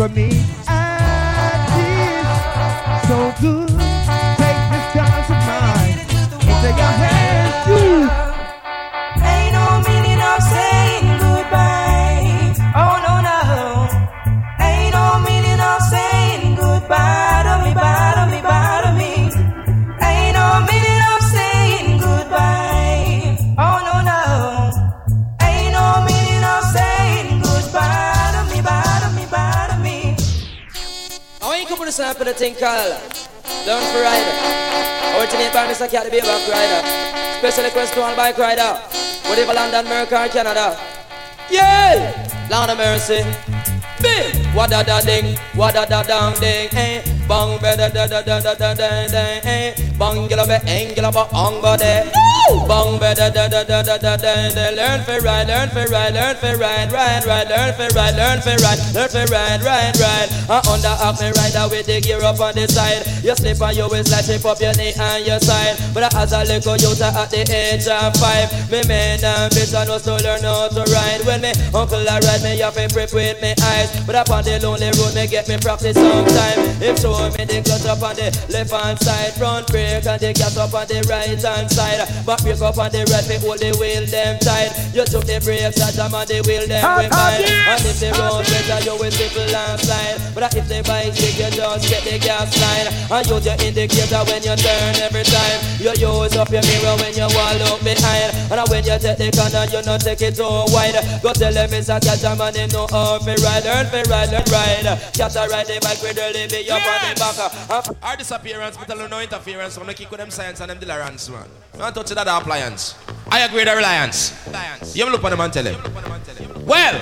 [0.00, 0.59] for me.
[32.54, 32.98] Thing called
[33.66, 34.34] Learn for Rider.
[35.18, 35.90] Originate by Mr.
[35.90, 36.80] The baby back rider.
[37.38, 38.78] Special request to all bike rider.
[39.28, 40.78] Whatever London, America, or Canada.
[41.50, 42.10] Yeah!
[42.50, 43.22] Lord of mercy.
[44.02, 44.54] Bim!
[44.54, 47.02] Wada da ding, wada da dang ding, eh.
[47.28, 49.74] Bang ba da da da da da da da da, eh.
[49.98, 52.10] Bang gila ba angela ba ong ba de.
[52.66, 54.70] Bang ba da da da da da da da da.
[54.74, 58.40] Learn for ride, learn for ride, learn for ride, ride, ride, learn for ride, learn
[58.40, 60.39] for ride, learn for ride, ride, ride.
[60.50, 63.06] Uh, under up me rider with the gear up on the side.
[63.22, 65.78] You slip on your waist, like up your knee and your side.
[65.94, 70.02] But I as a little youth at the age of five, me man ambition was
[70.10, 71.22] to learn how to ride.
[71.22, 73.94] When me uncle a ride me, have to prep with me eyes.
[74.02, 76.58] But upon the lonely road, me get me practice sometime.
[76.82, 80.34] If show me the clutch up on the left hand side, front brake and the
[80.34, 82.02] gas up on the right hand side.
[82.26, 84.74] Back brake up on the right, me hold the wheel them tight.
[84.98, 87.46] You took the brakes, I jam on the wheel them with mine.
[87.46, 90.39] And if the road better, you will simple and slide.
[90.40, 92.88] But if the bike big, you just get the gas line.
[93.12, 95.60] And use your indicator when you turn every time.
[95.76, 98.32] You use up your mirror when you wall up behind.
[98.48, 100.96] And when you take the corner, you not take it too wide.
[101.20, 104.00] Go tell them it's a catch a man, they know how to ride, learn to
[104.08, 104.88] ride, learn ride.
[105.12, 107.96] Cat a ride the bike with the be up on the back.
[108.00, 109.76] Our disappearance, but no interference.
[109.76, 111.52] I'm gonna kick with them science and them delarance, man.
[111.76, 112.96] Don't touch that appliance.
[113.28, 114.32] I agree with the reliance.
[114.46, 114.96] reliance.
[114.96, 116.64] You look on them and tell him.
[116.64, 116.96] Well,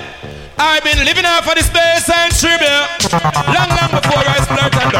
[0.61, 2.67] I've been living out for the space and tribute
[3.47, 4.91] long, long before I splurt and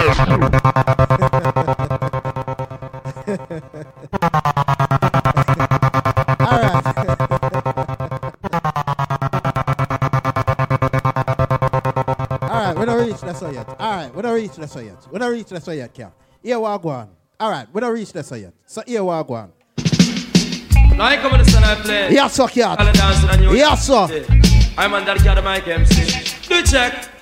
[12.41, 13.67] Alright, we don't reach that so yet.
[13.67, 15.07] Alright, we don't reach that so yet.
[15.11, 16.13] We don't reach that so yet, Cap.
[16.41, 17.09] Here we go on.
[17.41, 18.53] Alright, we don't reach that so yet.
[18.65, 19.51] So here we go on.
[20.95, 22.13] Now I come to the stand I play.
[22.13, 22.79] Yes, sir, Cat.
[22.79, 24.48] All the dancing and you Yes, sir.
[24.79, 26.47] I'm under the mic MC.
[26.47, 27.18] Do check.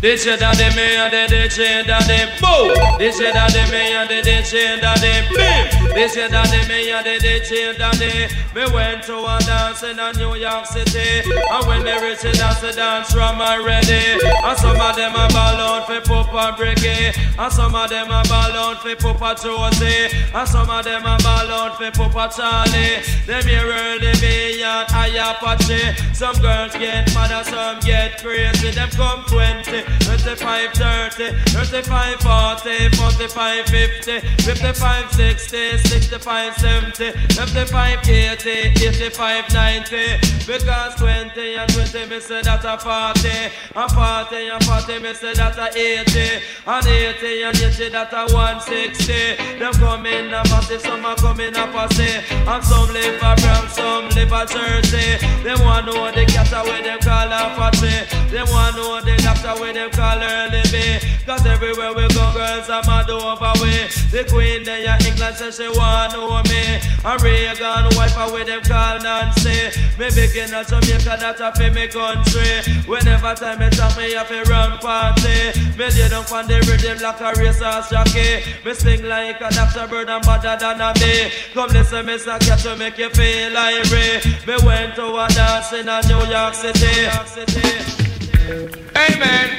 [0.00, 2.70] This year that they me and the this year that they boom.
[3.02, 5.90] This year that they me and the this year that they bim.
[5.90, 8.30] This year that they me and the this year that they.
[8.54, 12.38] Me went to a dance in a New York City, and when me reach it,
[12.38, 14.18] that's the dance from already.
[14.42, 18.22] And some of them a ball out for Papa Bricky, and some of them a
[18.26, 23.02] ball out for Papa Josie, and some of them a ball out for Papa Charlie.
[23.26, 26.14] Them here early be and I Apache.
[26.14, 28.70] Some girls get mad and some get crazy.
[28.70, 38.50] Them come 20, 25, 30, 35, 40, 45, 50, 55, 60, 65, 70, 75, 80,
[38.50, 40.38] 85, 90.
[40.46, 43.28] Because 20 and 20 me say that a 40,
[43.76, 48.32] and 40 and 40 me say that a 80, and 80 and 80 that a
[48.32, 49.58] 160.
[49.58, 53.36] Them come in a massive, some a come in a posse, and some live a
[53.36, 55.20] from some live a churchy.
[55.44, 58.08] Them want know the cat where them call a fatty.
[58.32, 60.98] Them want know the doctor where them call early B.
[61.24, 63.70] Cause everywhere we go, girls are mad over we.
[64.10, 66.82] The queen there in England says she want know me.
[67.04, 69.70] And Reagan wife where them call Nancy.
[69.98, 72.66] Me begin at Jamaica that a fi me country.
[72.90, 75.54] Whenever time me talk me have a run party.
[75.78, 78.42] Me lay down on the rhythm like a racehorse jockey.
[78.64, 79.86] Me sing like a Dr.
[79.86, 81.30] Bird and better than a me.
[81.54, 84.18] Come listen, me say catch to make you feel like me.
[84.42, 87.06] Me went to a dance in a New York City.
[87.06, 88.07] Hey
[88.48, 89.50] man,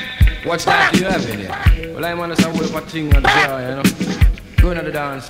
[0.45, 1.93] What time do you have in here?
[1.93, 3.84] Well, I'm on some way for thing on the jar, you know.
[4.61, 5.27] Going to the dance.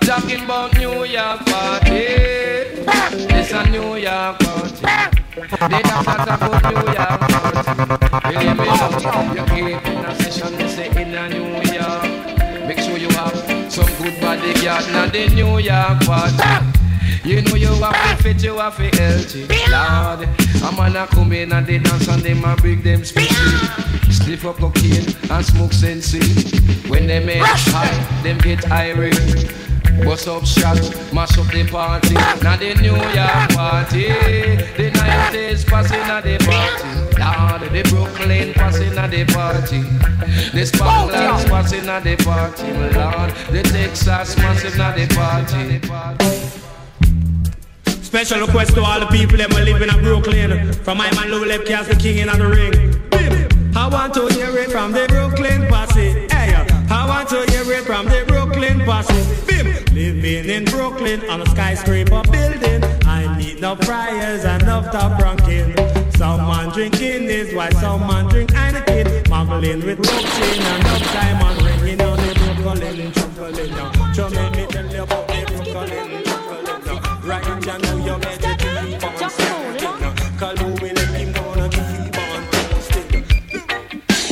[0.00, 1.90] Talking about New York party.
[1.90, 4.86] It's a New York party.
[5.34, 8.36] They don't talk about New York party.
[8.36, 12.68] Really, me love you keep in a session, they say in a New York.
[12.68, 16.83] Make sure you have some good bodyguard in the New York party.
[17.24, 19.46] You know you have to fit, you have to healthy.
[19.70, 20.28] Lord,
[20.62, 23.34] a man a come in and they dance and them a bring them speedy.
[24.10, 26.20] Sniff up cocaine and smoke sensi.
[26.86, 29.50] When they make high, them get irate.
[30.04, 30.76] Bust up shot,
[31.14, 32.12] mash up the party.
[32.44, 34.08] Now the New York party,
[34.76, 37.04] the 90s passing at the party.
[37.18, 39.80] Lord, the Brooklyn passing at the party.
[40.52, 42.70] The Sparklers passing at the party.
[42.70, 46.73] Lord, the Texas massive at the party.
[48.14, 50.72] Special request to all the people that live in Brooklyn.
[50.84, 53.02] From my man Lou Lep Cast the King in the ring.
[53.74, 56.12] I want to hear it from the Brooklyn posse.
[56.30, 56.54] Hey,
[56.94, 59.18] I want to hear it from the Brooklyn posse.
[59.48, 59.66] Bim.
[59.92, 62.84] Living in Brooklyn on a skyscraper building.
[63.04, 65.74] I need no fryers and no top ranking.
[66.12, 69.28] Someone drinking is why someone drink Heineken.
[69.28, 73.10] Mumbling with cocaine and no time on ringing on the Brooklyn.
[73.34, 74.28] Brooklyn now.
[74.30, 75.33] Make me tell
[79.30, 80.00] keep on.
[80.38, 83.24] Call who let him gonna keep on posting.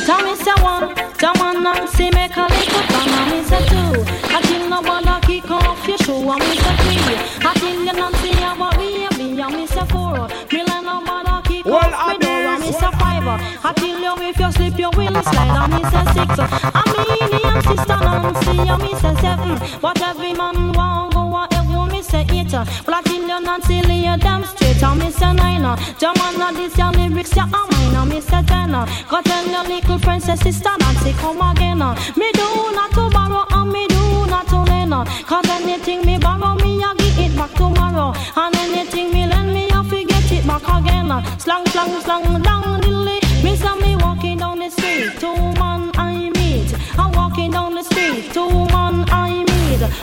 [0.05, 4.03] Tell me say one, tell one Nancy make a little fun and me say two.
[4.35, 7.15] I think nobody kick off your shoe and me say three.
[7.47, 10.27] I think you Nancy have a baby and me say four.
[10.51, 13.27] Me like nobody kick Well, off door and me say five.
[13.65, 16.31] I tell you if you slip you will slide and me say six.
[16.39, 19.79] I mean me and sister Nancy and me say seven.
[19.81, 21.12] But every man want go
[22.13, 22.87] a every me say eight.
[22.87, 25.61] Well I tell you you damn straight and me say nine.
[25.99, 28.71] Jamana this your lyrics ya a mine and me say ten.
[29.09, 31.81] Go tell your little say sister Nancy come again.
[31.81, 31.95] Uh.
[32.15, 34.93] Me do not to borrow and me do not to lend.
[34.93, 35.05] Uh.
[35.25, 38.13] Cause anything me borrow me I give it back tomorrow.
[38.35, 41.11] And anything me lend me I forget it back again.
[41.11, 41.37] Uh.
[41.37, 43.19] Slang slang slang down dilly.
[43.43, 46.73] Me say me walking down the street, two man I meet.
[46.97, 49.52] I'm walking down the street, two man I meet.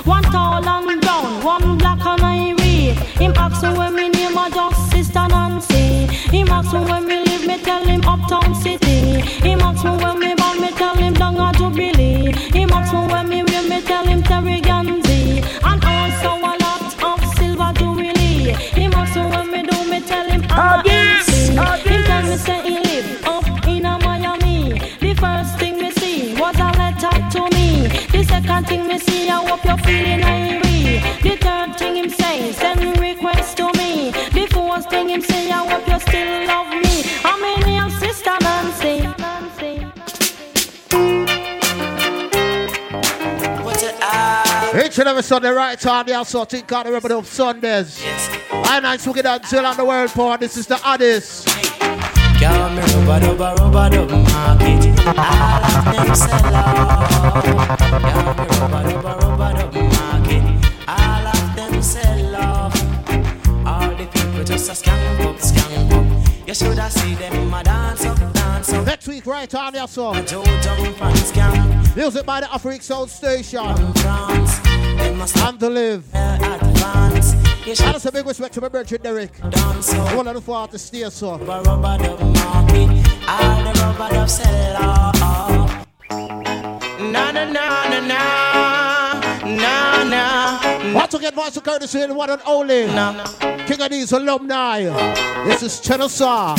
[0.05, 2.97] One tall and brown, one black and I read.
[3.20, 6.07] Him ask me when me name a just sister Nancy.
[6.34, 9.20] Him ask me when me live, me tell him uptown city.
[9.47, 12.33] Him ask me when me born, me tell him down a Jubilee.
[12.52, 13.50] Him ask me when me
[29.51, 31.23] hope you're feeling irie.
[31.23, 34.12] The third thing him say, send request to me.
[34.33, 37.05] The fourth thing him say, I hope you still love me.
[37.25, 38.97] I'm in your sister Nancy.
[44.85, 48.01] Each and every Sunday, right time, the also think on the Rebel of Sundays.
[48.53, 50.39] I'm nice to get until on the world power.
[50.39, 51.45] This is the Addies.
[52.39, 54.83] Can't me rubber dubber rubber dub market.
[55.07, 57.45] All of them sell out.
[57.45, 59.19] Can't me rubber dubber
[64.67, 66.49] just a skank up, skank up.
[66.49, 68.87] You shoulda see them a dance up, dance up.
[68.87, 70.15] Next week, right on your song.
[71.97, 73.65] Music by the Afric Sound Station.
[73.65, 76.05] And to live.
[76.15, 76.43] And
[77.67, 79.35] it's a big respect to my brother Derek.
[79.39, 81.41] One of the four artists stay so.
[84.77, 85.87] Ah, ah.
[87.01, 88.80] Na na na na na
[89.57, 90.95] Nah, nah.
[90.95, 92.87] Want to get voice of Curtis in one and only.
[92.87, 93.25] Nah, nah.
[93.67, 94.83] King Addies alumni.
[95.45, 96.57] This is Chenosaw.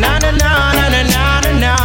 [0.00, 1.75] Nah, nah, nah, nah, nah, nah, nah.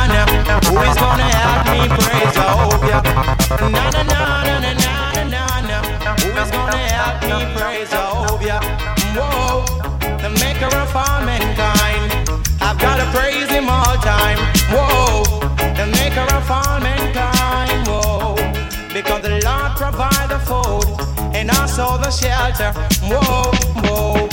[21.80, 22.72] Also the shelter.
[23.04, 23.52] Whoa,
[23.82, 24.28] whoa,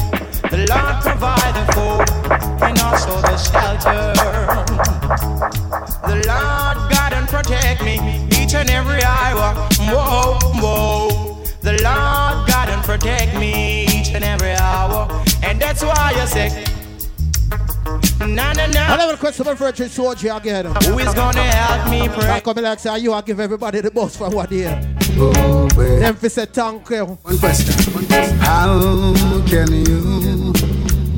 [0.50, 4.12] the Lord provide the food and also the shelter.
[6.02, 7.94] The Lord guide and protect me
[8.32, 9.54] each and every hour.
[9.78, 11.44] Whoa, whoa.
[11.60, 15.08] The Lord guide and protect me each and every hour.
[15.44, 16.64] And that's why I say,
[18.20, 18.80] na na na.
[18.80, 20.66] I never request my virgin soldier again.
[20.66, 22.30] Who is gonna help me pray?
[22.30, 24.97] I come like say you I give everybody the bus for one year.
[25.16, 25.68] Oh.
[25.98, 27.04] Them fi say thank you.
[27.04, 27.74] One question.
[28.38, 29.14] How
[29.46, 30.52] can you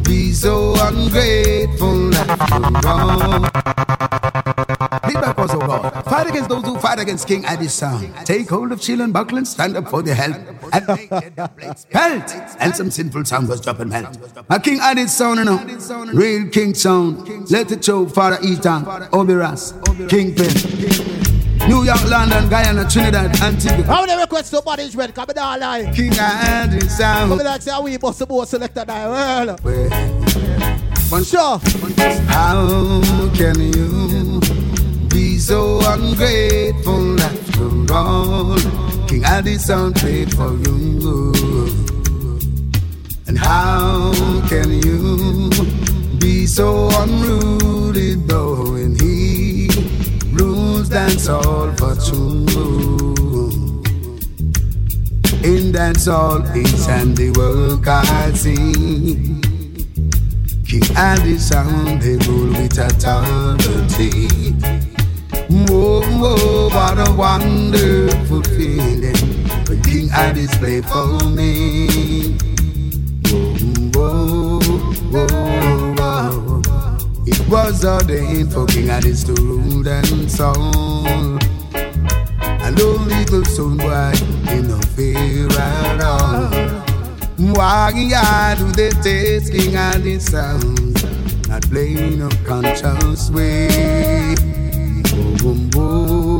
[0.04, 3.42] be so ungrateful that you're wrong?
[5.06, 6.04] Lead back us, oh God.
[6.04, 8.12] Fight against those who fight against King Addies sound.
[8.24, 10.36] Take hold of shield and buckle and stand up for their help.
[10.72, 12.32] And make dead blades pelt.
[12.58, 14.16] And some sinful sound was drop and melt.
[14.48, 16.12] A King Addies sound, you know.
[16.12, 17.50] Real King sound.
[17.50, 19.74] Let it show Father Eton, Obiras,
[20.08, 21.19] Kingpin.
[21.68, 23.84] New York, London, Guyana, Trinidad, Antigua.
[23.84, 25.14] How many requests to management?
[25.14, 25.94] Come down line.
[25.94, 27.30] King Addies sound.
[27.30, 29.56] Come like say we bust the boat selector now.
[31.10, 31.58] Well, sure.
[32.28, 33.00] How
[33.34, 34.40] can you
[35.08, 38.56] be so ungrateful after all?
[39.06, 41.42] King Addison played for you.
[43.26, 44.12] And how
[44.48, 45.50] can you
[46.18, 48.49] be so unruly rules
[50.90, 52.46] dance all for two?
[55.44, 59.40] In dance all his handiwork I see.
[60.66, 64.28] King Addison, they rule with authority.
[65.48, 69.16] Whoa, whoa, what a wonderful feeling
[69.66, 72.36] when King Addies play for me.
[73.94, 74.60] Whoa,
[75.10, 75.89] whoa, whoa.
[77.26, 81.38] It was ordained for King Addies to rule and soul.
[82.64, 84.12] And oh, little son, boy,
[84.52, 86.50] in no fear at all.
[87.36, 91.48] Why do they taste King Addies sound?
[91.48, 93.68] Not playing a conscious way.
[95.42, 96.38] Whoa, whoa,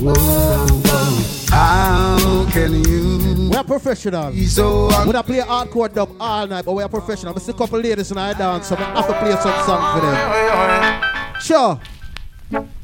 [0.00, 1.46] whoa, whoa.
[1.50, 3.29] How can you?
[3.50, 4.32] We are professional.
[4.46, 7.34] So we don't play hardcore dub all night, but we are professional.
[7.34, 9.98] I see a couple ladies in our dance, so I have to play some song
[9.98, 11.40] for them.
[11.42, 11.80] Sure.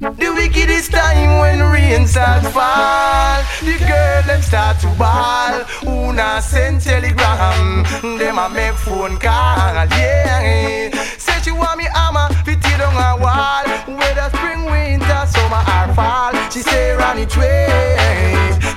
[0.01, 3.43] The wickedest time when rain start fall.
[3.63, 5.63] The girl them start to ball.
[5.87, 7.85] Who not send telegram.
[8.19, 9.87] Them a make phone call.
[9.95, 10.91] Yeah.
[11.17, 13.97] Say she want me hammer Fit it on a wall.
[13.97, 16.51] Whether spring, winter, summer or fall.
[16.51, 18.27] She say run it way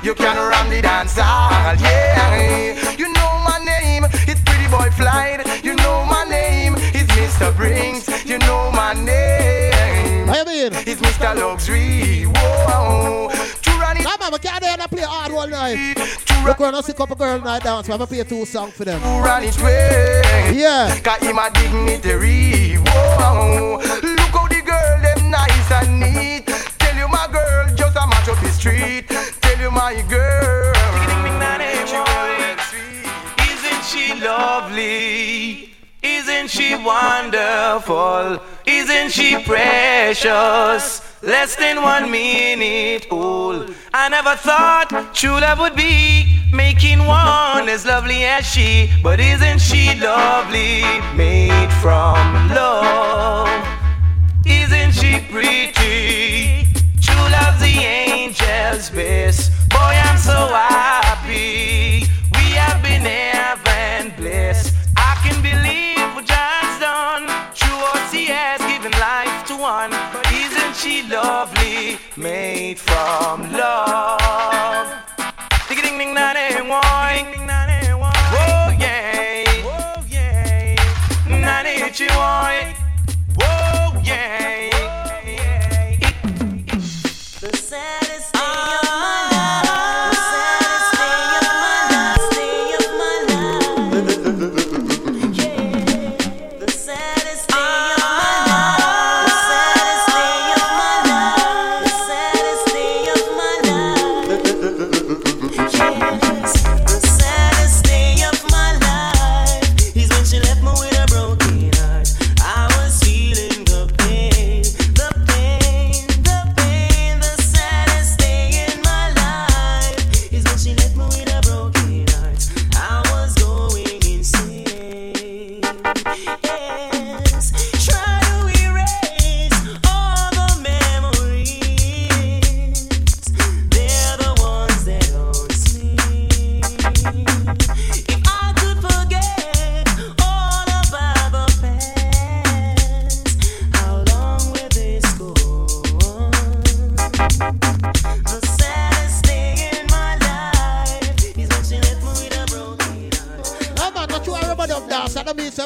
[0.02, 5.64] You can run the dance hall Yeah You know my name It's Pretty Boy Flight
[5.64, 7.56] You know my name It's Mr.
[7.56, 9.60] Brinks You know my name
[10.40, 10.74] you mean?
[10.86, 11.36] It's Mr.
[11.36, 12.24] Luxury.
[12.24, 13.30] Whoa.
[13.64, 15.98] Come on, we can't and play hard all night.
[16.46, 17.88] Look around, I see a couple girls night dance.
[17.88, 19.02] We have to play two songs for them.
[19.02, 20.54] Run it way.
[20.56, 20.98] Yeah.
[21.00, 22.76] Cause him a dignitary.
[22.76, 23.78] Whoa.
[24.04, 26.48] Look how the girl them nice and neat.
[26.80, 29.39] Tell you my girl just a match up the street.
[29.60, 30.74] You my girl.
[33.52, 35.74] Isn't she lovely?
[36.02, 38.40] Isn't she wonderful?
[38.66, 41.02] Isn't she precious?
[41.22, 43.76] Less than one minute old.
[43.94, 48.90] I never thought true love would be making one as lovely as she.
[49.04, 50.84] But isn't she lovely?
[51.18, 53.50] Made from love.
[54.46, 56.49] Isn't she pretty?
[57.80, 59.52] The angel's best.
[59.70, 62.04] Boy, I'm so happy.
[62.36, 64.76] We have been heaven blessed.
[64.98, 67.24] I can believe what God's done.
[67.56, 69.94] True OCS giving life to one.
[70.28, 71.98] Isn't she lovely?
[72.18, 74.92] Made from love.
[75.70, 76.34] Ding ding ding na?
[76.36, 79.46] Oh yeah.
[80.10, 80.76] Yeah.
[83.42, 84.69] Oh yeah
[87.70, 87.99] said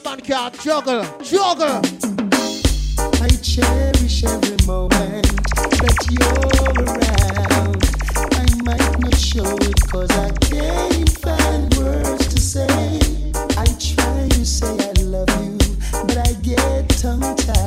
[0.01, 1.81] man can't juggle, juggle.
[3.21, 5.27] I cherish every moment
[5.81, 7.83] that you're around.
[8.33, 12.99] I might not show it cause I can't find words to say.
[13.55, 15.57] I try to say I love you,
[16.07, 17.62] but I get tongue tied.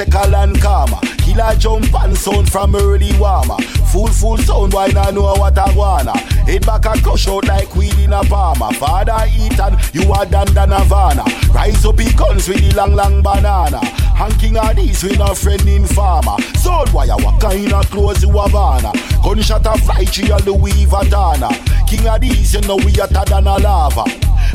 [0.00, 0.98] Second and karma.
[1.18, 3.58] Killer jump and sound from early warmer.
[3.92, 6.16] Full full sound, why not know what I wanna?
[6.16, 8.72] Head back and crush out like weed in a palmer.
[8.76, 11.22] Father Ethan, you are Dan Dan Havana.
[11.52, 13.78] Rise up, he guns with the long long banana.
[14.16, 16.40] And King Addies, we no friend in farmer.
[16.54, 18.92] Sound wire, what kind of clothes you Havana?
[19.22, 21.42] Gunshot a fly tree and Louis Vuitton.
[21.86, 24.04] King Addies, you know we hotter than a lava.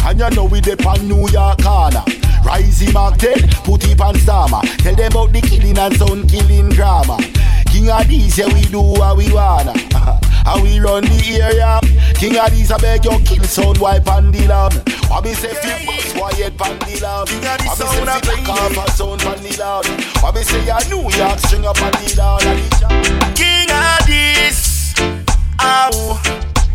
[0.07, 2.03] And you know we dip on New York corner.
[2.45, 3.47] Rise Mark 10, eh?
[3.63, 4.61] put it on stammer.
[4.77, 7.17] Tell them about the killing and sound killing drama.
[7.73, 9.73] King Addies, yeah, we do what we wanna.
[10.45, 11.79] How we run the area.
[12.13, 14.77] King Addies, I beg you, kill sound wipe and the land.
[15.09, 17.29] What me say, feel boss, quiet pan the land.
[17.29, 20.05] King Addies, sound a black off a sound pan the land.
[20.21, 23.35] What me say, a New York string up on the land.
[23.35, 24.93] King of this,
[25.59, 26.21] ow.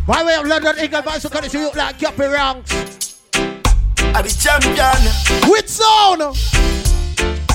[0.09, 2.90] My way of London, England, Vice of Country, you like Gappy Ranks.
[4.21, 5.51] Are the champion.
[5.51, 6.21] With sound.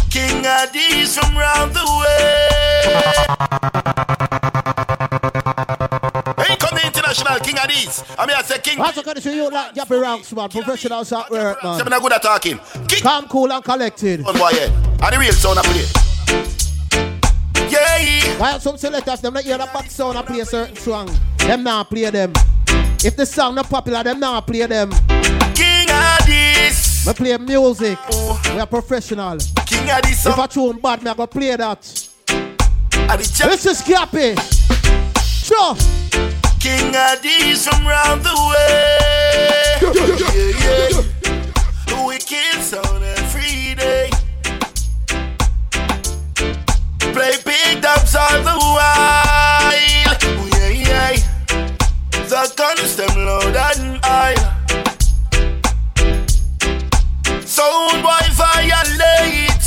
[0.10, 2.50] King Addies from round the way.
[6.44, 8.04] Hey, come the international King Addies.
[8.18, 8.80] I mean, I say king.
[8.80, 10.50] Vice of Country, you like Gappy Ranks, man.
[10.50, 11.78] Professionals at work, man.
[11.78, 12.60] Seven good at talking.
[12.88, 13.04] King.
[13.04, 14.26] Calm, cool, and collected.
[14.26, 14.72] On boy, yeah.
[15.04, 15.86] And the real sound I play.
[17.70, 18.40] Yeah.
[18.40, 21.16] While some selectors, them not hear the back sound and play a certain song.
[21.38, 22.34] Them not play them.
[23.04, 24.90] If the song not popular, them not play them.
[25.54, 26.45] King of this.
[27.06, 28.00] We play music.
[28.10, 29.38] We are professional.
[29.68, 30.26] King of this.
[30.26, 31.82] If I tune bad, me I go play that.
[31.82, 34.36] This is Gappy.
[35.46, 35.76] Sure.
[36.60, 39.78] King Addies from round the way.
[40.34, 40.96] yeah,
[41.94, 42.08] yeah.
[42.08, 44.10] We kill sound every day.
[47.14, 49.72] Play big dubs all the while.
[50.50, 51.16] Yeah, yeah.
[52.28, 54.55] The guns them loud and high.
[57.56, 59.64] Sound boy violate.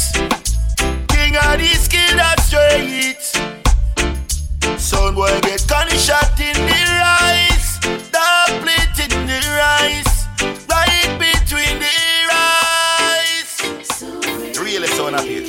[1.08, 3.22] King Addies kill that straight.
[4.78, 7.78] Sound boy get gunshot in the rise,
[8.12, 10.28] double it in the rise,
[10.68, 11.88] right between the
[12.30, 13.64] eyes.
[14.60, 15.48] Really sound up here.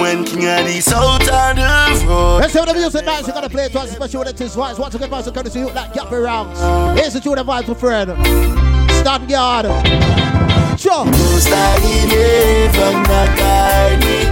[0.00, 2.38] When King Addies out on the road.
[2.38, 3.26] Let's have the music nice.
[3.26, 4.78] You gotta play it once, especially when it is wise.
[4.78, 6.58] Once again, Master Courtesy, you like Gappy Ranks.
[6.98, 8.12] Here's the tune of vibes for friend.
[8.92, 10.39] Stand guard.
[10.80, 11.04] Sure.
[11.04, 11.76] Most I
[12.08, 14.24] never not guide me.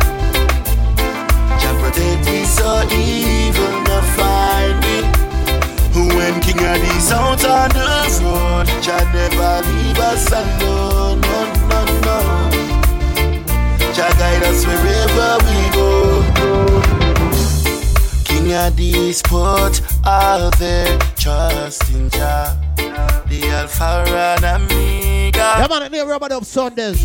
[1.60, 5.04] Jah protect me so evil not find me.
[6.16, 7.84] When King Addies out on the
[8.24, 11.20] road, Jah never leave us alone.
[11.20, 12.16] No, no, no.
[13.92, 16.97] Jah guide us wherever we go.
[18.48, 22.56] King Addies put out there, trust in Jah,
[23.28, 25.38] the Alpha and Omega.
[25.38, 27.02] Yeah, man, I never about up Sundays.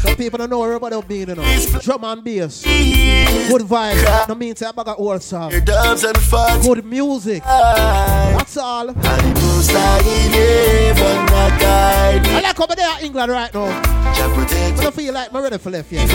[0.00, 1.44] Some people don't know everybody up being, you know.
[1.82, 2.62] Drum and bass.
[2.64, 4.26] Good vibes.
[4.26, 5.50] No mean say I bag a whole song.
[5.66, 6.62] Dubs and fun.
[6.62, 7.42] Good music.
[7.44, 8.88] That's all.
[8.88, 10.00] And the most I
[10.32, 12.26] never not guide.
[12.26, 13.66] I like over there in England right now.
[13.66, 16.08] I don't feel like I'm ready for left yet.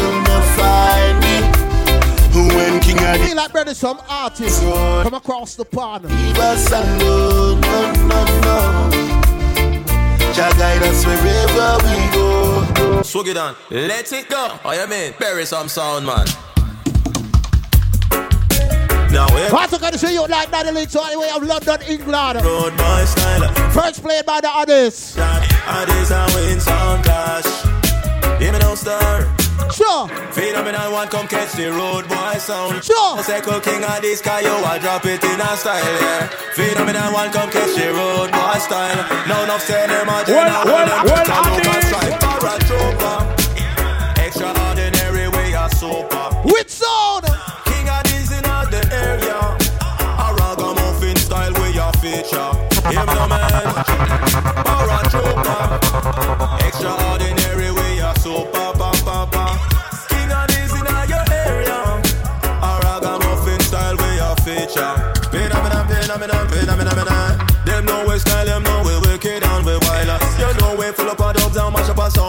[2.35, 6.03] When King of I feel like brother some artists from across the pond.
[6.03, 8.89] Leave us alone, no, no, no.
[10.33, 13.01] Jah guide us wherever we go.
[13.03, 13.55] Swag it on.
[13.69, 14.59] Let it go.
[14.65, 15.13] Oh, you mean?
[15.17, 16.27] Bury some sound, man.
[19.13, 20.65] Now, we What's it gonna show you like that?
[20.67, 22.43] It's all the of London, England.
[22.43, 23.71] road boy style.
[23.71, 25.15] First played by the others.
[25.17, 27.45] Others are win sound clash.
[28.41, 29.44] Hear me now, star.
[29.73, 30.07] Sure.
[30.31, 32.83] Phenomenal one, come catch the road boy sound.
[32.83, 33.21] Sure.
[33.23, 36.27] Circle king of this guy, yo, I drop it in a style, yeah.
[36.55, 38.95] Phenomenal one, come catch the road boy style.
[39.27, 43.17] No enough say them a Well, well, well, well, strike paratrooper.
[44.25, 46.29] Extraordinary way of super.
[46.45, 47.25] Which sound?
[47.65, 49.39] King of this in the area.
[50.19, 52.51] A ragamuffin style way of feature.
[52.89, 53.73] Me now, man.
[54.67, 55.79] Paratrooper.
[56.67, 57.14] Extraordinary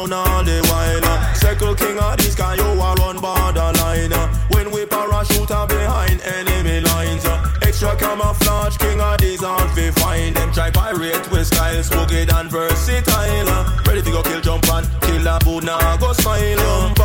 [0.06, 1.34] sound all the while.
[1.34, 4.12] Circle king of this guy, you are on borderline.
[4.50, 7.24] When we parachute are behind enemy lines.
[7.62, 10.52] Extra camouflage, King Addies aren't we find them.
[10.52, 13.64] Try pirate with style, rugged and versatile.
[13.86, 16.95] Ready to go kill, jump and kill a boot, now go smile.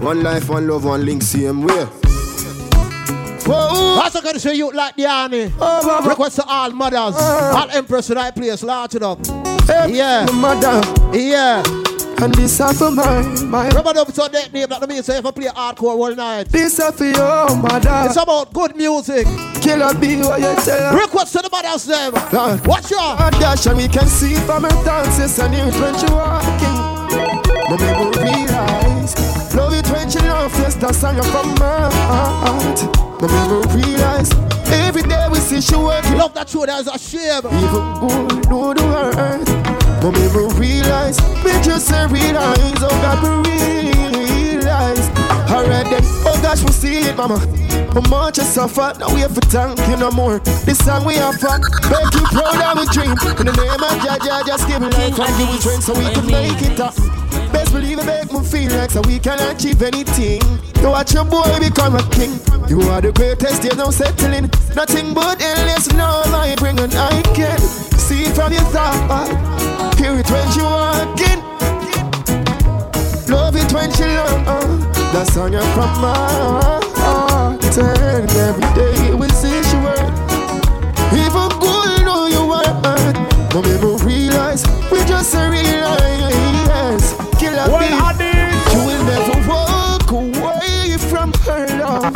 [0.00, 1.84] One life, one love, one link, same way.
[3.44, 4.00] Whoa.
[4.02, 5.52] Also gonna show you like the army.
[5.60, 7.52] Oh, Request to all mothers, uh.
[7.54, 9.18] all empress to that place, large it up.
[9.88, 10.26] yeah.
[10.32, 10.80] mother.
[11.16, 11.62] Yeah.
[12.22, 15.24] And this are for my, my Remember don't so that name that means so if
[15.24, 16.48] I play hardcore all night.
[16.48, 18.02] This are for your mother.
[18.06, 19.26] It's about good music.
[19.62, 20.98] Killer be what you tell her.
[20.98, 22.12] Request to the mothers them.
[22.64, 23.34] Watch out.
[23.34, 26.90] A dash and we can see from her dances and it when she walking.
[27.70, 28.09] But me will realize,
[30.18, 33.20] love it when she love yes, that's how you from my heart.
[33.20, 34.30] But me will realize,
[34.72, 36.16] every day we see she working.
[36.16, 37.44] Love that show, that's a shame.
[37.46, 39.44] Even good, no do hurt.
[40.00, 43.92] But me will realize, me just say realize, oh God, me
[44.54, 45.08] realize.
[45.50, 47.38] Alright then, oh gosh, we see it, mama.
[47.92, 50.38] How much you suffer, now we have to thank you no more.
[50.64, 53.12] This song we have fun, make you proud of we dream.
[53.38, 56.08] In the name of Jah, just give me life and give me strength so we
[56.14, 56.94] can make it up.
[57.72, 60.42] Believe it make me feel like so we can achieve anything.
[60.82, 62.32] You watch your boy become a king.
[62.68, 64.50] You are the greatest, there's no settling.
[64.74, 67.58] Nothing but endless love I bring and I can
[67.96, 69.30] see it from your thought.
[69.98, 71.38] Hear it when you walk in.
[73.30, 74.80] Love it when she love.
[75.12, 77.64] That's on your from my heart.
[77.78, 80.10] And every day will see she work.
[81.14, 82.82] Even good know you work.
[82.82, 83.74] But me
[84.04, 86.19] realize we just a realize.
[87.60, 88.50] Killer Well, bee.
[88.72, 92.12] You will never walk away from her love.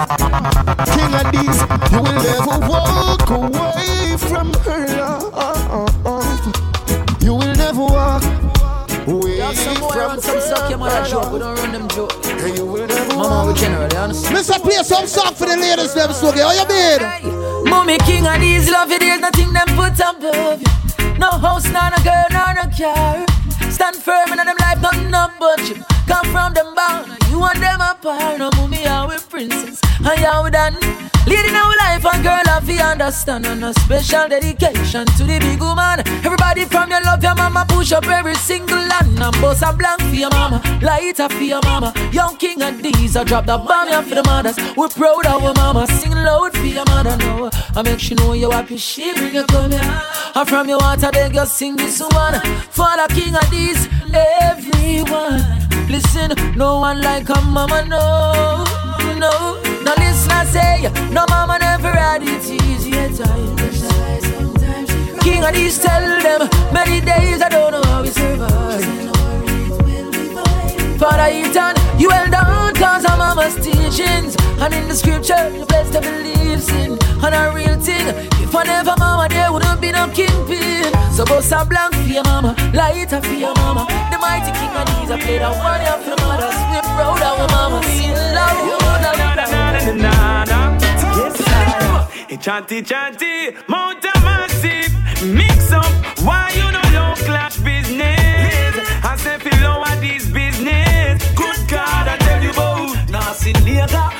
[0.88, 1.58] King Addies,
[1.92, 5.22] you will never walk away from her love.
[7.20, 8.22] You will never walk
[9.06, 11.32] away Y'all some boy from run some suck your mother joke.
[11.32, 12.12] We don't run them joke.
[12.56, 14.26] You will never Mama, we generally honest.
[14.26, 14.60] Mr.
[14.62, 17.68] Play some song for the ladies them so How you mean?
[17.68, 21.18] Mommy King Addies love it is nothing them put above you.
[21.18, 23.33] No house, nor no girl, nor no car.
[23.74, 25.82] Stand firm in them life, nothing no but you.
[26.06, 28.38] Come from them bound, you and them apart.
[28.38, 30.76] No mommy, are we princess, and you we done.
[31.26, 33.46] Leading our life, and girl, I feel understand.
[33.46, 36.06] And a special dedication to the big woman.
[36.22, 39.18] Everybody from your love, your mama push up every single land.
[39.18, 41.94] And bust a blank for your mama, light up for your mama.
[42.12, 44.56] Young King Addies, I drop the bomb here for the mothers.
[44.76, 47.50] We're proud of our mama, sing loud for your mother now.
[47.74, 50.02] I make she know you happy, she bring you come here.
[50.34, 52.38] And from your water, beg you sing this one.
[52.68, 53.63] For the King Addies,
[54.14, 55.42] everyone.
[55.88, 58.64] Listen, no one like a mama, no,
[59.18, 59.60] no.
[59.84, 63.82] Now listen, I say, no mama never had it easy at times.
[65.22, 68.84] King Addies, tell them, many days I don't know how we survive.
[70.98, 74.36] Father Ethan, you held down cause of mama's teachings.
[74.60, 76.98] And in the scripture, you blessed the believes in.
[77.24, 78.06] And a real thing,
[78.42, 81.03] if I never mama, there wouldn't be no kingpin.
[81.14, 83.86] So bust a blank for your mama, light up for your mama.
[84.10, 86.58] The mighty king of these, I played a one year for mothers.
[86.70, 88.64] We're proud of our mama, sing loud.
[91.16, 92.38] Yes, I.
[92.44, 94.92] Chanty, chanty, Mount massive.
[95.24, 95.86] Mix up,
[96.26, 98.74] why you no low clash business?
[99.02, 101.22] I say, feel lower this business.
[101.34, 103.10] Good God, I tell you both.
[103.10, 104.10] Now, see later,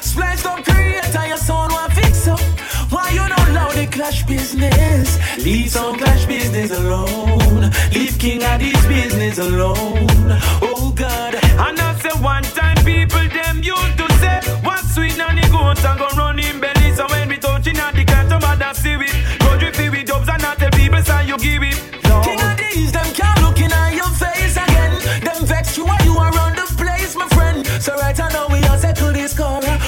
[5.38, 7.70] Leave some clash business alone.
[7.92, 10.06] Leave king of business alone.
[10.62, 11.34] Oh God.
[11.34, 15.98] And I say one time people them used to say, what's sweet nanny goat and
[15.98, 16.94] go running belly.
[16.94, 19.40] So when we touching at the cat, some that see it.
[19.40, 21.78] Go drip it with jobs and not tell people so you give it.
[22.04, 22.22] No.
[22.22, 24.94] King Addies, them can't look in at your face again.
[25.24, 27.66] Them vex you while you around the place, my friend.
[27.82, 29.78] So right now we all settle this corner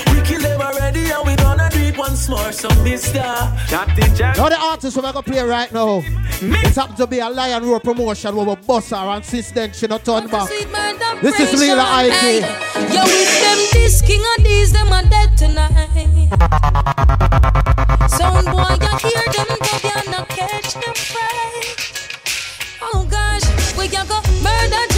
[2.28, 2.52] more.
[2.52, 6.02] So Mister, Now the artist we're gonna play right now.
[6.40, 9.72] It happens to be a Lion Roar promotion where we bust her and since then
[9.72, 10.48] she not turn back.
[11.22, 12.92] This is Lila Hey, Ike.
[12.92, 16.28] Yo, with them this king of these, them are dead tonight.
[18.08, 21.76] Sound boy, you hear them, but you not catch them fright.
[22.82, 23.46] Oh gosh,
[23.78, 24.95] we can go murder,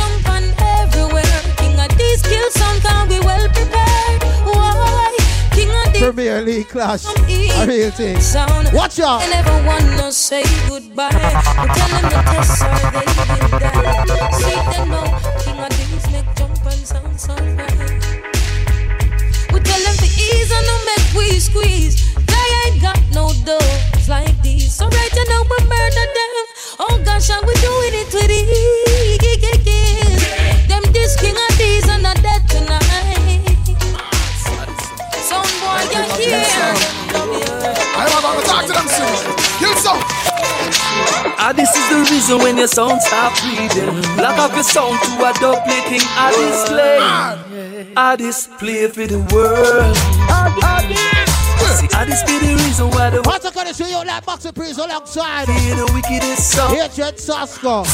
[6.15, 7.05] Premier League clash.
[7.05, 8.19] A real thing.
[8.19, 8.71] sound.
[8.73, 9.21] Watch out.
[9.21, 11.13] They never wanna say goodbye.
[11.13, 14.73] We tell them to test or they will die.
[14.73, 15.05] Them know,
[15.45, 18.01] king of these make jump and sound so right.
[19.53, 22.15] We tell them to ease and no make we squeeze.
[22.25, 24.73] They ain't got no doors like these.
[24.75, 26.35] So right now we murder them.
[26.81, 28.89] Oh gosh, and we doing it with ease.
[38.15, 39.09] I'm gonna talk to them soon.
[39.59, 39.99] Kill some.
[41.41, 44.03] Ah, this is the reason when your sound stop breathing.
[44.17, 45.33] Lock up your sound to a
[45.89, 46.03] king.
[46.03, 46.99] I display.
[47.97, 51.28] I display for the world.
[51.77, 55.49] See, I display the reason why the What's gonna show you like Boxer Priest alongside?
[55.49, 56.75] Hear the wickedest song.
[56.75, 57.85] Hatred Sasko.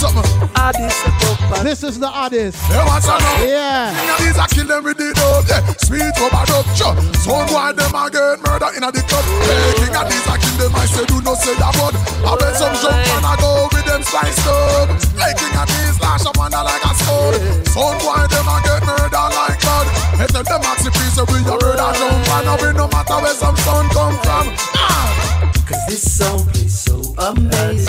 [1.63, 2.59] This is the oddest.
[2.71, 3.43] Yeah, what's up now?
[3.43, 3.91] Yeah.
[4.21, 5.65] These, I kill them with the dope, yeah.
[5.83, 6.95] Sweet rubber dub, sure.
[7.25, 9.25] Some boy them a get murder in a the club.
[9.49, 11.97] Hey, King Addies, I kill them, I say do not say that word.
[11.99, 14.87] I bet some jump and I go with them sliced up.
[15.19, 17.35] Hey, King Addies, lash up under like a sword.
[17.73, 19.87] Some boy them a get murder like God.
[20.21, 23.57] Hey, tell them maxi please, we a murder jump and we no matter where some
[23.65, 24.47] sun come from.
[24.77, 25.51] Ah.
[25.67, 27.89] Cause this song is so amazing.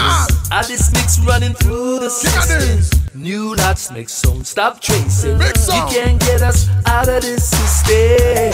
[0.51, 3.01] I this mix running through the system.
[3.13, 5.37] New lots make some stop tracing.
[5.39, 5.89] You song.
[5.91, 8.51] can't get us out of this system.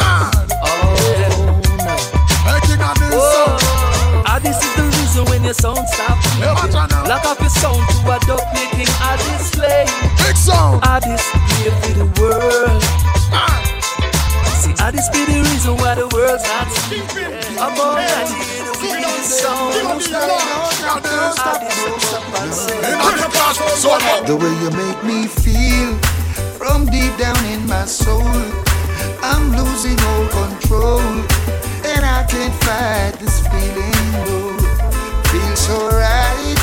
[0.00, 0.30] Oh,
[1.22, 1.98] no.
[2.46, 6.74] Hey, King Addies, Oh, ah, this is the reason when your sound stop out.
[7.08, 9.86] Lock off your sound to a dub making a display.
[10.26, 10.80] Big song.
[10.82, 11.97] I display for
[16.42, 17.46] why the world's.
[17.58, 19.74] I'm all that hear the wicked sound.
[24.26, 25.96] The way you make me feel
[26.58, 28.22] from deep down in my soul,
[29.22, 31.00] I'm losing all control,
[31.84, 33.94] and I can't fight this feeling.
[34.12, 34.56] No,
[35.30, 36.60] feels so right.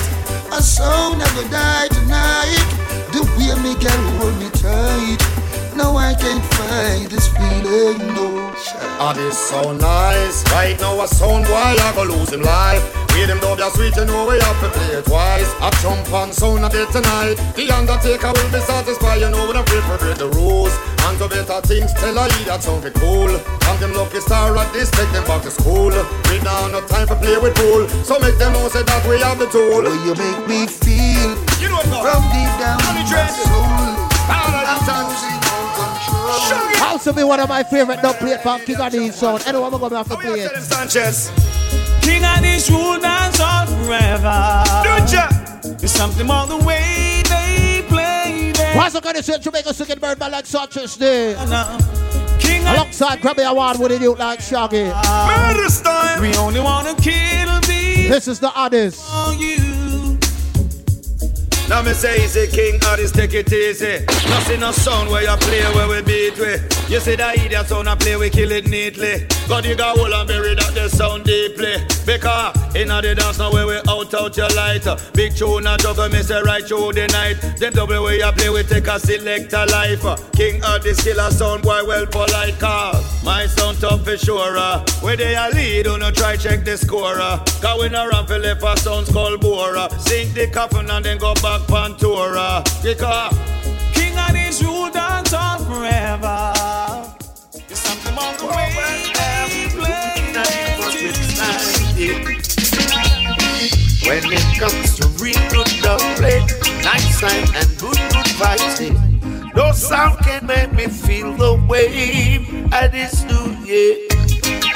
[0.49, 2.65] My soul never die tonight.
[3.11, 5.44] The way me girl hold me tight.
[5.75, 7.99] No, I can't fight this feeling.
[8.15, 8.79] No, shit.
[8.95, 10.43] Ah, this so nice.
[10.51, 12.83] Right now, a sound boy, I go lose him life.
[13.15, 15.47] Hear them dub ya sweet, you know we have to play it twice.
[15.63, 17.35] I jump on sound a bit tonight.
[17.55, 19.83] The Undertaker will be satisfied, you know when I break
[20.19, 20.75] the rules.
[21.07, 23.31] And to better things, tell I that sound be cool.
[23.31, 25.91] And them lucky star at this, take them back to school.
[26.31, 27.87] We now no time for play with pool.
[28.03, 29.83] So make them know say that we have the tool.
[29.83, 32.99] Way you make me feel you know from deep down my
[33.31, 33.95] soul,
[34.27, 35.44] I'm all control.
[36.79, 39.43] House to be one of my favorite dub plate from King Addies sound.
[39.47, 40.61] Anyone I'm gonna have to play it.
[40.61, 41.31] Sanchez.
[42.01, 44.63] King of this rule dance on forever.
[45.77, 48.75] There's something about the way they play it.
[48.75, 51.35] What's the gonna say Jamaica singing bird man like Sanchez Day?
[52.39, 54.85] King Alongside Grammy Award with a youth like Shaggy.
[54.85, 56.21] Murder style.
[56.21, 59.01] We only wanna kill the This is the oddest.
[61.67, 64.05] Now me say easy, king artist, take it easy.
[64.29, 66.57] Nothing no sound where you play where we beat we.
[66.93, 69.25] You see that idiot sound I play, we kill it neatly.
[69.49, 71.77] God you got hold and bury that the sound deeply.
[72.05, 74.85] Because in the dance now where we out out your light.
[75.13, 77.41] Big tune and juggle me say right through the night.
[77.57, 80.05] Then double way you play, we take a selector life.
[80.33, 82.93] King artist, killer sound boy well polite car.
[83.23, 84.53] My sound tough for sure.
[85.01, 87.19] Where they a lead, don't try check the score.
[87.19, 87.43] uh.
[87.59, 89.73] Cause we no run for left a sound skull bore.
[89.97, 92.63] Sink the coffin and then go back Pantura.
[92.83, 93.33] Because
[93.93, 96.53] King Addies rule dance on forever.
[97.67, 98.71] There's something about the way
[99.13, 100.15] they play.
[104.07, 106.39] When it comes to real good dub play,
[106.83, 108.93] nice time and good good vibes, eh?
[109.55, 114.05] no sound can make me feel the way I just do, yeah.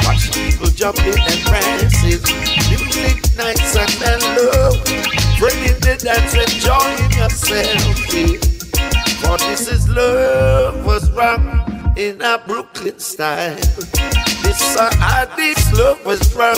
[0.08, 2.24] Watch people jumping and prancing,
[2.70, 4.74] music nice and mellow,
[5.40, 7.96] the dance, enjoying yourself.
[9.22, 13.56] For this is love was wrong in a Brooklyn style.
[14.44, 16.58] This uh, this love was wrong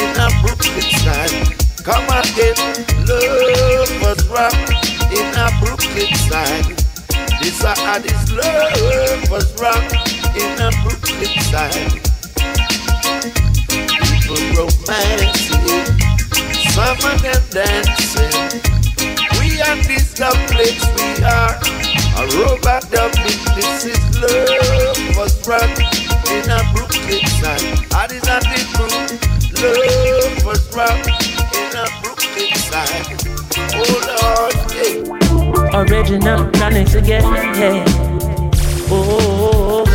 [0.00, 1.44] in a Brooklyn style.
[1.84, 2.56] Come again,
[3.04, 4.54] love was rock
[5.12, 6.64] in a Brooklyn side.
[7.40, 9.84] This a uh, this love was rock
[10.34, 11.90] in a Brooklyn style.
[14.00, 16.15] People romancing, some
[16.78, 18.60] of them dancing.
[19.40, 21.56] We are this love place we are.
[22.16, 25.78] A robot dubbing, this is love was rock
[26.30, 27.62] in a Brooklyn side.
[27.96, 29.10] And it's not the truth.
[29.62, 31.06] Love was rock
[31.56, 33.08] in a Brooklyn side.
[33.74, 35.80] Oh Lord, yeah.
[35.80, 37.22] Original planets again,
[37.56, 37.84] yeah.
[38.88, 39.85] Oh, oh, oh, oh.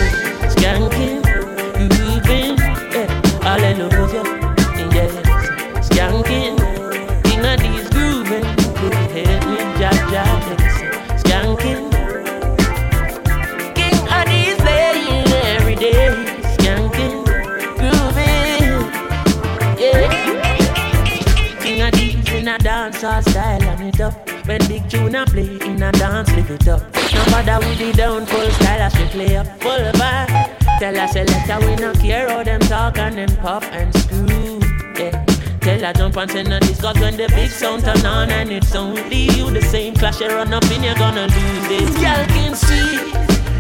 [23.94, 24.14] It up.
[24.48, 26.82] When big tune a play in a dance, lift it up.
[27.14, 30.80] No bother with the down full style, I should play up full vibe.
[30.80, 34.60] Tell us selector we no care how them talk and them pop and screw.
[34.98, 35.26] Yeah.
[35.62, 38.76] Tell her jump and send a discuss when the big sound turn on and it's
[38.76, 39.50] only you.
[39.52, 41.90] The same clash you run up in, you're gonna lose this.
[41.96, 43.14] Girl can see,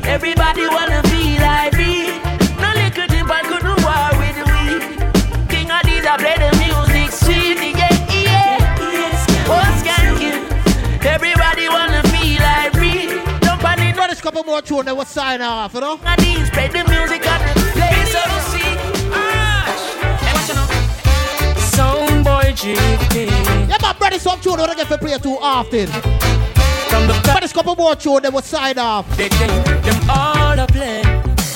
[0.07, 2.19] everybody wanna feel like me.
[2.59, 5.47] No little dimple couldn't war with we.
[5.47, 6.60] King of these, I play the
[14.21, 15.99] on a couple more tunes that will sign off, you know?
[16.03, 18.75] And play the music on the play so see.
[19.13, 19.65] Ah.
[20.21, 20.55] Hey, what you?
[21.75, 23.29] Soundboy drifting.
[23.69, 25.87] Yeah, my brother, some tune don't get to play too often.
[25.87, 29.05] From the but there's a couple more tunes that will sign off.
[29.17, 31.01] They think them all a play.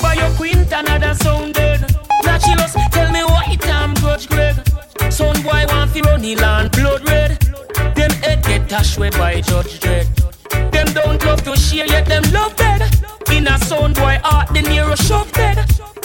[0.02, 1.82] But your queen another sounded.
[2.24, 4.56] Naturalist, tell me why it am, Grudge Greg.
[5.11, 7.40] Son boy want fi run the land blood red.
[7.95, 10.34] Them head get tashed with by Judge Dredd.
[10.72, 12.82] Them don't love to share yet them love bed.
[13.32, 15.57] In a sound boy heart the near shove dead.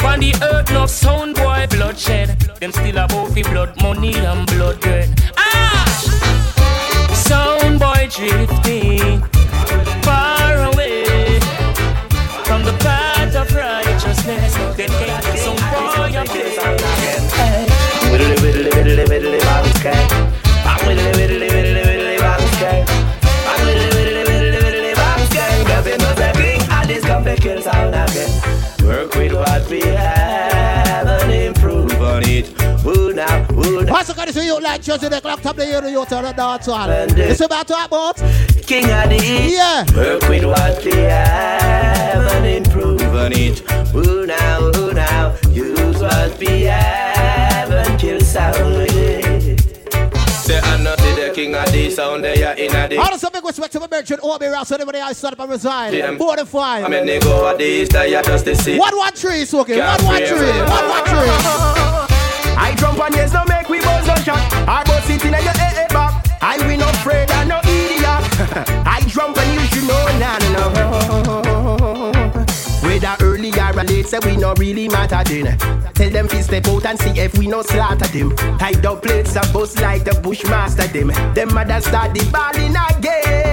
[0.05, 2.39] On the earth no sound boy bloodshed.
[2.61, 5.09] Them still about fi blood money and blood red.
[5.37, 5.85] Ah!
[7.15, 9.23] Sound boy drifting
[10.03, 11.39] far away
[12.45, 14.55] from the path of righteousness.
[14.77, 16.57] Then came some boy a play.
[18.11, 19.41] Widdly, widdly, widdly, widdly.
[20.65, 21.50] I'm widdly, widdly, widdly, widdly,
[27.31, 28.31] come kill sound again.
[28.85, 32.49] Work with what we have and improve on it.
[32.83, 33.93] Who now, who now?
[33.93, 36.33] What's the kind of you like just the clock top the year you to the
[36.33, 36.89] dance hall?
[36.91, 38.17] It's about to about
[38.67, 39.57] King of the East.
[39.57, 39.85] Yeah.
[39.95, 43.61] Work with what we have and improve on it.
[43.91, 45.37] Who now, who now?
[45.51, 48.90] Use what we have and kill sound.
[50.51, 53.19] Say I'm not the king of the sound they are in a the All the
[53.19, 55.95] some big respect to my Bertrand Obi Ross whenever they I start up and reside.
[55.95, 56.17] Yeah.
[56.19, 56.85] Four to five.
[56.85, 59.43] I mean they go at the east they are just the see One one three
[59.43, 59.79] is okay.
[59.79, 60.39] One Can't one pray three.
[60.39, 61.31] for One one three.
[62.67, 64.43] I jump on yes, no make we buzz no shot.
[64.67, 66.27] I bust it in your head head back.
[66.43, 68.03] I we not afraid of no idiot.
[68.91, 71.43] I jump and you should know nah nah no.
[74.01, 75.59] Late, say we no really matter then.
[75.93, 78.35] Tell them fi step out and see if we no slaughter them.
[78.59, 81.09] Tied up plates and bust like the bushmaster them.
[81.35, 83.50] Them mother start the balling again.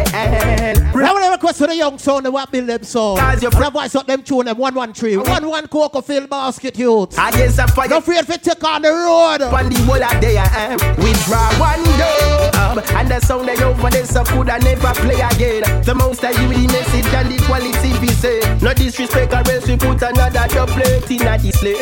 [0.96, 3.20] Now we request for the young son that want build them sound.
[3.20, 5.16] That voice up them tune them one one three.
[5.18, 7.18] One one cocoa field basket youth.
[7.20, 7.88] I guess a fire.
[7.88, 9.42] No afraid for take on the road.
[9.42, 10.78] On the whole of day I am.
[10.98, 12.84] We draw one door.
[12.98, 15.64] And the sound they over there so could I never play again.
[15.84, 18.40] The most I you the message and the quality we say.
[18.62, 21.78] No disrespect or else we put another double in a display.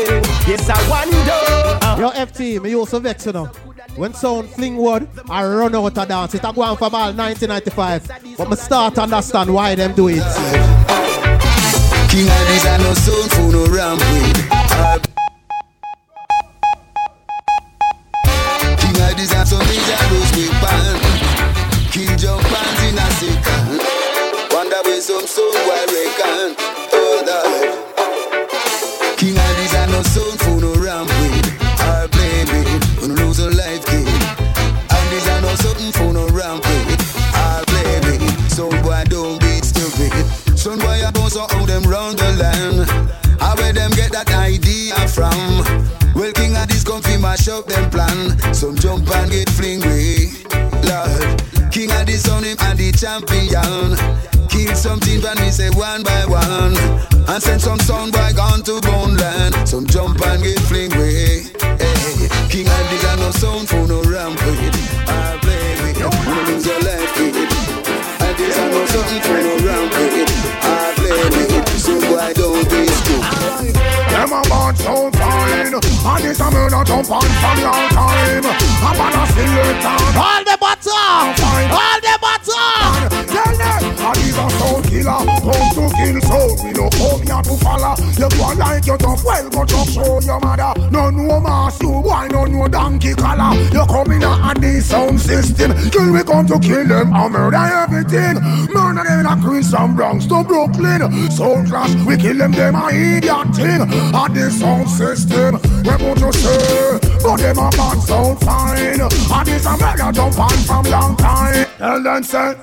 [0.47, 2.01] Yes, I wonder.
[2.01, 3.49] Yo, FT, me used to vex you know.
[3.97, 6.35] When sound fling word, I run out of dance.
[6.35, 8.37] It a go on from all 1995.
[8.37, 10.15] But me start understand why them do it.
[12.11, 14.01] King Addies and no sound for no ramp
[18.79, 20.99] King Addies and some dangerous with band.
[21.91, 23.79] King jump pants in a second.
[24.51, 26.55] Wonder where some soul why reckon.
[26.91, 27.23] Oh.
[29.15, 30.44] King Addies and no sound
[41.35, 42.87] So how them round the land.
[43.43, 45.35] How where them get that idea from?
[46.15, 48.31] Well, King Addies comfy mash up them plan.
[48.55, 50.31] Some jump and get fling way.
[50.87, 51.43] Lord,
[51.75, 53.99] King Addies on him and the champion.
[54.47, 56.71] Kill something when me say one by one.
[57.27, 59.59] And send some sound boy gone to bone land.
[59.67, 61.51] Some jump and get fling way.
[61.59, 64.71] Hey, King Addies and no sound for no rampage.
[65.03, 66.07] I play with you.
[66.47, 67.35] Lose your life, kid.
[68.23, 70.31] And this and no sound for no rampage.
[70.63, 73.21] I blame it, so why don't we school?
[74.09, 75.73] Them a bad so fine.
[75.75, 78.45] And this a murder jump on from long time.
[78.85, 79.55] I'm on a still
[80.21, 81.33] All the bottom
[81.73, 86.17] All the bottom Tell them And these a soul killer Come to kill
[86.65, 87.93] We no come here to follow.
[88.17, 89.23] You go like you tough.
[89.23, 90.73] Well go just show your mother.
[90.89, 93.53] No no mass you Why no no donkey collar.
[93.71, 95.73] You come in a this sound system.
[95.91, 98.41] Kill we come to kill them And murder everything.
[98.73, 101.29] Murder them like Chris and Bronx to Brooklyn.
[101.29, 103.81] Soul clash We kill them Them a idiot thing.
[103.81, 109.01] And this sound system We put to say But them a bad sound fine.
[109.01, 111.67] And this a murder jump on from long time.
[111.77, 112.55] Tell them say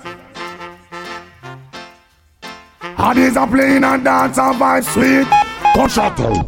[3.05, 5.27] and these a playing and dance and vibe sweet.
[5.91, 6.47] Shut up.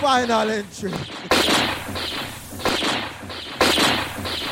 [0.00, 0.92] Final entry.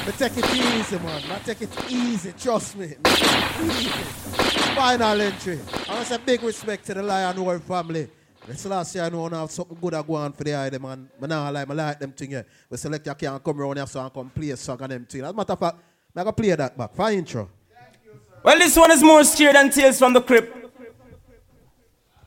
[0.04, 1.22] But take it easy, man.
[1.30, 2.86] I take it easy, trust me.
[3.62, 3.88] Easy.
[4.74, 5.58] Final entry.
[5.86, 8.08] I want to say big respect to the Lion Roar family.
[8.48, 10.70] This last year I know I have something good I go on for the eye
[10.70, 12.46] them and I now like I like them thing here.
[12.70, 15.04] We select you can come around here so I can play a song and them
[15.04, 15.22] thing.
[15.22, 15.76] As a matter of fact,
[16.16, 16.94] I can play that back.
[16.94, 17.50] For intro.
[18.42, 20.56] Well, this one is more scared than Tales from the Crypt.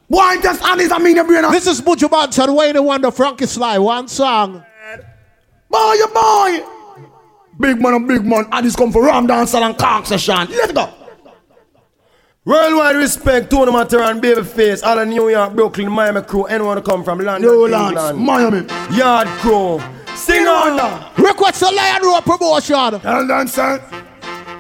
[0.08, 1.50] Why just Alice I mean your brain?
[1.51, 4.64] This is Buju Banton, Wayne the Wonder, Frankie Sly, one song.
[5.69, 6.66] Boy, you boy.
[7.59, 10.48] Big man and big man, and this come for Ram Dance and Cock session.
[10.50, 11.01] Let's go.
[12.44, 16.82] Worldwide respect, Tony Matter and Babyface, all of New York, Brooklyn, Miami crew, anyone who
[16.82, 18.18] come from London, New Orleans, England.
[18.18, 18.98] Miami.
[18.98, 19.80] Yard crew.
[20.16, 21.14] Sing on.
[21.18, 23.00] Request a Lion Roar promotion.
[23.00, 23.78] Tell them, say.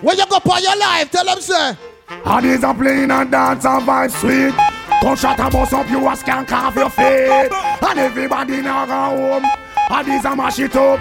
[0.01, 1.75] When you go on your life, tell them, sir.
[2.23, 4.53] And these are playing and dance and vibe sweet.
[5.01, 7.51] Come shut and bust up you a skank off your feet.
[7.81, 9.45] And everybody now go home.
[9.89, 10.99] And these are mash it up.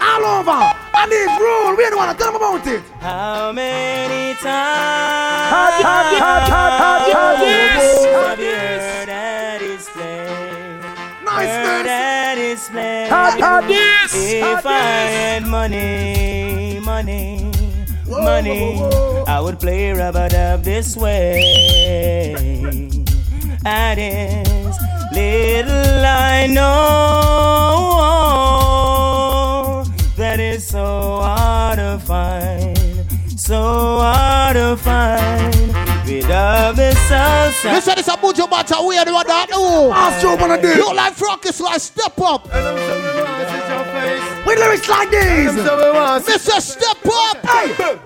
[0.00, 0.60] All over.
[1.00, 1.76] And these rule.
[1.76, 2.82] We don't want to tell them about it.
[3.00, 8.04] How many times Hot, hot, hot, hot, hot, hot, yes.
[8.04, 10.80] have you heard it's played?
[11.24, 11.86] Niceness.
[11.86, 12.38] Heard
[12.70, 13.08] played.
[13.08, 14.12] Hot, hot, yes.
[14.14, 15.14] If Hot, I yes.
[15.14, 17.50] had money, money,
[18.06, 18.82] money,
[19.26, 21.42] I would play Rub a Dub this way.
[23.62, 24.78] That is
[25.12, 28.00] little I know
[30.60, 32.76] is so hard to find,
[33.40, 35.54] so hard to find.
[36.06, 37.74] We Without the sunshine.
[37.74, 39.90] Listen, this is a Buju Banton, we are the one that do.
[39.92, 40.74] Ask you what I do.
[40.74, 42.44] Look like Frankie like step up.
[44.46, 45.52] With lyrics like these.
[45.52, 46.60] Mr.
[46.60, 47.46] Step up.
[47.46, 47.98] Hey.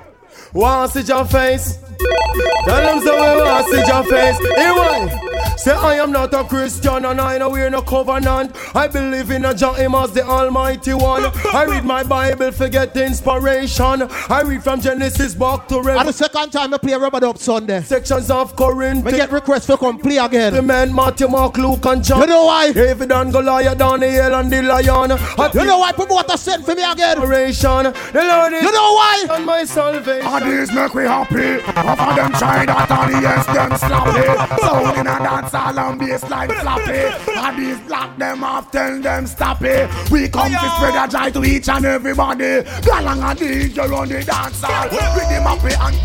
[0.52, 1.78] Want see your face?
[1.98, 4.38] Tell them so we want see your face.
[4.56, 5.20] Hey, why?
[5.56, 8.54] Say I am not a Christian and I know we're no covenant.
[8.74, 11.24] I believe in a Jah him as the Almighty One.
[11.54, 14.02] I read my Bible, forget the inspiration.
[14.28, 16.06] I read from Genesis back to And Revelation.
[16.06, 17.80] the second time I play Rub a Dub Sunday.
[17.82, 19.04] Sections of Corinth.
[19.04, 20.52] We get requests for come play again.
[20.54, 22.20] The men Matthew, Mark, Luke, and John.
[22.22, 22.72] You know why?
[22.72, 25.12] David and Goliath, Daniel and the lion.
[25.12, 27.16] I You know why promoter sent for me again?
[27.16, 27.84] Inspiration.
[28.12, 29.26] The Lord is You know why?
[29.30, 30.26] on my salvation.
[30.26, 31.60] And these make me happy.
[31.84, 34.26] Half of them try that and yes, them slappy.
[34.60, 37.02] Sound in a dance all and bassline floppy.
[37.36, 39.90] And these black them off, tell them stop it.
[40.10, 42.62] We come to spread a joy to each and everybody.
[42.88, 44.88] Galang and DJ run the dance hall.
[44.88, 45.96] With them happy and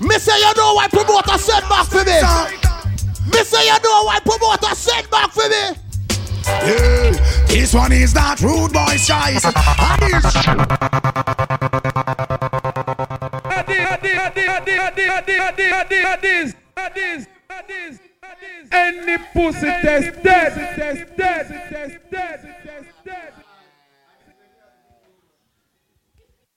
[0.00, 2.20] Me say you know why promoter sent back for me.
[3.30, 5.76] Me say you know why promoter sent back for me.
[6.46, 7.12] Yeah,
[7.46, 9.44] this one is not rude boy's choice.
[9.44, 9.54] And
[18.72, 23.39] Any pussy test dead, test dead, test dead, test dead.